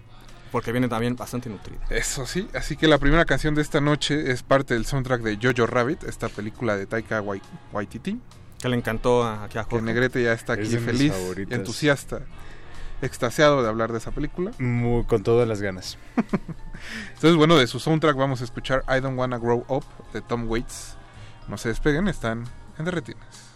[0.51, 1.79] Porque viene también bastante nutrida.
[1.89, 5.39] Eso sí, así que la primera canción de esta noche es parte del soundtrack de
[5.41, 8.19] Jojo Rabbit, esta película de Taika Wai- Waititi.
[8.61, 9.85] Que le encantó a- aquí a Que Jorge.
[9.85, 11.11] Negrete ya está Es aquí feliz,
[11.49, 12.19] entusiasta,
[13.01, 14.51] extasiado de hablar de esa película.
[14.59, 15.97] Muy- con todas las ganas.
[17.15, 20.47] Entonces, bueno, de su soundtrack vamos a escuchar I Don't Wanna Grow Up de Tom
[20.47, 20.95] Waits.
[21.47, 22.43] No se despeguen, están
[22.77, 23.52] en Derretinas.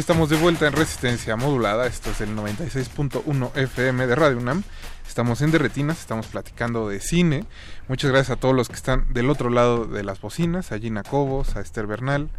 [0.00, 1.86] Estamos de vuelta en resistencia modulada.
[1.86, 4.62] Esto es el 96.1 FM de Radio UNAM.
[5.06, 7.44] Estamos en Derretinas, estamos platicando de cine.
[7.86, 11.02] Muchas gracias a todos los que están del otro lado de las bocinas, a Gina
[11.02, 12.30] Cobos, a Esther Bernal,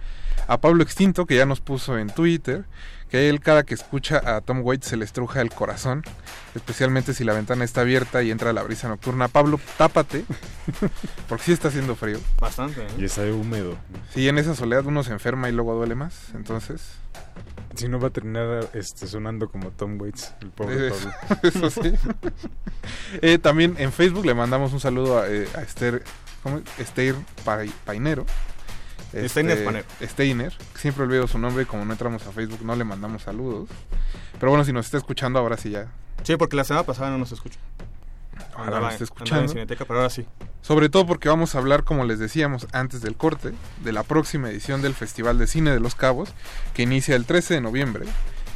[0.47, 2.65] a Pablo Extinto, que ya nos puso en Twitter,
[3.11, 6.01] que él cada que escucha a Tom Waits se le estruja el corazón,
[6.55, 9.27] especialmente si la ventana está abierta y entra la brisa nocturna.
[9.27, 10.25] Pablo, tápate,
[11.29, 12.19] porque sí está haciendo frío.
[12.39, 12.81] Bastante.
[12.81, 12.87] ¿eh?
[12.97, 13.77] Y está húmedo.
[14.15, 16.81] Sí, en esa soledad uno se enferma y luego duele más, entonces...
[17.75, 21.39] Si no va a terminar este, sonando como Tom Waits, el pobre Eso, Pablo.
[21.43, 21.93] eso sí.
[23.21, 26.03] Eh, también en Facebook le mandamos un saludo a, eh, a Esther,
[26.43, 26.61] ¿cómo?
[26.79, 27.15] Esther
[27.45, 28.25] Pai- Painero.
[29.13, 29.85] Steiner Panero.
[30.01, 30.53] Steiner.
[30.75, 33.69] Siempre olvido su nombre y como no entramos a Facebook no le mandamos saludos.
[34.39, 35.87] Pero bueno, si nos está escuchando ahora sí ya.
[36.23, 37.59] Sí, porque la semana pasada no nos escuchó.
[38.53, 39.43] Ahora Andaba- andaba escuchando.
[39.43, 40.25] en Cineteca, pero ahora sí.
[40.61, 43.53] Sobre todo porque vamos a hablar, como les decíamos antes del corte,
[43.83, 46.29] de la próxima edición del Festival de Cine de Los Cabos,
[46.73, 48.05] que inicia el 13 de noviembre,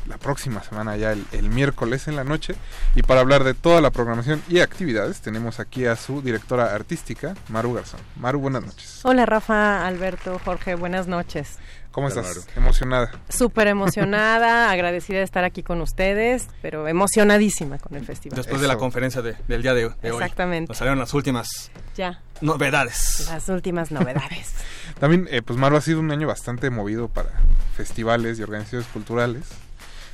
[0.07, 2.53] la próxima semana ya el, el miércoles en la noche.
[2.93, 7.33] Y para hablar de toda la programación y actividades, tenemos aquí a su directora artística,
[7.49, 7.99] Maru Garzón.
[8.17, 8.99] Maru, buenas noches.
[9.03, 11.57] Hola Rafa, Alberto, Jorge, buenas noches.
[11.95, 12.45] ¿Cómo estás?
[12.57, 13.09] Emocionada.
[13.29, 18.35] Súper emocionada, agradecida de estar aquí con ustedes, pero emocionadísima con el festival.
[18.35, 20.17] Después de la conferencia de- del día de, de hoy.
[20.21, 20.67] Exactamente.
[20.67, 23.27] Nos salieron las últimas Ya, novedades.
[23.31, 24.55] las últimas novedades.
[24.99, 27.29] También, eh, pues Maru ha sido un año bastante movido para
[27.77, 29.43] festivales y organizaciones culturales.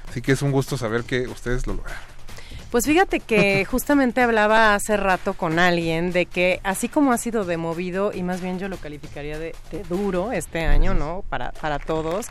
[0.07, 2.10] Así que es un gusto saber que ustedes lo lograron.
[2.71, 7.43] Pues fíjate que justamente hablaba hace rato con alguien de que así como ha sido
[7.43, 9.53] de movido, y más bien yo lo calificaría de,
[9.89, 11.25] duro este año, ¿no?
[11.27, 12.27] Para, para todos.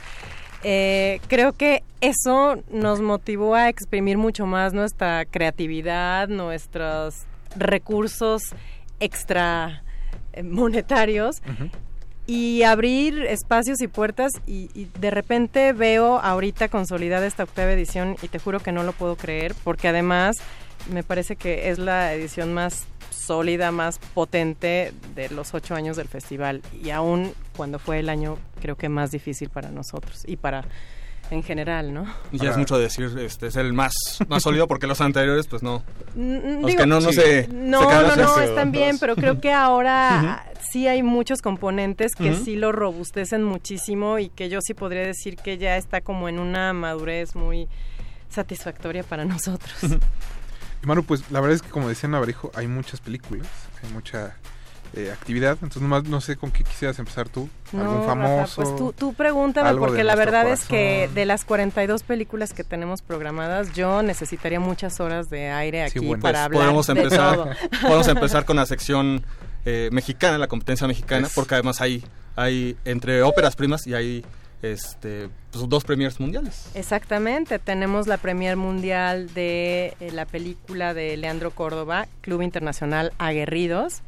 [0.63, 8.43] eh, creo que eso nos motivó a exprimir mucho más nuestra creatividad, nuestros recursos
[8.99, 9.83] extra
[10.33, 11.43] eh, monetarios
[12.31, 18.15] y abrir espacios y puertas y, y de repente veo ahorita consolidada esta octava edición
[18.23, 20.37] y te juro que no lo puedo creer porque además
[20.93, 26.07] me parece que es la edición más sólida, más potente de los ocho años del
[26.07, 30.63] festival y aún cuando fue el año creo que más difícil para nosotros y para
[31.31, 32.07] en general, ¿no?
[32.33, 33.93] Y ya es mucho decir, este es el más,
[34.29, 35.83] más sólido porque los anteriores, pues no.
[36.15, 37.49] Mm, Los digo, que no, no se.
[37.49, 42.35] No, se no, no, están bien, pero creo que ahora sí hay muchos componentes que
[42.35, 46.39] sí lo robustecen muchísimo y que yo sí podría decir que ya está como en
[46.39, 47.69] una madurez muy
[48.29, 49.75] satisfactoria para nosotros.
[50.83, 53.47] Y Manu, pues la verdad es que como decía Navarijo, hay muchas películas,
[53.83, 54.37] hay mucha
[54.95, 55.53] eh, actividad.
[55.53, 57.49] Entonces nomás no sé con qué quisieras empezar tú.
[57.73, 58.63] No, ¿Algún Rafa, famoso?
[58.63, 63.03] pues tú, tú pregúntame, porque la verdad es que de las 42 películas que tenemos
[63.03, 66.23] programadas, yo necesitaría muchas horas de aire aquí bueno.
[66.23, 67.51] para Pues hablar podemos de empezar, todo.
[67.83, 69.23] podemos empezar con la sección
[69.65, 72.05] eh, mexicana, la competencia mexicana, porque además hay,
[72.35, 74.25] hay entre óperas primas y hay
[74.63, 76.67] este, pues, dos premiers mundiales.
[76.75, 84.03] Exactamente, tenemos la premier mundial de eh, la película de Leandro Córdoba, Club Internacional Aguerridos,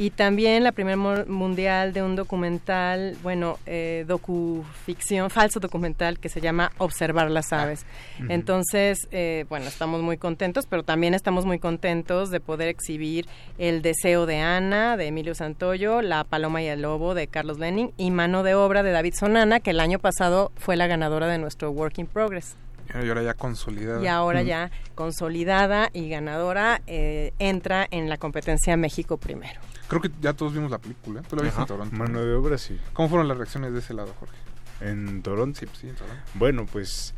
[0.00, 6.30] y también la premier mu- mundial de un documental, bueno, eh, docuficción, falso documental que
[6.30, 7.84] se llama Observar las aves.
[8.18, 8.32] ujú.
[8.32, 13.26] Entonces, eh, bueno, estamos muy contentos, pero también estamos muy contentos de poder exhibir
[13.58, 17.92] El Deseo de Ana, de Emilio Santoyo, La Paloma y el Lobo, de Carlos Lenin,
[17.98, 21.36] y Mano de Obra, de David Sonana, que el año pasado fue la ganadora de
[21.36, 22.56] nuestro Work in Progress.
[22.94, 24.02] Y ahora ya consolidada.
[24.02, 24.46] Y ahora Mm.
[24.46, 29.60] ya consolidada y ganadora, eh, entra en la competencia México primero.
[29.90, 31.20] Creo que ya todos vimos la película.
[31.22, 31.94] ¿Tú la viste en Toronto?
[31.94, 32.78] Mano de obra, sí.
[32.94, 34.36] ¿Cómo fueron las reacciones de ese lado, Jorge?
[34.80, 35.60] ¿En Toronto?
[35.60, 36.22] Sí, sí, en Toronto.
[36.34, 37.12] Bueno, pues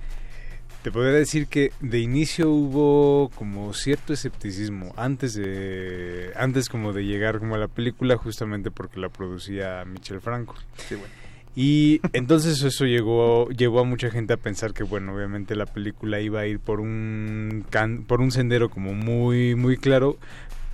[0.83, 7.05] te podría decir que de inicio hubo como cierto escepticismo antes de antes como de
[7.05, 10.57] llegar como a la película justamente porque la producía Michel Franco.
[10.89, 11.13] Sí, bueno.
[11.55, 16.19] Y entonces eso llegó llevó a mucha gente a pensar que bueno, obviamente la película
[16.19, 20.17] iba a ir por un can- por un sendero como muy muy claro,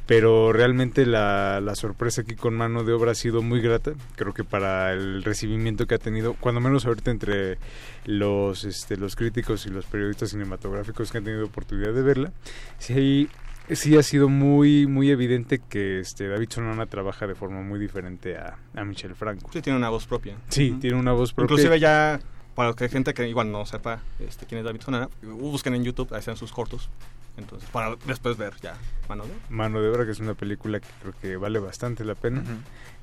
[0.08, 3.92] pero realmente la, la sorpresa aquí con mano de obra ha sido muy grata.
[4.16, 7.58] Creo que para el recibimiento que ha tenido, cuando menos ahorita entre
[8.06, 12.32] los, este, los críticos y los periodistas cinematográficos que han tenido oportunidad de verla,
[12.78, 13.28] sí,
[13.70, 18.38] sí ha sido muy muy evidente que este David Sonana trabaja de forma muy diferente
[18.38, 19.50] a, a Michel Franco.
[19.52, 20.36] Sí, tiene una voz propia.
[20.48, 21.52] Sí, tiene una voz propia.
[21.52, 22.18] Inclusive ya,
[22.58, 25.84] para que hay gente que igual no sepa este, quién es David Sonara, busquen en
[25.84, 26.88] YouTube, ahí están sus cortos.
[27.36, 28.74] Entonces, para después ver ya
[29.08, 29.44] Mano de Obra.
[29.48, 32.42] Mano de Obra, que es una película que creo que vale bastante la pena.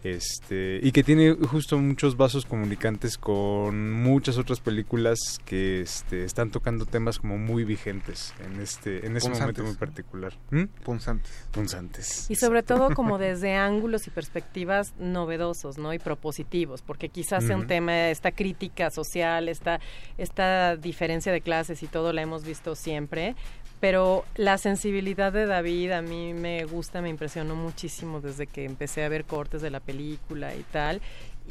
[0.06, 6.52] Este Y que tiene justo muchos vasos comunicantes con muchas otras películas que este, están
[6.52, 9.40] tocando temas como muy vigentes en este en ese Punzantes.
[9.40, 10.34] momento muy particular.
[10.52, 10.64] ¿Mm?
[10.84, 11.32] Punzantes.
[11.52, 12.30] Punzantes.
[12.30, 15.94] Y sobre todo como desde ángulos y perspectivas novedosos, ¿no?
[15.94, 19.80] Y propositivos, porque quizás sea un tema, esta crítica social, esta,
[20.18, 23.36] esta diferencia de clases y todo la hemos visto siempre,
[23.80, 29.04] pero la sensibilidad de David a mí me gusta, me impresionó muchísimo desde que empecé
[29.04, 31.02] a ver cortes de la película y tal.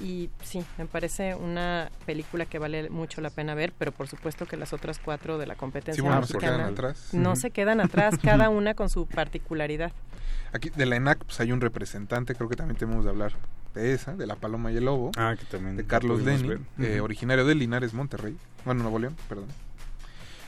[0.01, 4.44] Y sí, me parece una película que vale mucho la pena ver, pero por supuesto
[4.44, 7.09] que las otras cuatro de la competencia Sí, bueno, no se quedan atrás.
[7.12, 9.92] no se quedan atrás, cada una con su particularidad.
[10.52, 13.32] Aquí de la ENAC pues hay un representante, creo que también tenemos de hablar
[13.74, 15.12] de esa, de La Paloma y el Lobo.
[15.16, 18.36] Ah, que también De Carlos Lenin, eh, originario de Linares, Monterrey.
[18.64, 19.46] Bueno, Nuevo León, perdón.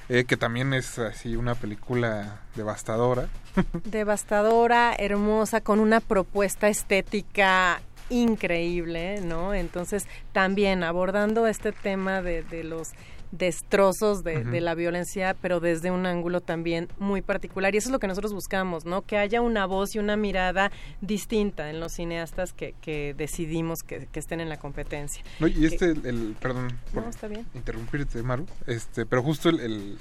[0.08, 3.28] Eh, que también es así una película devastadora.
[3.84, 9.52] devastadora, hermosa, con una propuesta estética increíble, ¿no?
[9.52, 12.92] Entonces, también abordando este tema de, de los
[13.38, 17.74] destrozos de, la violencia, pero desde un ángulo también muy particular.
[17.74, 19.02] Y eso es lo que nosotros buscamos, ¿no?
[19.02, 24.06] Que haya una voz y una mirada distinta en los cineastas que, que decidimos que,
[24.10, 25.22] que estén en la competencia.
[25.40, 27.46] No, y Que- este, el, el- perdón por No, está bien.
[27.54, 29.98] interrumpirte, Maru, este, pero justo el, el-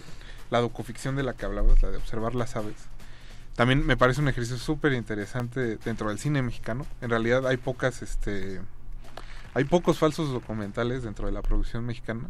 [0.50, 2.76] la docuficción de la que hablabas, la de observar las aves,
[3.56, 6.86] también me parece un ejercicio súper interesante dentro del cine mexicano.
[7.02, 8.60] En realidad hay pocas, este,
[9.54, 12.30] hay pocos falsos documentales dentro de la producción mexicana.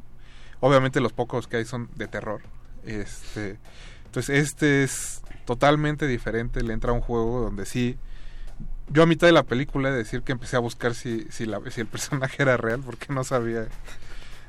[0.66, 2.42] Obviamente los pocos que hay son de terror.
[2.86, 3.58] Este,
[4.06, 7.98] entonces este es totalmente diferente, le entra a un juego donde sí
[8.90, 11.46] yo a mitad de la película he de decir que empecé a buscar si, si,
[11.46, 13.68] la, si el personaje era real porque no sabía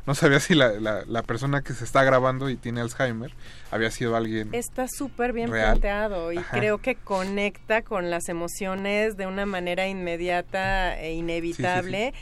[0.07, 3.33] no sabía si la, la, la persona que se está grabando y tiene Alzheimer
[3.71, 5.73] había sido alguien Está súper bien Real.
[5.73, 6.59] planteado y Ajá.
[6.59, 12.15] creo que conecta con las emociones de una manera inmediata e inevitable.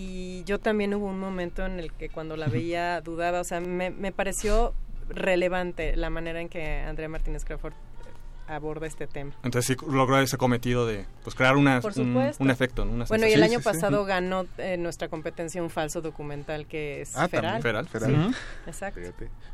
[0.00, 3.58] Y yo también hubo un momento en el que cuando la veía dudaba, o sea,
[3.58, 4.72] me, me pareció
[5.08, 7.72] relevante la manera en que Andrea Martínez Crawford
[8.48, 9.32] aborda este tema.
[9.42, 12.92] Entonces sí logró ese cometido de pues crear una, Por un, efecto, ¿no?
[12.92, 17.16] Una Bueno, y el año pasado ganó eh, nuestra competencia un falso documental que es
[17.16, 17.62] Ah, Feral.
[17.62, 17.62] también.
[17.62, 17.84] Feral.
[17.86, 18.34] Sí, Feral.
[18.66, 19.00] exacto.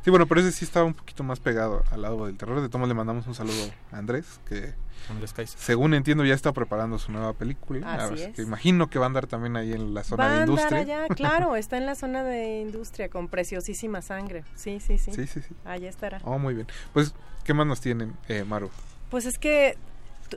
[0.02, 2.60] Sí, bueno, pero ese sí estaba un poquito más pegado al lado del terror.
[2.60, 4.74] De modos, le mandamos un saludo a Andrés, que
[5.10, 7.94] Andrés según entiendo ya está preparando su nueva película.
[7.94, 8.34] Así es.
[8.34, 10.48] que imagino que va a andar también ahí en la zona Va de a andar
[10.48, 10.78] industria.
[10.80, 14.44] allá, claro, está en la zona de industria con preciosísima sangre.
[14.54, 15.12] Sí, sí, sí.
[15.12, 15.54] Sí, sí, sí.
[15.64, 16.20] Allá estará.
[16.24, 16.66] Oh, muy bien.
[16.92, 17.14] Pues,
[17.44, 18.70] ¿qué más nos tienen, eh, Maru?
[19.10, 19.76] Pues es que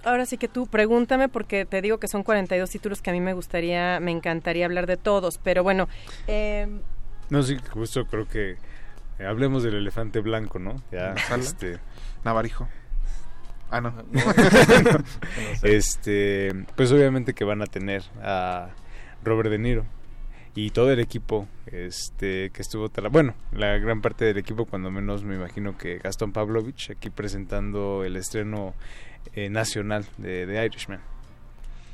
[0.03, 3.21] ahora sí que tú pregúntame porque te digo que son 42 títulos que a mí
[3.21, 5.87] me gustaría, me encantaría hablar de todos, pero bueno,
[6.27, 6.67] eh,
[7.29, 8.57] No, sí, justo creo que
[9.19, 10.81] eh, hablemos del elefante blanco, ¿no?
[10.91, 11.79] Ya, este...
[12.23, 12.67] Navarijo.
[13.69, 13.93] Ah, no.
[15.63, 18.69] este, pues obviamente que van a tener a
[19.23, 19.85] Robert De Niro
[20.57, 25.23] y todo el equipo este que estuvo bueno la gran parte del equipo cuando menos
[25.23, 28.73] me imagino que Gastón Pavlovich aquí presentando el estreno
[29.35, 30.99] eh, nacional de Irishman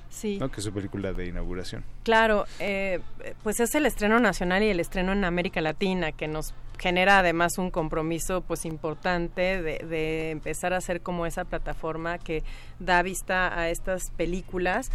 [0.09, 0.37] sí.
[0.39, 0.49] ¿no?
[0.49, 3.01] que es su película de inauguración Claro, eh,
[3.43, 7.57] pues es el estreno nacional y el estreno en América Latina que nos genera además
[7.57, 12.43] un compromiso pues importante de, de empezar a ser como esa plataforma que
[12.79, 14.89] da vista a estas películas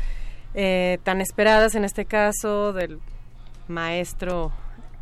[0.54, 2.98] eh, tan esperadas en este caso del
[3.68, 4.52] maestro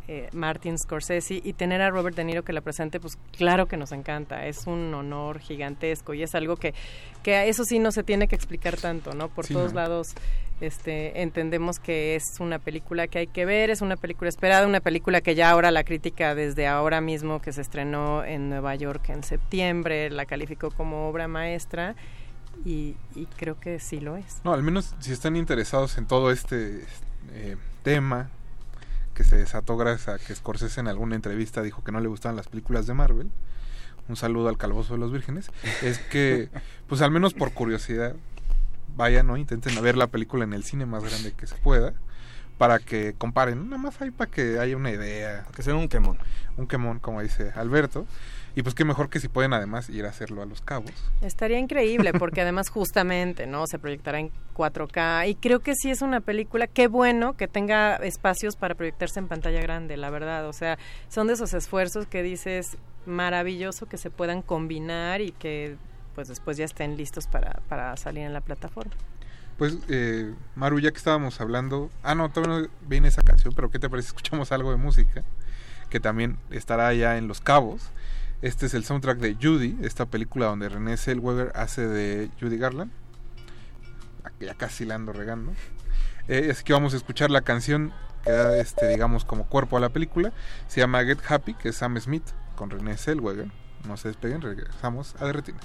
[0.09, 3.75] eh, Martin Scorsese y tener a Robert De Niro que la presente, pues claro que
[3.75, 6.73] nos encanta, es un honor gigantesco y es algo que,
[7.23, 9.27] que eso sí no se tiene que explicar tanto, ¿no?
[9.27, 9.81] Por Sí, todos no.
[9.81, 10.07] lados
[10.61, 14.79] este, entendemos que es una película que hay que ver, es una película esperada, una
[14.79, 19.09] película que ya ahora la crítica desde ahora mismo que se estrenó en Nueva York
[19.09, 21.95] en septiembre la calificó como obra maestra
[22.65, 24.39] y, y creo que sí lo es.
[24.45, 26.85] No, al menos si están interesados en todo este
[27.33, 28.29] eh, tema
[29.17, 32.35] que se desató gracias a que Scorsese en alguna entrevista dijo que no le gustaban
[32.35, 33.31] las películas de Marvel.
[34.07, 35.49] Un saludo al Calvoso de los Vírgenes.
[35.81, 36.49] Es que,
[36.87, 38.15] pues al menos por curiosidad,
[38.95, 39.35] vayan, ¿no?
[39.35, 41.93] Intenten ver la película en el cine más grande que se pueda
[42.59, 43.71] para que comparen.
[43.71, 45.47] Nada más ahí para que haya una idea.
[45.55, 46.19] Que sea un quemón.
[46.55, 48.05] Un quemón, como dice Alberto.
[48.57, 50.91] Y pues qué mejor que si pueden además ir a hacerlo a Los Cabos.
[51.21, 53.67] Estaría increíble porque además justamente, ¿no?
[53.67, 57.97] Se proyectará en 4K y creo que sí es una película, qué bueno que tenga
[57.97, 60.47] espacios para proyectarse en pantalla grande, la verdad.
[60.47, 65.75] O sea, son de esos esfuerzos que dices maravilloso que se puedan combinar y que
[66.15, 68.95] pues después ya estén listos para, para salir en la plataforma.
[69.59, 71.91] Pues, eh, Maru, ya que estábamos hablando...
[72.01, 74.07] Ah, no, todavía no viene esa canción, pero ¿qué te parece?
[74.17, 75.23] Escuchamos algo de música,
[75.91, 77.91] que también estará allá en Los Cabos.
[78.41, 82.91] Este es el soundtrack de Judy, esta película donde René Zellweger hace de Judy Garland.
[84.39, 85.53] Ya casi la ando regando.
[86.27, 87.91] Eh, así que vamos a escuchar la canción
[88.23, 90.33] que da, este, digamos, como cuerpo a la película.
[90.67, 93.49] Se llama Get Happy, que es Sam Smith con René Zellweger.
[93.87, 95.63] No se despeguen, regresamos a Derretines.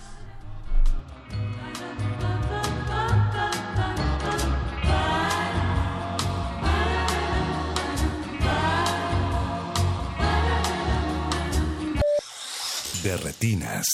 [13.02, 13.86] De retinas.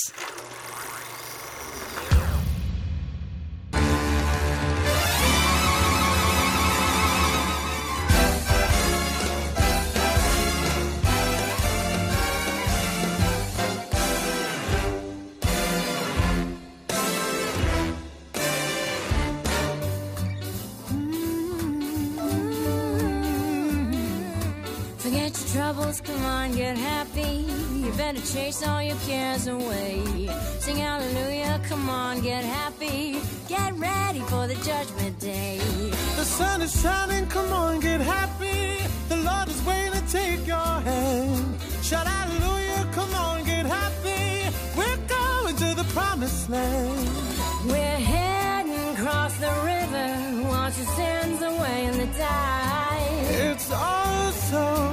[25.73, 27.45] Troubles, come on, get happy.
[27.83, 30.03] You better chase all your cares away.
[30.61, 33.21] Sing hallelujah, come on, get happy.
[33.49, 35.59] Get ready for the judgment day.
[36.17, 38.83] The sun is shining, come on, get happy.
[39.09, 41.61] The Lord is waiting to take your hand.
[41.83, 44.25] Shout hallelujah, come on, get happy.
[44.79, 47.09] We're going to the promised land.
[47.67, 52.79] We're heading across the river, wash your sins away in the tide.
[53.51, 54.89] It's all so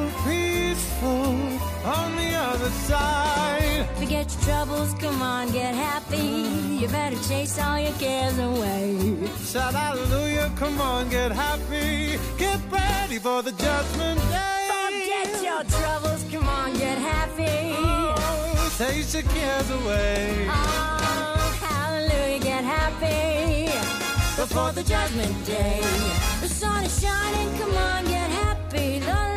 [1.05, 3.87] on the other side.
[3.95, 6.79] Forget your troubles, come on, get happy.
[6.79, 9.15] You better chase all your cares away.
[9.45, 12.19] Shout hallelujah, come on, get happy.
[12.37, 14.69] Get ready for the judgment day.
[14.89, 17.75] Forget your troubles, come on, get happy.
[17.77, 20.47] Oh, take your cares away.
[20.49, 23.71] Oh, hallelujah, get happy.
[24.35, 25.79] Before the judgment day,
[26.41, 28.99] the sun is shining, come on, get happy.
[28.99, 29.34] The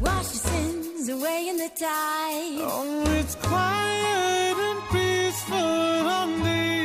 [0.00, 2.58] wash your sins away in the tide.
[2.60, 6.75] Oh, it's quiet and peaceful on the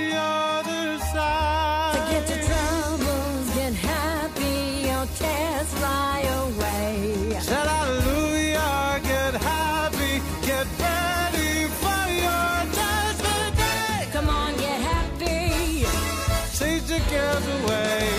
[17.47, 18.09] away.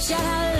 [0.00, 0.51] Shout hallelujah,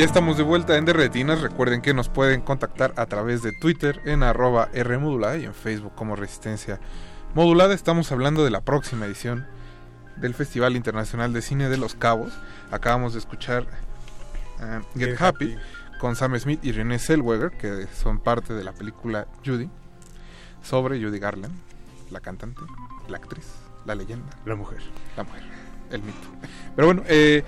[0.00, 1.42] Ya estamos de vuelta en Derretinas.
[1.42, 5.94] Recuerden que nos pueden contactar a través de Twitter en arroba Rmodulada y en Facebook
[5.94, 6.80] como Resistencia
[7.34, 7.74] Modulada.
[7.74, 9.46] Estamos hablando de la próxima edición
[10.16, 12.32] del Festival Internacional de Cine de Los Cabos.
[12.70, 13.66] Acabamos de escuchar
[14.60, 15.98] eh, Get, Get Happy, Happy.
[15.98, 19.68] con Sam Smith y Renée Zellweger, que son parte de la película Judy,
[20.62, 21.54] sobre Judy Garland,
[22.10, 22.62] la cantante,
[23.06, 23.52] la actriz,
[23.84, 24.30] la leyenda.
[24.46, 24.80] La mujer.
[25.18, 25.42] La mujer,
[25.90, 26.26] el mito.
[26.74, 27.44] Pero bueno, eh,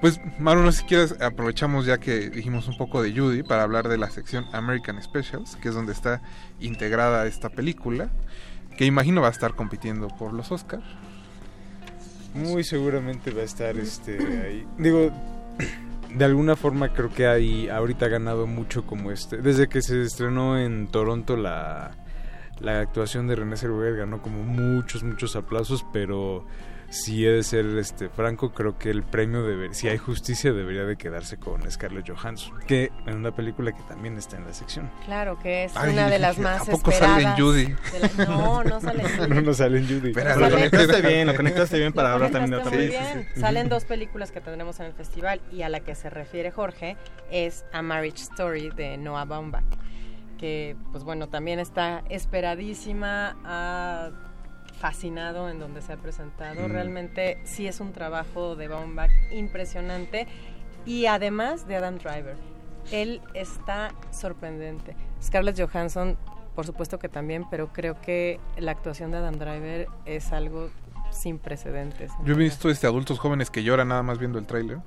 [0.00, 3.62] pues Maru, no sé si quieres, aprovechamos ya que dijimos un poco de Judy para
[3.62, 6.22] hablar de la sección American Specials, que es donde está
[6.60, 8.10] integrada esta película,
[8.76, 10.84] que imagino va a estar compitiendo por los Oscars.
[12.34, 14.66] Muy seguramente va a estar este ahí.
[14.78, 15.10] Digo,
[16.14, 19.38] de alguna forma creo que hay ahorita ha ganado mucho como este.
[19.38, 21.92] Desde que se estrenó en Toronto la,
[22.60, 26.46] la actuación de René Zellweger ganó como muchos, muchos aplausos, pero
[26.90, 30.84] si he de ser este franco, creo que el premio debe, si hay justicia debería
[30.84, 34.90] de quedarse con Scarlett Johansson, que en una película que también está en la sección.
[35.04, 37.22] Claro, que es Ay, una de las ¿a más poco esperadas.
[37.22, 37.76] sale en Judy?
[38.16, 39.28] la- No, no sale en Judy.
[39.34, 40.08] No, no sale en Judy.
[40.10, 40.40] Espérate.
[40.40, 43.14] Lo conectaste bien, lo conectaste bien para hablar también de otra película.
[43.14, 43.28] bien.
[43.36, 46.96] Salen dos películas que tendremos en el festival y a la que se refiere Jorge
[47.30, 49.64] es A Marriage Story de Noah Baumbach,
[50.38, 54.10] que pues bueno, también está esperadísima, ha
[54.78, 56.68] fascinado en donde se ha presentado.
[56.68, 56.72] Mm.
[56.72, 60.26] Realmente sí es un trabajo de Baumbach impresionante
[60.86, 62.36] y además de Adam Driver.
[62.90, 64.96] Él está sorprendente.
[65.22, 66.16] Scarlett Johansson,
[66.54, 70.70] por supuesto que también, pero creo que la actuación de Adam Driver es algo
[71.10, 72.12] sin precedentes.
[72.24, 74.78] Yo he visto este adultos jóvenes que lloran nada más viendo el tráiler.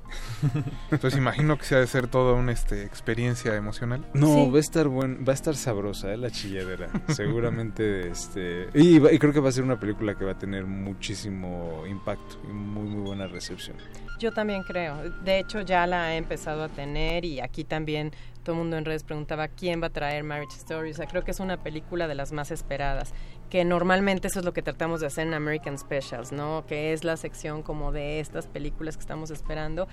[0.92, 4.06] Entonces imagino que se ha de ser toda una este, experiencia emocional.
[4.14, 6.18] No, va a estar buen, va a estar sabrosa ¿eh?
[6.18, 6.90] la chilladera.
[7.10, 10.66] Seguramente este y, y creo que va a ser una película que va a tener
[10.66, 13.78] muchísimo impacto y muy muy buena recepción.
[14.20, 15.10] Yo también creo.
[15.24, 18.12] De hecho, ya la ha empezado a tener y aquí también
[18.42, 20.92] todo el mundo en redes preguntaba quién va a traer Marriage Story.
[20.92, 23.14] O sea, creo que es una película de las más esperadas.
[23.50, 26.66] Que normalmente eso es lo que tratamos de hacer en American Specials, ¿no?
[26.68, 29.88] Que es la sección como de estas películas que estamos esperando.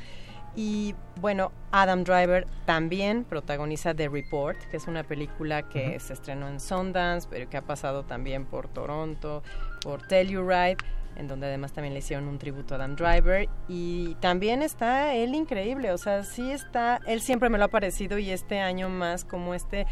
[0.57, 6.49] Y bueno, Adam Driver también protagoniza The Report, que es una película que se estrenó
[6.49, 9.43] en Sundance, pero que ha pasado también por Toronto,
[9.83, 10.77] por Telluride,
[11.19, 13.49] en donde además también le hicieron un tributo a Adam Driver.
[13.69, 18.19] Y también está él increíble, o sea, sí está, él siempre me lo ha parecido
[18.19, 19.87] y este año más como este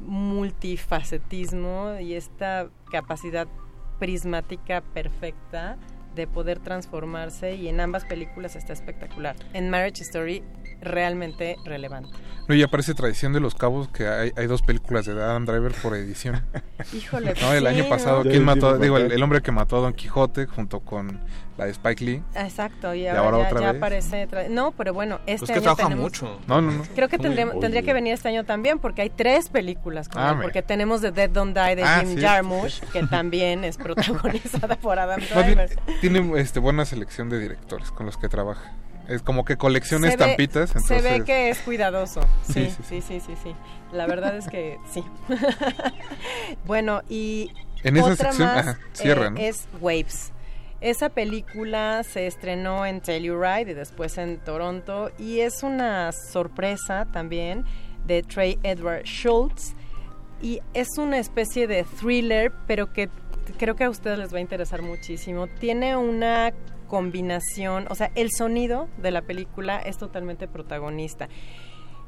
[0.00, 3.46] multifacetismo y esta capacidad
[3.98, 5.78] prismática perfecta
[6.14, 9.36] de poder transformarse y en ambas películas está espectacular.
[9.52, 10.42] En Marriage Story
[10.82, 12.10] realmente relevante.
[12.48, 15.72] No, ya parece tradición de los cabos que hay, hay dos películas de Adam Driver
[15.72, 16.42] por edición.
[16.92, 17.88] Híjole, No, el sí, año ¿no?
[17.88, 18.76] pasado, ¿quién mató?
[18.78, 21.20] Digo, el, el hombre que mató a Don Quijote junto con
[21.56, 22.22] la de Spike Lee.
[22.34, 23.76] Exacto, y ¿Y ahora, ahora ya, otra ya vez?
[23.80, 24.28] aparece.
[24.50, 26.40] No, pero bueno, este que año trabaja tenemos- mucho.
[26.48, 26.82] No, no, no.
[26.96, 30.32] Creo que tendría, tendría que venir este año también, porque hay tres películas con Ah,
[30.32, 32.20] él, porque tenemos The Dead Don't Die de Ah, Jim sí.
[32.22, 35.70] Jarmusch, que también es protagonizada por Adam Driver.
[36.00, 38.72] tiene este, buena selección de directores con los que trabaja.
[39.12, 40.70] Es como que colecciona Se ve- estampitas.
[40.86, 42.20] Se ve que es cuidadoso.
[42.50, 43.54] Sí, Sí, sí, sí, sí.
[43.92, 45.04] La verdad es que sí.
[46.64, 47.50] bueno, y
[47.82, 49.36] En esa otra sección, más ajá, cierra, eh, ¿no?
[49.38, 50.32] es Waves.
[50.80, 57.64] Esa película se estrenó en Telluride y después en Toronto y es una sorpresa también
[58.06, 59.74] de Trey Edward Schultz
[60.40, 63.08] y es una especie de thriller, pero que
[63.58, 65.46] creo que a ustedes les va a interesar muchísimo.
[65.46, 66.52] Tiene una
[66.92, 71.30] combinación, o sea, el sonido de la película es totalmente protagonista.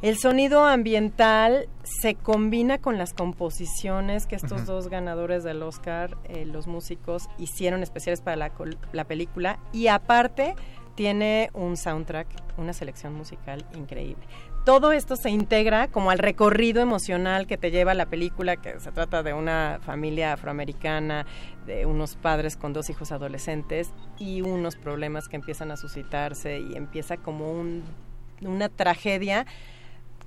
[0.02, 6.44] El sonido ambiental se combina con las composiciones que estos dos ganadores del Oscar, eh,
[6.44, 8.52] los músicos, hicieron especiales para la,
[8.92, 10.54] la película y aparte
[10.96, 12.28] tiene un soundtrack,
[12.58, 14.26] una selección musical increíble.
[14.64, 18.92] Todo esto se integra como al recorrido emocional que te lleva la película, que se
[18.92, 21.26] trata de una familia afroamericana,
[21.66, 26.76] de unos padres con dos hijos adolescentes y unos problemas que empiezan a suscitarse y
[26.76, 27.82] empieza como un-
[28.42, 29.46] una tragedia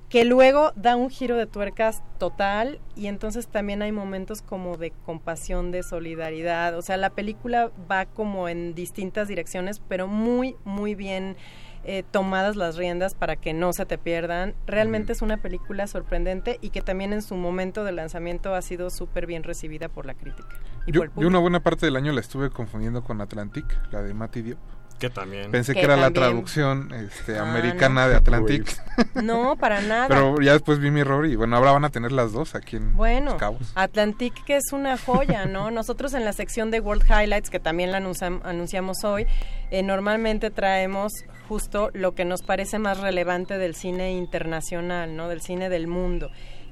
[0.08, 4.90] que luego da un giro de tuercas total y entonces también hay momentos como de
[5.04, 10.94] compasión, de solidaridad, o sea, la película va como en distintas direcciones, pero muy, muy
[10.94, 11.36] bien
[11.84, 14.54] eh, tomadas las riendas para que no se te pierdan.
[14.66, 18.90] Realmente es una película sorprendente y que también en su momento de lanzamiento ha sido
[18.90, 20.48] súper bien recibida por la crítica.
[20.86, 23.64] Y Yo, por el yo una buena parte del año la estuve confundiendo con Atlantic,
[23.92, 24.58] la de Matty Diop.
[24.98, 25.50] Que también.
[25.52, 28.08] Pensé que, Que era la traducción este, Ah, americana no.
[28.10, 28.76] de Atlantic.
[29.22, 30.08] No, para nada.
[30.08, 32.76] Pero ya después vi mi error y bueno, ahora van a tener las dos aquí
[32.76, 33.72] en Bueno, Los Cabos.
[33.76, 35.70] Atlantic que es una joya, ¿no?
[35.72, 39.26] Nosotros en la sección de World Highlights, que también la anunciam- anunciamos hoy,
[39.70, 41.12] eh, normalmente traemos
[41.48, 45.28] justo lo que nos parece más relevante del cine internacional, ¿no?
[45.28, 46.30] Del cine del mundo.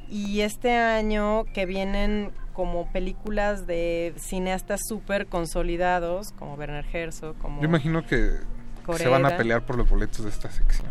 [0.09, 7.61] Y este año que vienen como películas de cineastas súper consolidados, como Werner Herzog, como...
[7.61, 8.31] Yo imagino que
[8.97, 10.89] se van a pelear por los boletos de esta sección.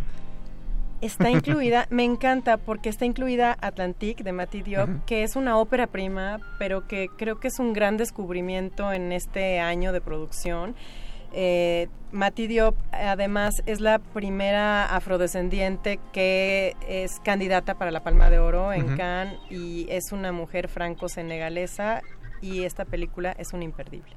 [1.02, 5.88] Está incluida, me encanta porque está incluida Atlantic de Matty Diop, que es una ópera
[5.88, 10.76] prima, pero que creo que es un gran descubrimiento en este año de producción.
[11.38, 18.40] Eh, Matty Diop además es la primera afrodescendiente que es candidata para la Palma de
[18.40, 18.96] Oro en.
[18.96, 22.02] Cannes y es una mujer franco-senegalesa
[22.42, 24.16] y esta película es un imperdible.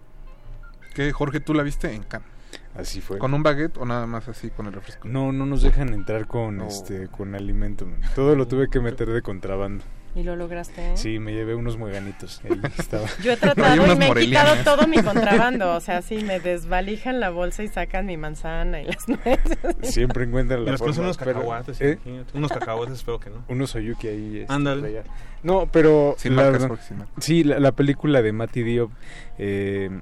[0.95, 2.28] ¿Qué, Jorge, tú la viste en Cannes?
[2.77, 3.19] Así fue.
[3.19, 5.09] ¿Con un baguette o nada más así con el refresco?
[5.09, 6.69] No, no nos dejan entrar con No.
[6.69, 7.85] este con alimento.
[7.85, 8.01] man.
[8.15, 9.85] Todo lo tuve que meter de contrabando.
[10.19, 10.97] ¿Y lo lograste?
[10.97, 12.43] Sí, me llevé unos mueganitos.
[13.23, 15.74] Yo he tratado y me han quitado todo mi contrabando.
[15.74, 19.59] O sea, sí, me desvalijan la bolsa y sacan mi manzana y las nueces.
[19.82, 21.99] Siempre encuentran la después forma, unos pero- cacahuates, ¿Eh?
[22.35, 23.45] Unos cacahuates, espero que no.
[23.49, 24.39] Unos oyuki ahí.
[24.40, 25.03] este, Ándale.
[25.45, 26.16] No, pero...
[26.19, 26.93] Sin la marcas, marcas.
[27.20, 28.90] sí, la, la película de Matty Diop
[29.39, 30.01] eh,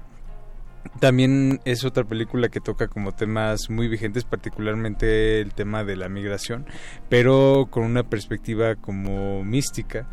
[0.99, 6.09] también es otra película que toca como temas muy vigentes, particularmente el tema de la
[6.09, 6.65] migración,
[7.09, 10.07] pero con una perspectiva como mística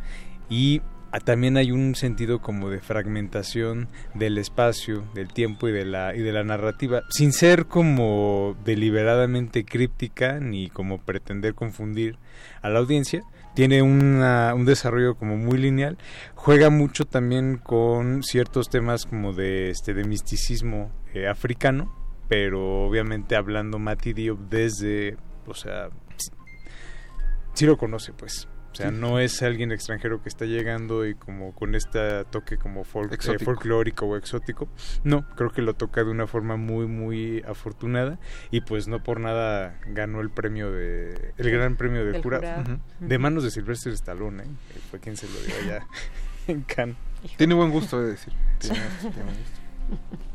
[0.49, 0.83] y
[1.21, 6.21] también hay un sentido como de fragmentación del espacio, del tiempo y de la y
[6.21, 12.19] de la narrativa, sin ser como deliberadamente críptica ni como pretender confundir
[12.63, 13.23] a la audiencia.
[13.55, 15.97] Tiene una- un desarrollo como muy lineal.
[16.35, 21.95] Juega mucho también con ciertos temas como de este de misticismo eh, africano,
[22.29, 25.17] pero obviamente hablando Mati Diop desde,
[25.47, 25.89] o sea,
[27.53, 28.49] sí lo conoce pues.
[28.75, 28.97] O sea, Sí.
[28.99, 33.39] no es alguien extranjero que está llegando y como con este toque como folk, eh,
[33.39, 34.69] folclórico o exótico.
[35.05, 38.19] No, creo que lo toca de una forma muy, muy afortunada
[38.51, 41.33] y pues no por nada ganó el premio de...
[41.39, 42.81] el gran premio del Del jurado.
[42.99, 44.47] De manos de Sylvester Stallone, ¿eh?
[44.73, 45.87] que fue quien se lo dio allá
[46.49, 46.97] en Cannes.
[47.37, 48.33] Tiene buen gusto, de decir.
[48.59, 50.25] Tiene, tiene buen gusto.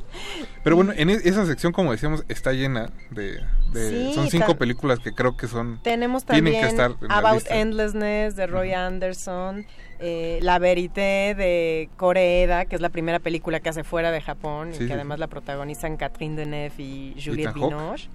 [0.63, 3.39] Pero bueno, en e- esa sección, como decíamos, está llena de...
[3.73, 5.79] de- Sí, son cinco películas que creo que son...
[5.83, 7.55] Tenemos tienen también que estar en la About lista.
[7.59, 9.65] Endlessness de Roy Anderson,
[9.99, 14.69] eh, La Verité de Koreeda, que es la primera película que hace fuera de Japón
[14.71, 18.09] Sí, y que sí, además la protagonizan Catherine Deneuve y Juliette Ethan Hawke.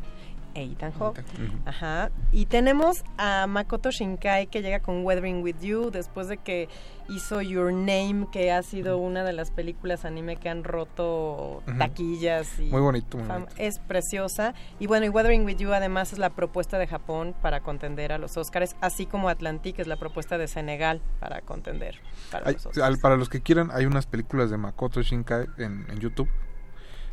[0.55, 1.23] E Ethan Hawke.
[1.67, 2.11] Ajá.
[2.33, 6.69] Y tenemos a Makoto Shinkai que llega con Weathering with You después de que
[7.09, 12.59] hizo Your Name, que ha sido una de las películas anime que han roto taquillas.
[12.59, 13.53] Y Muy bonito, muy bonito.
[13.59, 14.55] Es preciosa.
[14.79, 18.19] Y bueno, y Weathering with You además es la propuesta de Japón para contender a
[18.19, 22.01] los Oscars, así como Atlantic es la propuesta de Senegal para contender
[22.31, 22.87] para Hay- los Oscars.
[22.87, 26.29] al- para los que quieran, hay unas películas de Makoto Shinkai en, en YouTube.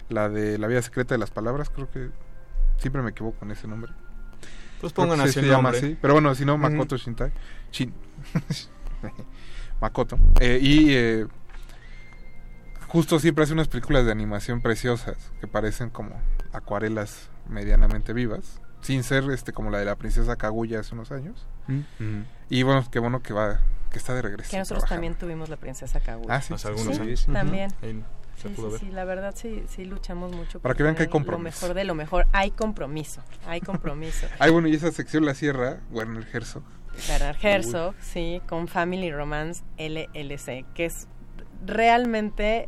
[0.10, 2.10] La de La vida secreta de las palabras, creo que
[2.82, 3.94] siempre me equivoco con ese nombre.
[4.82, 5.78] Pues pongan así el se llama nombre.
[5.78, 6.58] así, Pero bueno, si no.
[6.58, 7.32] Makoto Shinkai.
[7.72, 7.94] Shin.
[9.82, 10.18] Makoto.
[10.40, 11.28] Eh, y eh,
[12.88, 16.16] justo siempre hace unas películas de animación preciosas que parecen como
[16.54, 18.60] acuarelas medianamente vivas.
[18.82, 21.46] Sin ser este como la de la princesa Kaguya hace unos años.
[21.68, 22.22] Mm.
[22.50, 23.60] Y bueno, qué bueno que va,
[23.92, 24.50] que está de regreso.
[24.50, 24.96] que nosotros trabajando.
[24.96, 26.34] también tuvimos la princesa Kaguya.
[26.36, 26.54] Ah, sí.
[26.56, 27.28] Hace algunos Sí, años.
[27.32, 27.72] También.
[28.42, 28.80] Se Sí, pudo sí, ver.
[28.82, 30.60] sí, la verdad sí, sí luchamos mucho.
[30.60, 31.68] Para que vean que hay compromiso.
[31.68, 32.26] Lo mejor de lo mejor.
[32.32, 34.28] Hay compromiso, hay compromiso.
[34.40, 36.64] Ay, bueno, y esa sección la cierra Werner Herzog.
[37.08, 41.08] Bernard Herzog, sí, con Family Romance LLC, que es
[41.66, 42.68] realmente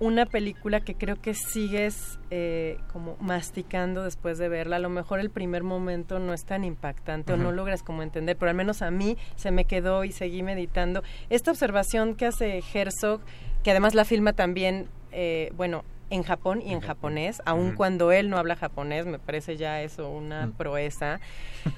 [0.00, 4.76] una película que creo que sigues eh, como masticando después de verla.
[4.76, 8.36] A lo mejor el primer momento no es tan impactante o no logras como entender,
[8.36, 11.04] pero al menos a mí se me quedó y seguí meditando.
[11.30, 13.20] Esta observación que hace Herzog,
[13.62, 18.28] que además la filma también, eh, bueno, en Japón y en japonés, aun cuando él
[18.28, 21.20] no habla japonés, me parece ya eso una proeza.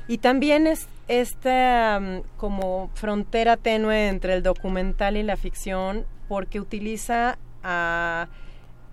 [0.08, 6.58] Y también es esta mm, como frontera tenue entre el documental y la ficción, porque
[6.58, 8.26] utiliza a,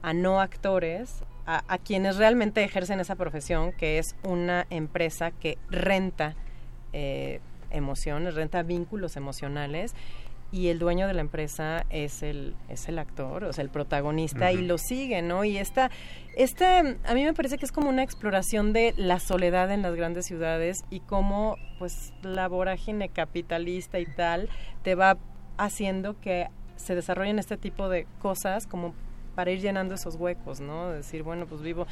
[0.04, 5.58] a no actores, a, a quienes realmente ejercen esa profesión, que es una empresa que
[5.72, 6.36] renta
[6.94, 7.40] eh,
[7.72, 9.96] emociones, renta vínculos emocionales.
[10.52, 14.52] Y el dueño de la empresa es el, es el actor, o sea, el protagonista,
[14.52, 15.46] y lo sigue, ¿no?
[15.46, 15.90] Y esta,
[16.36, 19.96] este, a mí me parece que es como una exploración de la soledad en las
[19.96, 24.50] grandes ciudades y cómo, pues, la vorágine capitalista y tal
[24.84, 25.18] te va
[25.58, 28.94] haciendo que se desarrollen este tipo de cosas como
[29.36, 30.90] para ir llenando esos huecos, ¿no?
[30.90, 31.88] Decir, bueno, pues vivo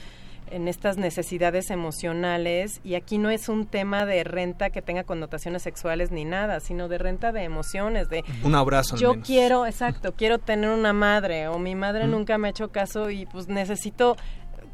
[0.51, 5.61] en estas necesidades emocionales y aquí no es un tema de renta que tenga connotaciones
[5.63, 9.27] sexuales ni nada, sino de renta de emociones, de Un abrazo al Yo menos.
[9.27, 12.11] quiero, exacto, quiero tener una madre o mi madre Mm.
[12.11, 14.15] nunca me ha hecho caso y pues necesito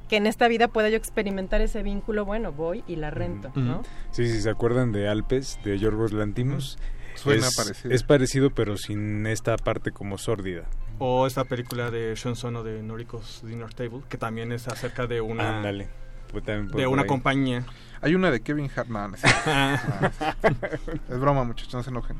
[0.09, 3.81] que en esta vida pueda yo experimentar ese vínculo, bueno, voy y la rento, ¿no?
[4.11, 6.77] Sí, sí, ¿se acuerdan de Alpes, de Yorgos Lantimos?
[7.15, 7.95] Suena es, parecido.
[7.95, 10.65] Es parecido, pero sin esta parte como sórdida.
[10.99, 15.21] O esta película de Sean Sono de Noricos Dinner Table, que también es acerca de
[15.21, 15.87] una Ándale.
[16.31, 17.07] Pues de una ahí.
[17.07, 17.65] compañía.
[18.01, 18.89] Hay una de Kevin Hart.
[18.89, 22.17] No, no es, broma, muchachos, no se enojen.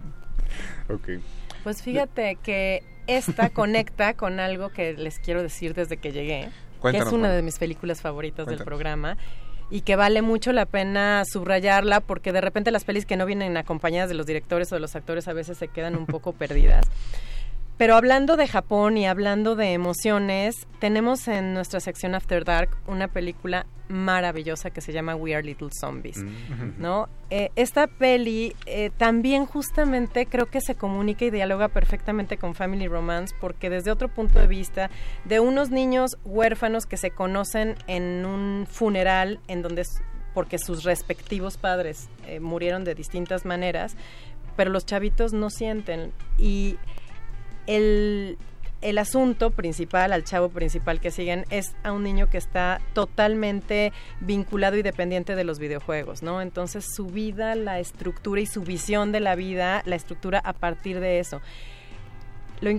[0.90, 1.22] Ok.
[1.64, 6.50] Pues fíjate que esta conecta con algo que les quiero decir desde que llegué,
[6.82, 9.18] que es una de mis películas favoritas del programa
[9.70, 13.58] y que vale mucho la pena subrayarla porque de repente las pelis que no vienen
[13.58, 16.86] acompañadas de los directores o de los actores a veces se quedan un poco perdidas.
[17.78, 23.10] Pero hablando de Japón y hablando de emociones, tenemos en nuestra sección After Dark una
[23.10, 26.24] película maravillosa que se llama We Are Little Zombies.
[26.80, 27.08] ¿no?
[27.30, 32.88] Eh, esta peli eh, también justamente creo que se comunica y dialoga perfectamente con Family
[32.88, 34.90] Romance porque desde otro punto de vista
[35.26, 40.02] de unos niños huérfanos que se conocen en un funeral en donde s-
[40.34, 43.96] porque sus respectivos padres eh, murieron de distintas maneras,
[44.56, 46.78] pero los chavitos no sienten y
[47.68, 48.38] el,
[48.82, 53.92] el asunto principal, al chavo principal que siguen, es a un niño que está totalmente
[54.20, 56.42] vinculado y dependiente de los videojuegos, ¿no?
[56.42, 61.00] Entonces su vida, la estructura y su visión de la vida, la estructura a partir
[61.00, 61.42] de eso.
[62.62, 62.70] lo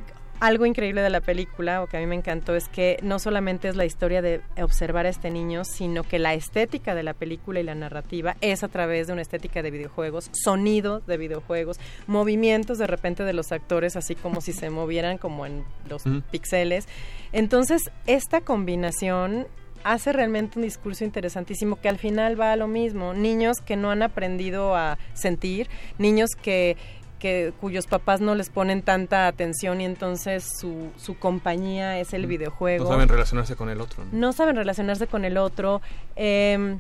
[0.40, 3.68] algo increíble de la película, o que a mí me encantó, es que no solamente
[3.68, 7.60] es la historia de observar a este niño, sino que la estética de la película
[7.60, 12.78] y la narrativa es a través de una estética de videojuegos, sonido de videojuegos, movimientos
[12.78, 16.22] de repente de los actores, así como si se movieran como en los Ujú.
[16.30, 16.86] píxeles.
[17.32, 19.46] Entonces, esta combinación
[19.84, 23.14] hace realmente un discurso interesantísimo que al final va a lo mismo.
[23.14, 25.68] Niños que no han aprendido a sentir,
[25.98, 26.76] niños que
[27.18, 32.26] que cuyos papás no les ponen tanta atención y entonces su, su compañía es el
[32.26, 32.84] videojuego.
[32.84, 34.05] No saben relacionarse con el otro.
[34.05, 34.10] ¿no?
[34.12, 35.80] No saben relacionarse con el otro.
[36.16, 36.76] eh,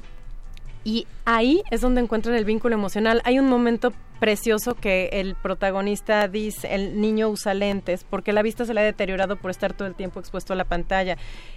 [0.86, 3.20] y ahí es donde encuentran el vínculo emocional.
[3.24, 8.64] Hay un momento precioso que el protagonista dice, el niño usa lentes porque la vista
[8.64, 11.16] se le ha deteriorado por estar todo el tiempo expuesto a la pantalla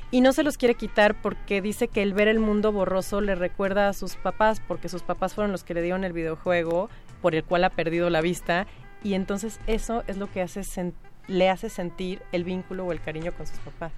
[0.09, 3.35] y no se los quiere quitar porque dice que el ver el mundo borroso le
[3.35, 6.89] recuerda a sus papás porque sus papás fueron los que le dieron el videojuego
[7.21, 8.65] por el cual ha perdido la vista
[9.03, 10.63] y entonces eso es lo que hace
[11.27, 13.91] le hace sentir el vínculo o el cariño con sus papás.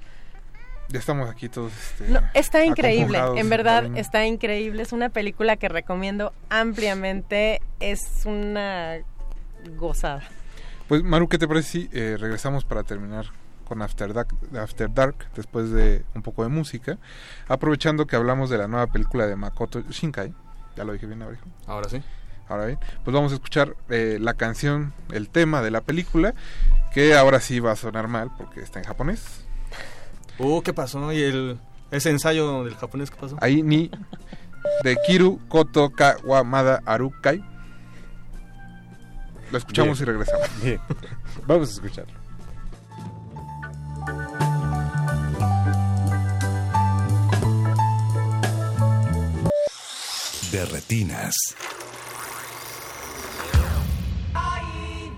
[0.91, 1.72] Ya estamos aquí todos.
[1.72, 4.84] este, No, está increíble, en verdad está increíble.
[4.84, 7.61] Es una película que recomiendo ampliamente.
[7.80, 8.97] Es una
[9.77, 10.23] gozada.
[10.88, 13.27] Pues Maru, ¿qué te parece si eh, regresamos para terminar
[13.63, 16.97] con After Dark, After Dark después de un poco de música?
[17.47, 20.34] Aprovechando que hablamos de la nueva película de Makoto Shinkai.
[20.76, 21.45] Ya lo dije bien, Abrijo.
[21.68, 22.03] Ahora sí.
[22.49, 26.34] Ahora bien, pues vamos a escuchar eh, la canción, el tema de la película,
[26.93, 29.45] que ahora sí va a sonar mal porque está en japonés.
[30.41, 31.11] Uh, ¿qué pasó?
[31.11, 31.59] ¿Y el,
[31.91, 33.38] ese ensayo del japonés qué pasó?
[33.39, 33.91] Ahí ni
[34.84, 37.43] de Kiru Koto Kawamada Arukai.
[39.51, 40.47] Lo escuchamos y regresamos.
[40.63, 40.80] Bien.
[41.45, 42.13] Vamos a escucharlo.
[50.51, 51.35] De retinas.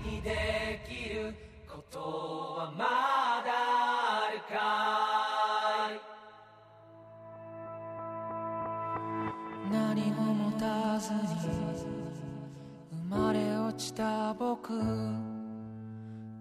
[0.04, 1.32] Ni de Kiru
[1.66, 3.58] Koto wa mada
[4.26, 5.03] arukai.
[10.98, 11.18] ずに
[12.90, 14.68] 生まれ落ちた僕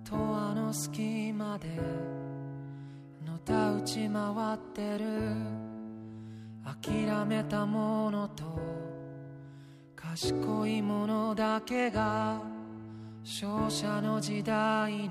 [0.03, 1.67] とあの隙間で
[3.25, 5.63] のたうち回ってる。
[6.63, 8.43] 諦めたものと
[9.95, 12.41] 賢いものだけが
[13.23, 15.09] 勝者の時代に。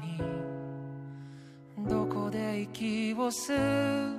[1.88, 4.18] どこで息を吸う。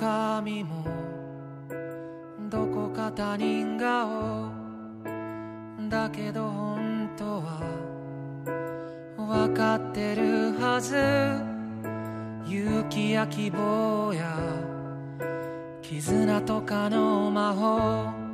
[0.00, 0.84] 者も神も
[2.48, 4.50] どこか他人顔
[5.90, 7.60] だけど本当は
[9.16, 10.96] 分かってるはず
[12.50, 14.36] 勇気や希望や
[15.82, 18.30] 絆とかの魔法。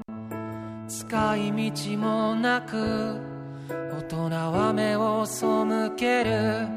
[0.88, 3.20] 使い道もなく
[3.70, 5.44] 大人は目を背
[5.96, 6.68] ける。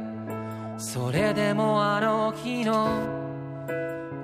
[0.78, 3.20] それでもあの日の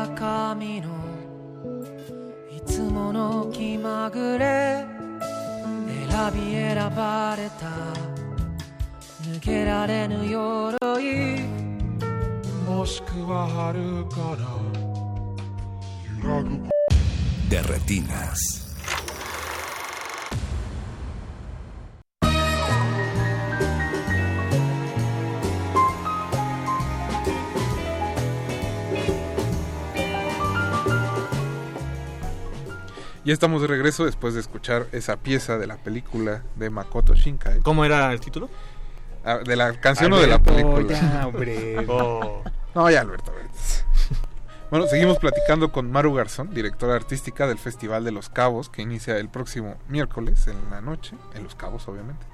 [0.00, 0.88] たまた神の
[2.56, 4.86] いつもの気まぐれ
[6.08, 7.66] 選び選ばれた
[9.28, 11.40] 抜けられぬ鎧
[12.66, 14.46] もしくは春から
[16.22, 16.48] 揺らぐ
[17.50, 18.59] De retinas.
[33.30, 37.60] Ya estamos de regreso después de escuchar esa pieza de la película de Makoto Shinkai.
[37.60, 38.50] ¿Cómo era el título?
[39.24, 41.00] Ah, ¿De la canción o de la película?
[41.00, 41.76] ya, hombre.
[41.88, 42.42] Oh.
[42.74, 43.32] No, ya, Alberto.
[44.72, 49.16] Bueno, seguimos platicando con Maru Garzón, directora artística del Festival de Los Cabos, que inicia
[49.16, 52.26] el próximo miércoles en la noche, en Los Cabos, obviamente.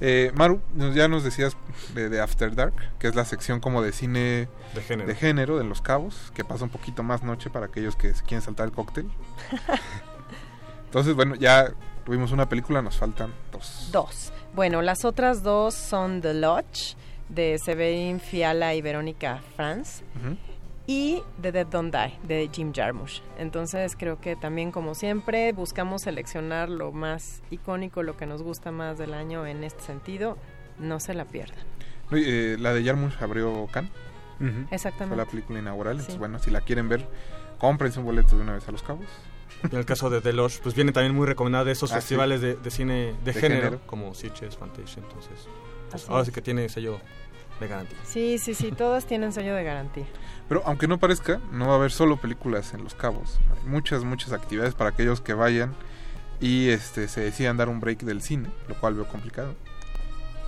[0.00, 0.60] Eh, Maru,
[0.94, 1.56] ya nos decías
[1.96, 5.58] de, de After Dark, que es la sección como de cine De género.
[5.58, 8.72] de Los Cabos, que pasa un poquito más noche para aquellos que quieren saltar el
[8.72, 9.10] cóctel.
[10.88, 11.72] Entonces, bueno, ya
[12.04, 13.88] tuvimos una película, nos faltan dos.
[13.92, 14.32] Dos.
[14.54, 16.96] Bueno, las otras dos son The Lodge,
[17.28, 20.36] de Severin Fiala y Verónica Franz, Ujú.
[20.86, 23.20] y The Dead Don't Die, de Jim Jarmusch.
[23.38, 28.72] Entonces creo que también, como siempre, buscamos seleccionar lo más icónico, lo que nos gusta
[28.72, 30.38] más del año en este sentido.
[30.78, 31.58] No se la pierdan.
[32.12, 33.90] Eh, la de Jarmusch abrió Cannes.
[34.70, 35.08] Exactamente.
[35.08, 35.96] Fue la película inaugural.
[35.96, 36.00] Sí.
[36.02, 37.06] Entonces, bueno, si la quieren ver,
[37.58, 39.04] cómprense un boleto de una vez a Los Cabos.
[39.62, 42.00] En el caso de The Lodge, pues viene también muy recomendada de esos Ah, sí.
[42.00, 43.80] festivales de, de cine de, De género, género.
[43.86, 45.48] como Sitges, Fantasia, entonces
[45.90, 47.00] pues, ahora sí que tiene sello
[47.60, 47.98] de garantía.
[48.04, 50.06] Sí, sí, sí, todas tienen sello de garantía.
[50.48, 53.38] Pero aunque no parezca, no va a haber solo películas en Los Cabos.
[53.56, 55.74] Hay muchas, muchas actividades para aquellos que vayan
[56.40, 59.54] y este se decidan dar un break del cine, lo cual veo complicado.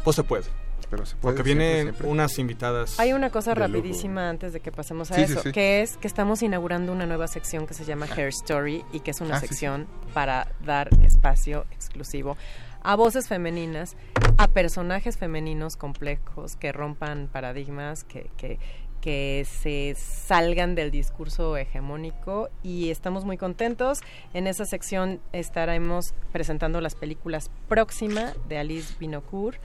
[0.05, 0.45] Pues se puede.
[0.89, 1.37] Pero se puede.
[1.37, 2.09] Porque siempre, vienen siempre.
[2.09, 2.99] unas invitadas.
[3.01, 3.67] Hay una cosa lujo.
[3.67, 5.53] rapidísima antes de que pasemos a Sí, eso, sí.
[5.53, 9.11] que es que estamos inaugurando una nueva sección que se llama Hair Story y que
[9.11, 12.37] es una Ah, sección para dar espacio exclusivo
[12.83, 13.95] a voces femeninas,
[14.39, 18.59] a personajes femeninos complejos que rompan paradigmas, que, que,
[19.03, 24.01] que se salgan del discurso hegemónico y estamos muy contentos.
[24.33, 29.61] En esa sección estaremos presentando las películas próxima de Alice Binocourt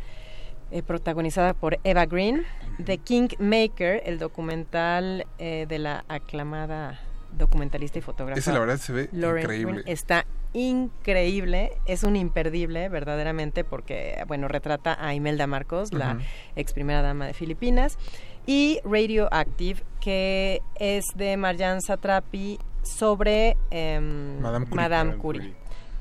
[0.71, 2.43] eh, protagonizada por Eva Green,
[2.83, 6.99] The Kingmaker, el documental eh, de la aclamada
[7.37, 8.39] documentalista y fotógrafa.
[8.39, 9.83] Ese, la verdad, se ve Lauren increíble.
[9.85, 16.17] Está increíble, es un imperdible verdaderamente porque, bueno, retrata a Imelda Marcos, la
[16.55, 17.97] ex primera dama de Filipinas,
[18.45, 24.75] y Radioactive, que es de Marjan Satrapi sobre em, Madame Curie.
[24.75, 25.55] Madame Madame Curie, Curie.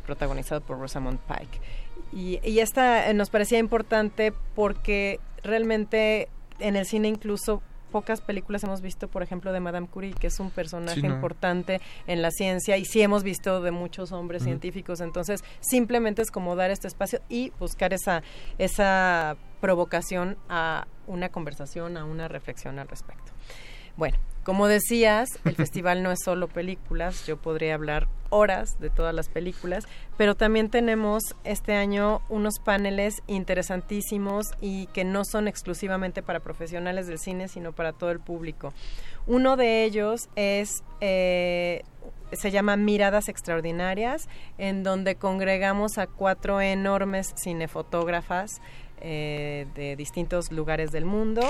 [0.07, 1.61] protagonizado por Rosamund Pike.
[2.15, 6.29] Y, y esta eh, nos parecía importante porque realmente
[6.61, 7.61] en el cine incluso
[7.91, 11.15] pocas películas hemos visto, por ejemplo, de Madame Curie, que es un personaje Sí, no.
[11.15, 16.33] importante en la ciencia y sí hemos visto de muchos hombres científicos, entonces simplemente es
[16.33, 18.25] como dar este espacio y buscar esa
[18.59, 23.34] esa provocación a una conversación, a una reflexión al respecto.
[23.97, 29.15] Bueno, como decías, el festival no es solo películas, yo podría hablar horas de todas
[29.15, 36.23] las películas, pero también tenemos este año unos paneles interesantísimos y que no son exclusivamente
[36.23, 38.75] para profesionales del cine, sino para todo el público.
[39.27, 41.83] Uno de ellos es eh,
[42.33, 48.61] se llama Miradas Extraordinarias, en donde congregamos a cuatro enormes cinefotógrafas
[49.07, 51.43] eh, de distintos lugares del mundo,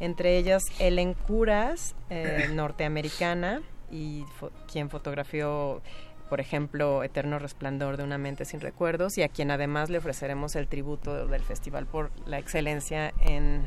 [0.00, 3.60] entre ellas Ellen Curas, eh, norteamericana,
[3.90, 5.82] y fo- quien fotografió,
[6.30, 10.56] por ejemplo, Eterno Resplandor de una mente sin recuerdos, y a quien además le ofreceremos
[10.56, 13.62] el tributo del festival por la excelencia en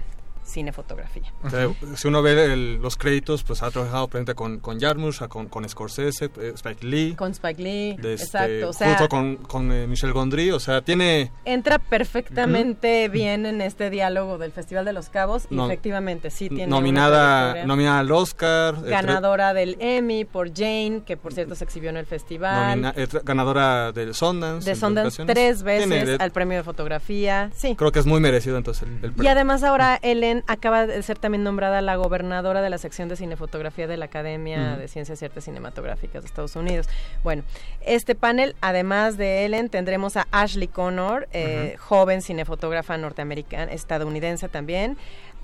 [0.46, 1.34] cinefotografía.
[1.44, 5.24] O sea, si uno ve el- los créditos, pues ha trabajado ejemplo, con, con Jarmusch,
[5.28, 7.16] con, con Scorsese, eh, Spike Lee.
[7.16, 10.60] Con Spike Lee, de este, exacto, o sea, junto con, con eh, Michel Gondry, o
[10.60, 11.32] sea, tiene...
[11.46, 16.50] entra perfectamente bien en este diálogo del Festival de los Cabos y No- efectivamente sí
[16.50, 18.76] tiene nominada, nominada al Oscar.
[18.86, 22.82] eh, ganadora del Emmy por Jane, que por cierto se exhibió en el festival.
[22.82, 24.70] nomina- eh, ganadora del Sundance.
[24.70, 27.50] de Sundance tres veces Tiene de- al premio de fotografía.
[27.56, 27.76] Sí.
[27.76, 29.32] Creo que es muy merecido entonces el, el Y premio.
[29.32, 30.00] además ahora
[30.48, 34.78] Acaba de ser también nombrada la gobernadora de la sección de cinefotografía de la Academia
[34.78, 36.88] de Ciencias y Artes Cinematográficas de Estados Unidos.
[37.24, 37.44] Bueno,
[37.82, 44.98] este panel, además de Ellen, tendremos a Ashley Connor, eh, joven cinefotógrafa norteamericana, estadounidense también,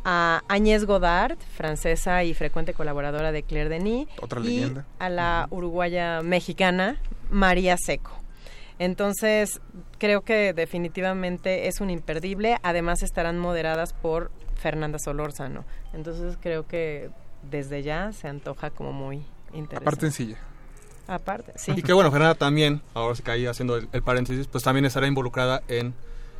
[0.04, 4.86] a Agnès Godard, francesa y frecuente colaboradora de Claire Denis, Otra y leyenda.
[4.98, 6.98] a la uruguaya mexicana
[7.30, 8.12] María Seco.
[8.80, 9.62] Entonces,
[10.00, 12.58] creo que definitivamente es un imperdible.
[12.64, 14.32] Además, estarán moderadas por
[14.62, 15.66] Fernanda Solórzano.
[15.94, 17.10] Entonces, creo que
[17.50, 19.24] desde ya se antoja como muy
[19.54, 19.90] interesante.
[19.90, 20.38] Aparte en silla.
[21.08, 21.74] Aparte, sí.
[21.76, 25.08] Y que bueno, Fernanda también, ahora se caía haciendo el, el paréntesis, pues también estará
[25.08, 25.94] involucrada en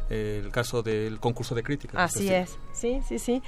[0.10, 2.02] eh, el caso del concurso de crítica.
[2.02, 3.42] Así es, sí, sí, sí.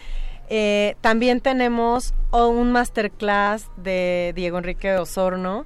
[0.49, 5.65] Eh, también tenemos un masterclass de Diego Enrique Osorno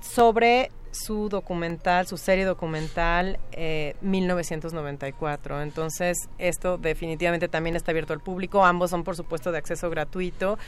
[0.00, 5.62] sobre su documental, su serie documental eh, 1994.
[5.62, 8.64] Entonces, esto definitivamente también está abierto al público.
[8.64, 10.58] Ambos son, por supuesto, de acceso gratuito.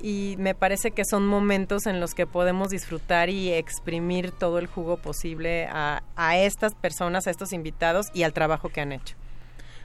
[0.00, 4.66] Y me parece que son momentos en los que podemos disfrutar y exprimir todo el
[4.66, 6.02] jugo posible a,
[6.36, 9.16] estas personas, a estos invitados y al trabajo que han hecho.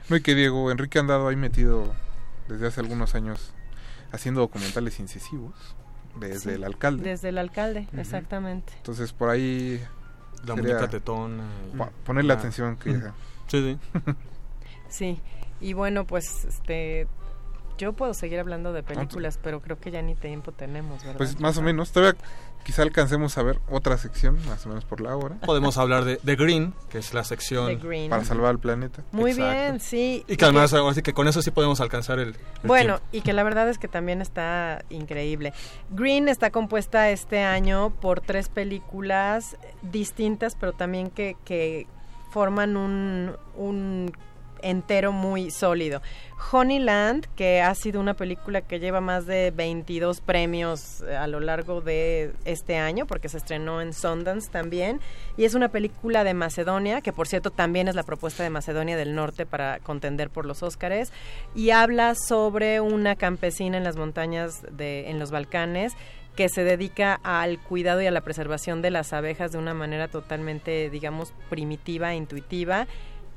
[0.08, 1.94] No, y que Diego Enrique andado ahí metido
[2.48, 3.52] desde hace algunos años
[4.10, 5.76] haciendo documentales incisivos
[6.16, 7.02] desde Sí, el alcalde.
[7.10, 8.72] Desde el alcalde, exactamente.
[8.76, 9.80] Entonces por ahí
[10.46, 11.44] La muñeca tetona
[12.04, 12.36] ponerle Ah.
[12.36, 12.90] atención que.
[13.48, 14.04] Sí, sí.
[14.90, 15.20] Sí,
[15.60, 17.06] y bueno, pues este
[17.78, 21.16] yo puedo seguir hablando de películas, pero creo que ya ni tiempo tenemos, ¿verdad?
[21.16, 22.18] pues más o menos todavía
[22.64, 26.18] quizá alcancemos a ver otra sección más o menos por la hora Podemos hablar de,
[26.22, 27.80] de Green, que es la sección
[28.10, 29.02] para salvar al planeta.
[29.12, 29.52] Muy Exacto.
[29.52, 30.24] bien, sí.
[30.28, 33.08] Y que además, ahora sí que con eso sí podemos alcanzar el, el Bueno, tiempo.
[33.12, 35.54] y que la verdad es que también está increíble.
[35.90, 41.86] Green está compuesta este año por tres películas distintas, pero también que, que
[42.32, 44.12] forman un, un
[44.62, 46.02] entero muy sólido.
[46.52, 51.40] Honeyland, que ha sido una película que lleva más de 22 premios eh, a lo
[51.40, 55.00] largo de este año, porque se estrenó en Sundance también,
[55.36, 58.96] y es una película de Macedonia, que por cierto también es la propuesta de Macedonia
[58.96, 61.12] del Norte para contender por los Óscares,
[61.54, 65.94] y habla sobre una campesina en las montañas de en los Balcanes
[66.38, 70.06] que se dedica al cuidado y a la preservación de las abejas de una manera
[70.06, 72.86] totalmente, digamos, primitiva, intuitiva,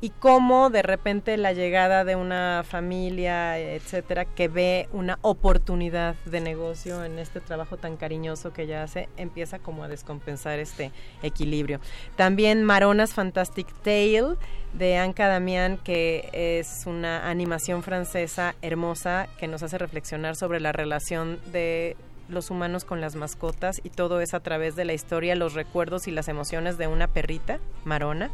[0.01, 6.41] y cómo de repente la llegada de una familia, etcétera, que ve una oportunidad de
[6.41, 10.91] negocio en este trabajo tan cariñoso que ella hace, empieza como a descompensar este
[11.21, 11.79] equilibrio.
[12.15, 14.37] También Marona's Fantastic Tale
[14.73, 20.71] de Anka Damián, que es una animación francesa hermosa que nos hace reflexionar sobre la
[20.71, 21.95] relación de
[22.27, 26.07] los humanos con las mascotas y todo es a través de la historia, los recuerdos
[26.07, 28.31] y las emociones de una perrita, Marona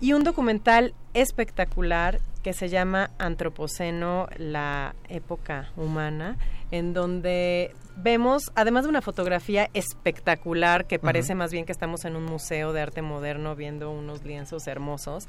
[0.00, 6.38] y un documental espectacular que se llama Antropoceno, la época humana,
[6.70, 12.16] en donde vemos, además de una fotografía espectacular, que parece más bien que estamos en
[12.16, 15.28] un museo de arte moderno viendo unos lienzos hermosos,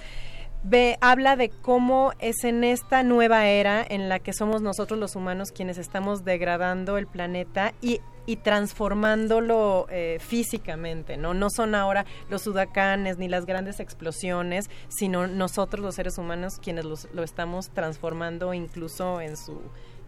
[0.64, 5.16] ve, habla de cómo es en esta nueva era en la que somos nosotros los
[5.16, 11.34] humanos quienes estamos degradando el planeta y, y transformándolo eh, físicamente, ¿no?
[11.34, 16.86] No son ahora los huracanes ni las grandes explosiones, sino nosotros los seres humanos quienes
[16.86, 19.62] los- lo estamos transformando incluso en su,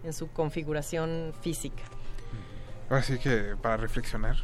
[0.03, 1.83] en su configuración física.
[2.95, 4.35] Así que para reflexionar.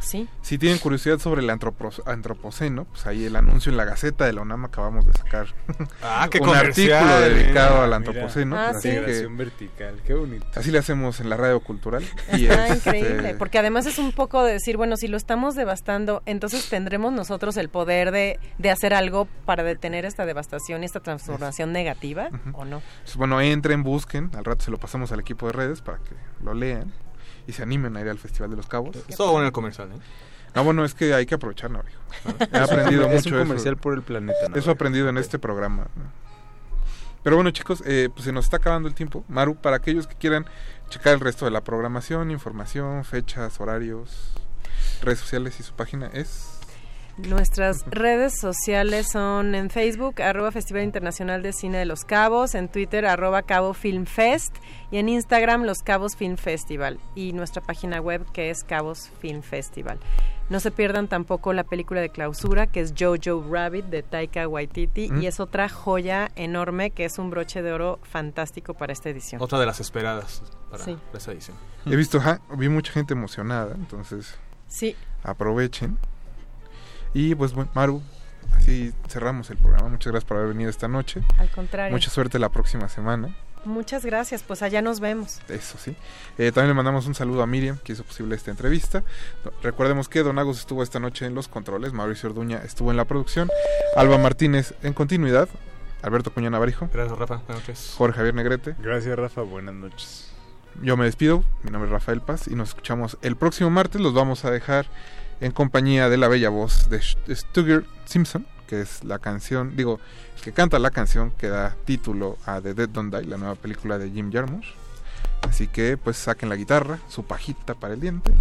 [0.00, 0.28] Sí.
[0.42, 4.40] Si tienen curiosidad sobre el antropoceno, pues ahí el anuncio en la Gaceta de la
[4.42, 5.46] UNAM acabamos de sacar
[6.02, 7.96] Ah, qué un artículo dedicado Mira, al mira.
[7.96, 8.56] antropoceno.
[8.56, 8.96] Ah, así sí.
[8.96, 10.46] que vertical, qué bonito.
[10.54, 12.02] así le hacemos en la radio cultural.
[12.32, 15.54] y Está este, increíble, porque además es un poco de decir, bueno, si lo estamos
[15.54, 20.86] devastando, entonces tendremos nosotros el poder de, de hacer algo para detener esta devastación y
[20.86, 22.82] esta transformación negativa, ¿o no?
[23.04, 26.14] pues, bueno, entren, busquen, al rato se lo pasamos al equipo de redes para que
[26.42, 26.92] lo lean
[27.50, 28.96] y se animen a ir al Festival de los Cabos.
[29.08, 29.98] Es todo bueno el comercial, ¿eh?
[30.54, 31.92] No, bueno, es que hay que aprovechar, Navio.
[32.52, 33.46] He aprendido Es mucho un eso.
[33.48, 35.86] comercial por el planeta, Eso he aprendido en este programa.
[37.22, 39.24] Pero bueno, chicos, eh, pues se nos está acabando el tiempo.
[39.28, 40.46] Maru, para aquellos que quieran
[40.88, 44.32] checar el resto de la programación, información, fechas, horarios,
[45.02, 46.59] redes sociales y su página es...
[47.18, 52.68] Nuestras redes sociales son en Facebook, arroba Festival Internacional de Cine de Los Cabos, en
[52.68, 54.56] Twitter, arroba Cabo Film Fest,
[54.90, 59.42] y en Instagram, Los Cabos Film Festival, y nuestra página web que es Cabos Film
[59.42, 59.98] Festival.
[60.48, 65.10] No se pierdan tampoco la película de clausura, que es Jojo Rabbit de Taika Waititi,
[65.10, 65.22] Mm.
[65.22, 69.40] y es otra joya enorme que es un broche de oro fantástico para esta edición.
[69.42, 70.96] Otra de las esperadas para Sí.
[71.14, 71.56] esa edición.
[71.86, 72.20] He visto,
[72.56, 74.96] vi mucha gente emocionada, entonces Sí.
[75.22, 75.98] aprovechen.
[77.12, 78.02] Y pues bueno, Maru,
[78.54, 79.88] así cerramos el programa.
[79.88, 81.22] Muchas gracias por haber venido esta noche.
[81.38, 81.92] Al contrario.
[81.92, 83.34] Mucha suerte la próxima semana.
[83.64, 85.40] Muchas gracias, pues allá nos vemos.
[85.48, 85.94] Eso sí.
[86.38, 89.04] Eh, también le mandamos un saludo a Miriam, que hizo posible esta entrevista.
[89.62, 93.04] Recordemos que Don Agus estuvo esta noche en los controles, Mauricio Orduña estuvo en la
[93.04, 93.50] producción,
[93.96, 95.48] Alba Martínez en continuidad,
[96.02, 96.88] Alberto Cuña Navarijo.
[96.92, 97.36] Gracias, Rafa.
[97.36, 97.94] Buenas noches.
[97.98, 98.76] Jorge Javier Negrete.
[98.78, 99.42] Gracias, Rafa.
[99.42, 100.30] Buenas noches.
[100.82, 104.00] Yo me despido, mi nombre es Rafael Paz y nos escuchamos el próximo martes.
[104.00, 104.86] Los vamos a dejar
[105.40, 109.98] en compañía de la bella voz de Stugger Simpson, que es la canción, digo,
[110.42, 113.98] que canta la canción que da título a The Dead Don't Die, la nueva película
[113.98, 114.74] de Jim Jarmusch.
[115.42, 118.32] Así que pues saquen la guitarra, su pajita para el diente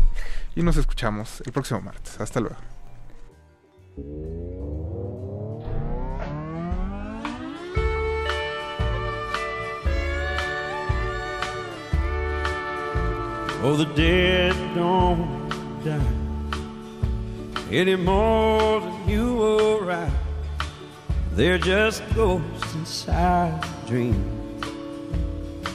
[0.55, 2.19] y nos escuchamos el próximo martes.
[2.19, 2.57] Hasta luego.
[13.61, 15.49] Oh, the dead don't
[15.83, 16.28] die
[17.71, 20.11] any more than you or I.
[21.33, 24.59] They're just ghosts inside a dream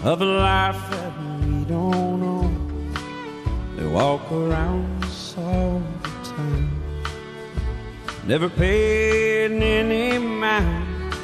[0.03, 2.51] of a life that we don't know.
[3.77, 6.83] They walk around us all the time,
[8.27, 11.15] never paying any mind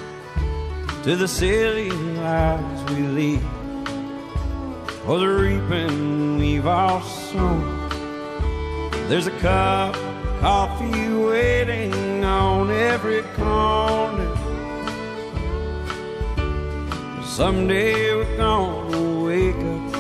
[1.02, 3.42] to the silly lives we lead
[5.06, 7.88] or the reaping we've all sown.
[9.08, 9.96] There's a cup
[10.40, 14.34] coffee waiting on every corner.
[17.22, 19.96] Someday we're gonna wake up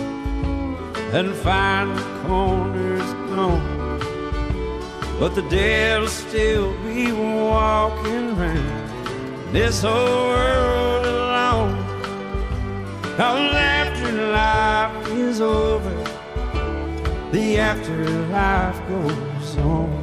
[1.12, 3.98] and find the corners gone.
[5.18, 11.76] But the dead'll still be walking round this whole world alone.
[13.18, 15.96] After life is over,
[17.30, 19.99] the afterlife goes on.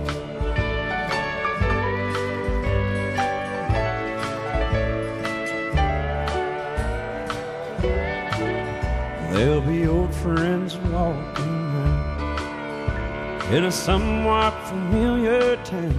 [9.38, 12.34] There'll be old friends walking around
[13.53, 15.93] in a somewhat familiar town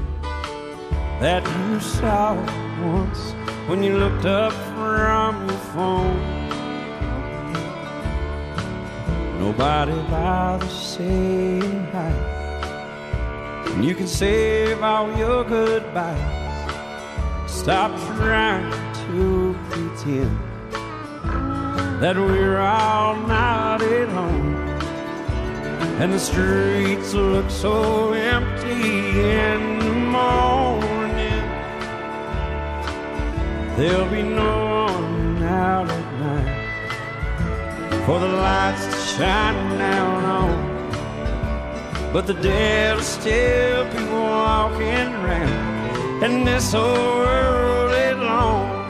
[1.21, 2.35] that you saw
[2.83, 3.35] once
[3.69, 6.19] when you looked up from your phone.
[9.39, 12.11] Nobody bothers saying hi.
[13.67, 16.71] And you can save all your goodbyes.
[17.49, 18.73] Stop trying
[19.07, 20.48] to pretend
[22.01, 24.55] that we're all not at home.
[26.01, 31.45] And the streets look so empty in the morning.
[33.77, 42.13] There'll be no one out at night for the lights to shine down on.
[42.13, 48.89] But the dead'll still be walking around in this whole world alone.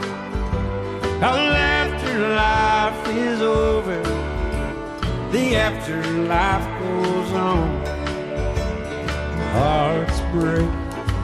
[1.19, 2.19] Cause after
[2.89, 4.01] life is over,
[5.31, 7.85] the afterlife goes on.
[9.53, 10.69] Hearts break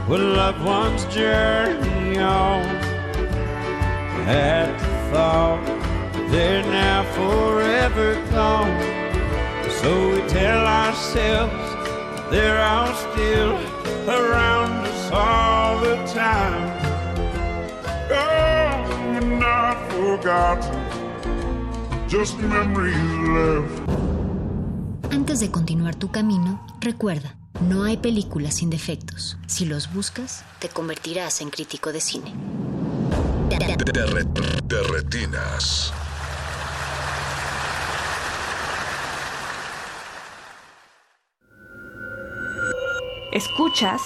[0.08, 2.62] when loved ones journey on.
[4.28, 5.66] At the thought
[6.30, 8.80] they're now forever gone.
[9.80, 11.68] So we tell ourselves
[12.30, 13.54] they're all still
[14.08, 16.66] around us all the time.
[18.12, 21.05] Oh, not forgotten,
[22.08, 22.96] just memories
[23.30, 23.90] left.
[25.12, 29.38] Antes de continuar tu camino, recuerda, no hay películas sin defectos.
[29.48, 32.34] Si los buscas, te convertirás en crítico de cine.
[33.50, 33.60] De,
[34.06, 34.26] re-
[34.68, 35.94] de retinas.
[43.32, 44.02] Escuchas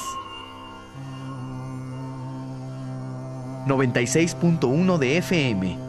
[3.67, 5.88] 96.1 de FM.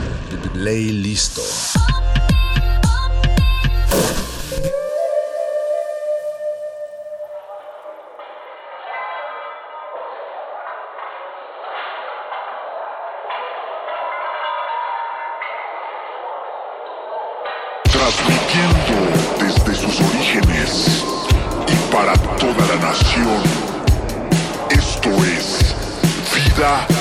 [0.53, 1.41] Listo.
[17.91, 18.95] transmitiendo
[19.39, 21.03] desde sus orígenes
[21.67, 23.41] y para toda la nación.
[24.69, 25.75] Esto es
[26.33, 27.00] vida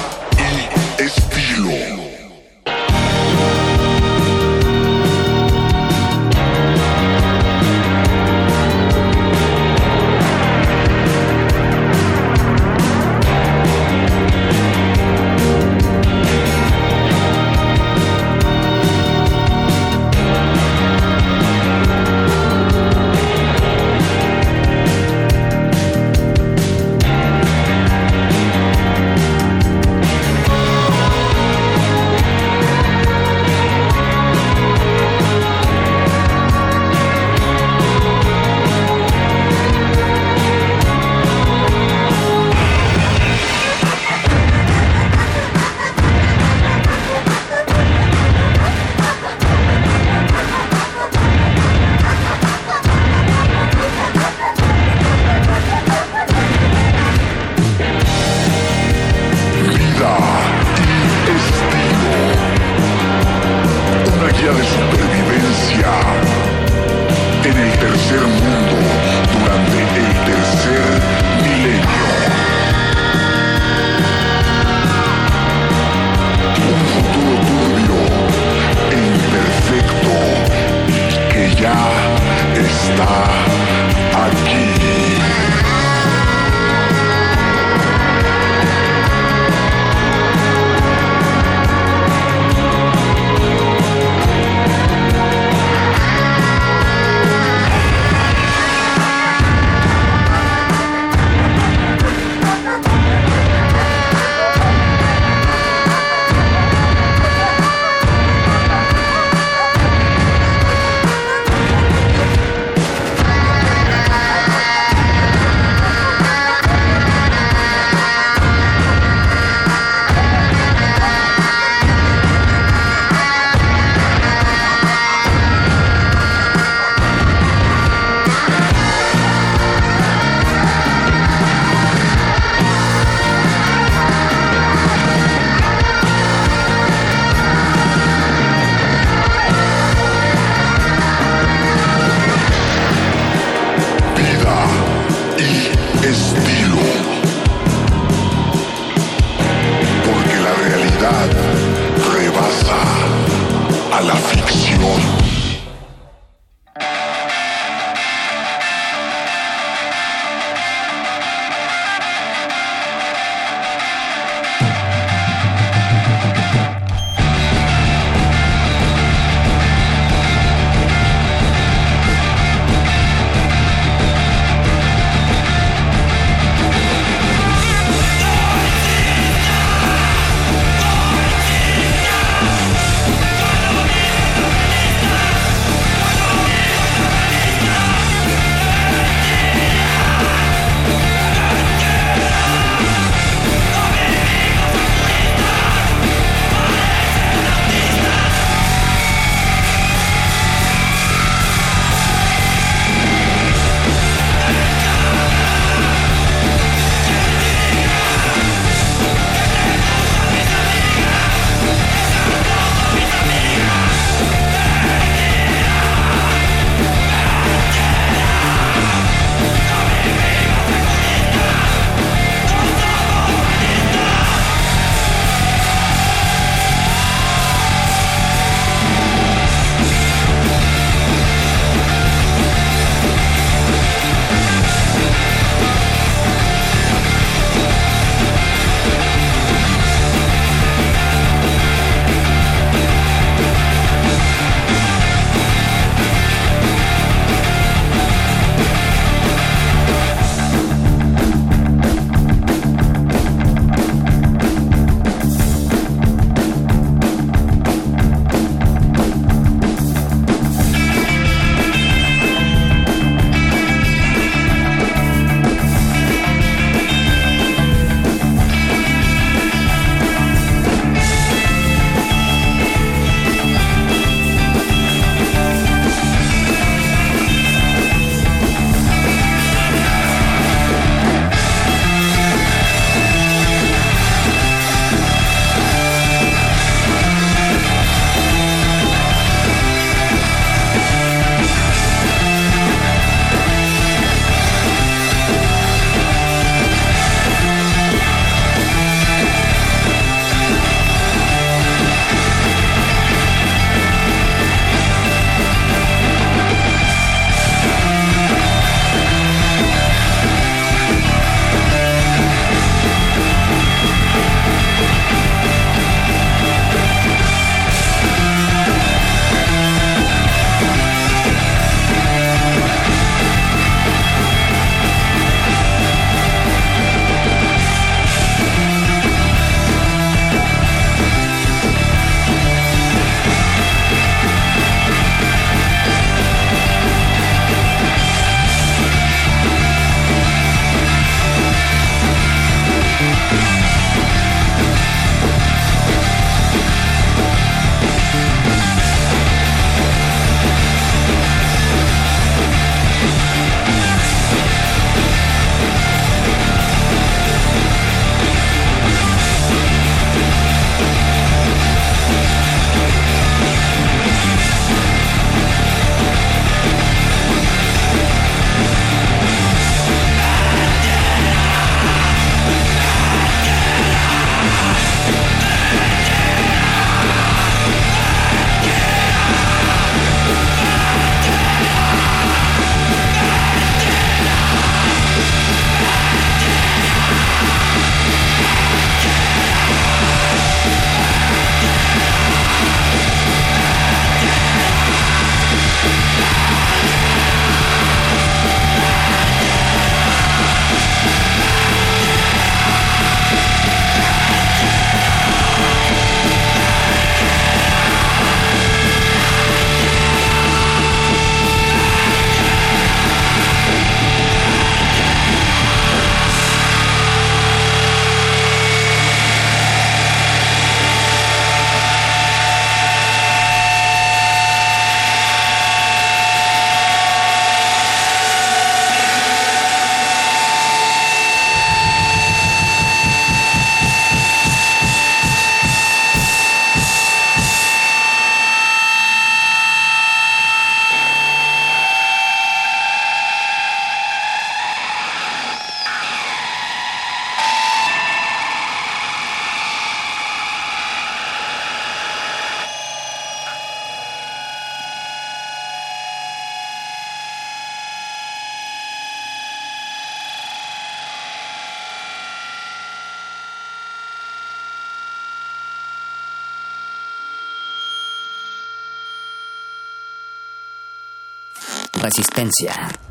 [472.10, 473.09] Resistencia.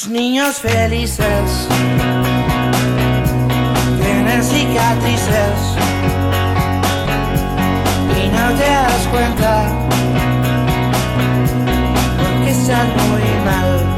[0.00, 1.68] Los niños felices
[4.00, 5.60] tienen cicatrices
[8.16, 9.68] y no te das cuenta
[12.16, 13.89] porque están muy mal.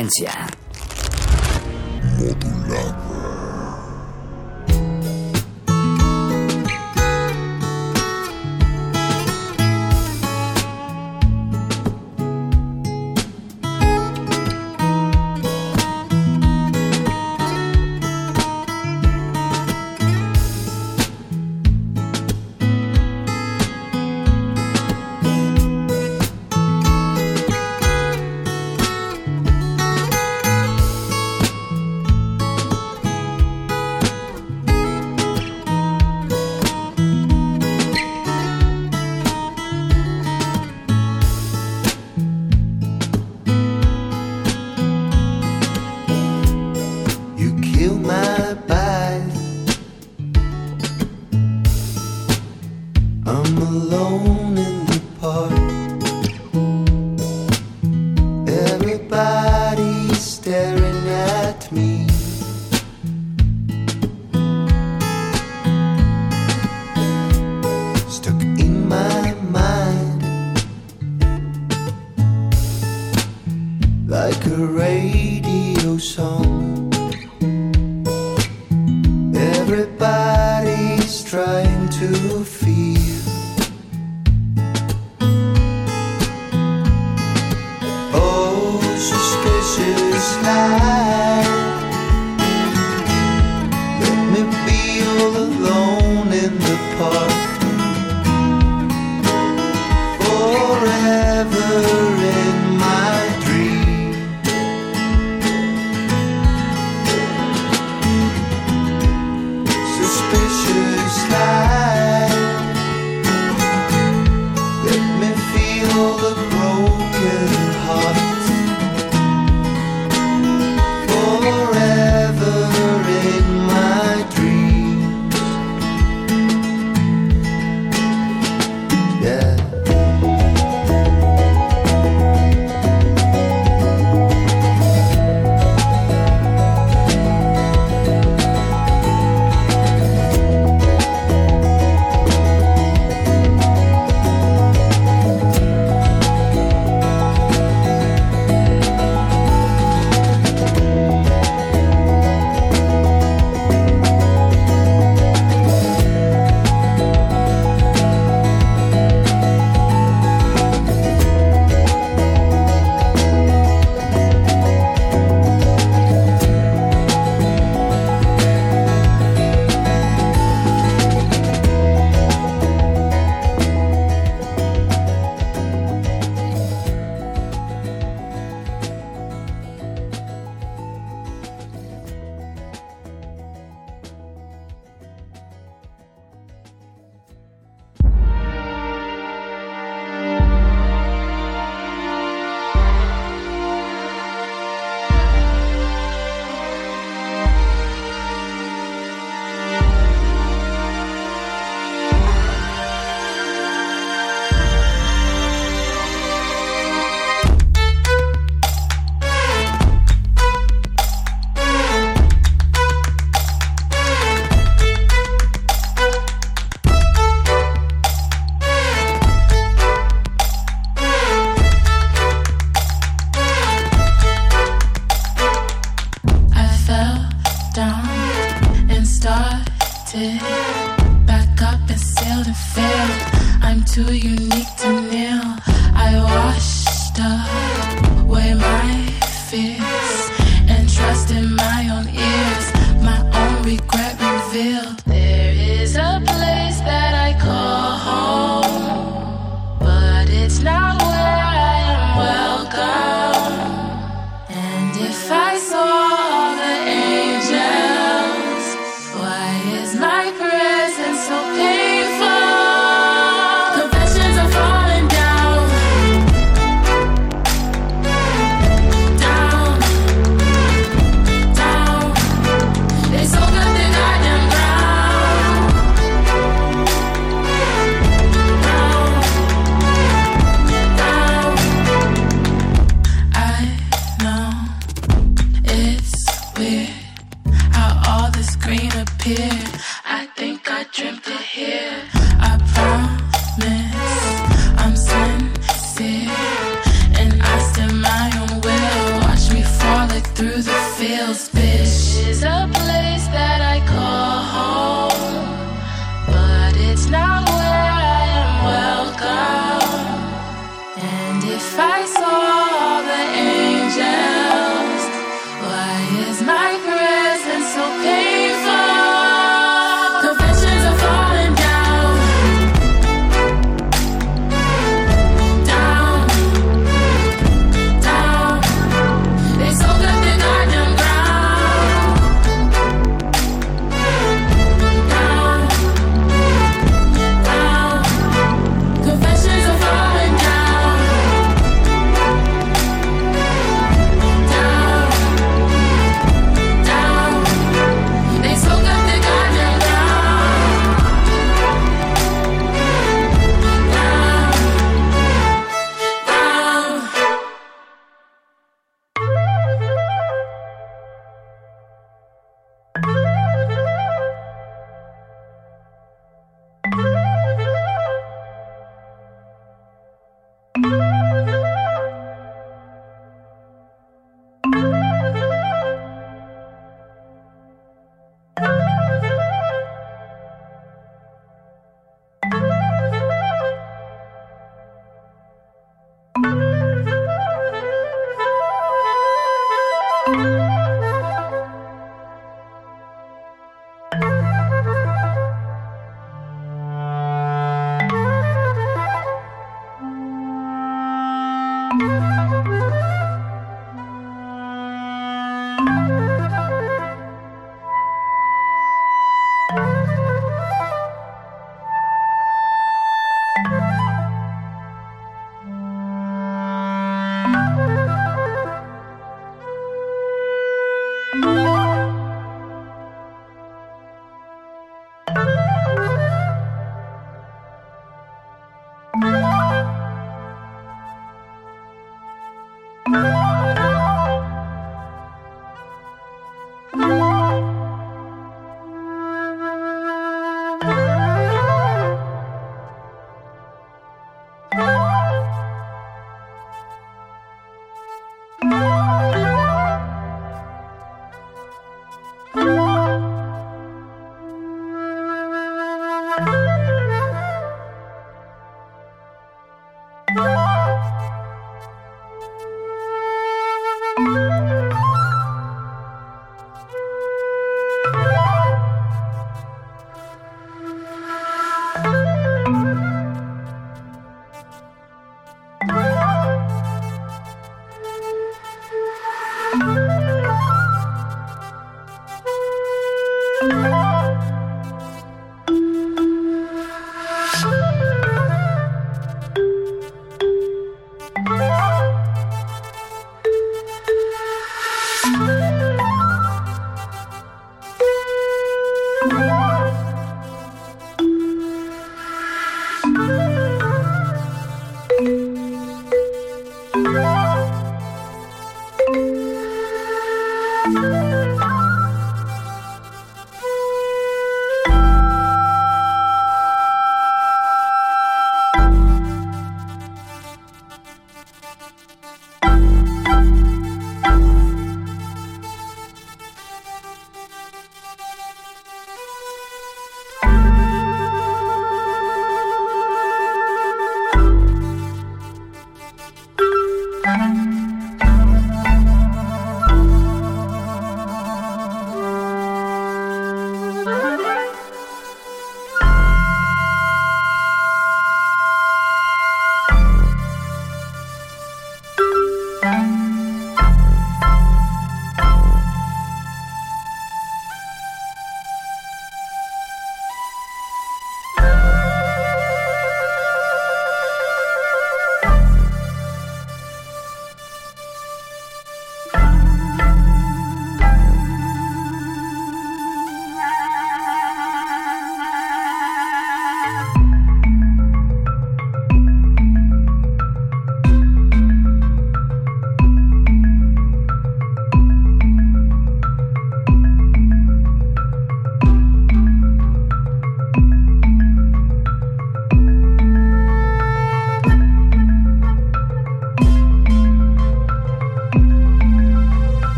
[0.00, 0.59] Resistencia.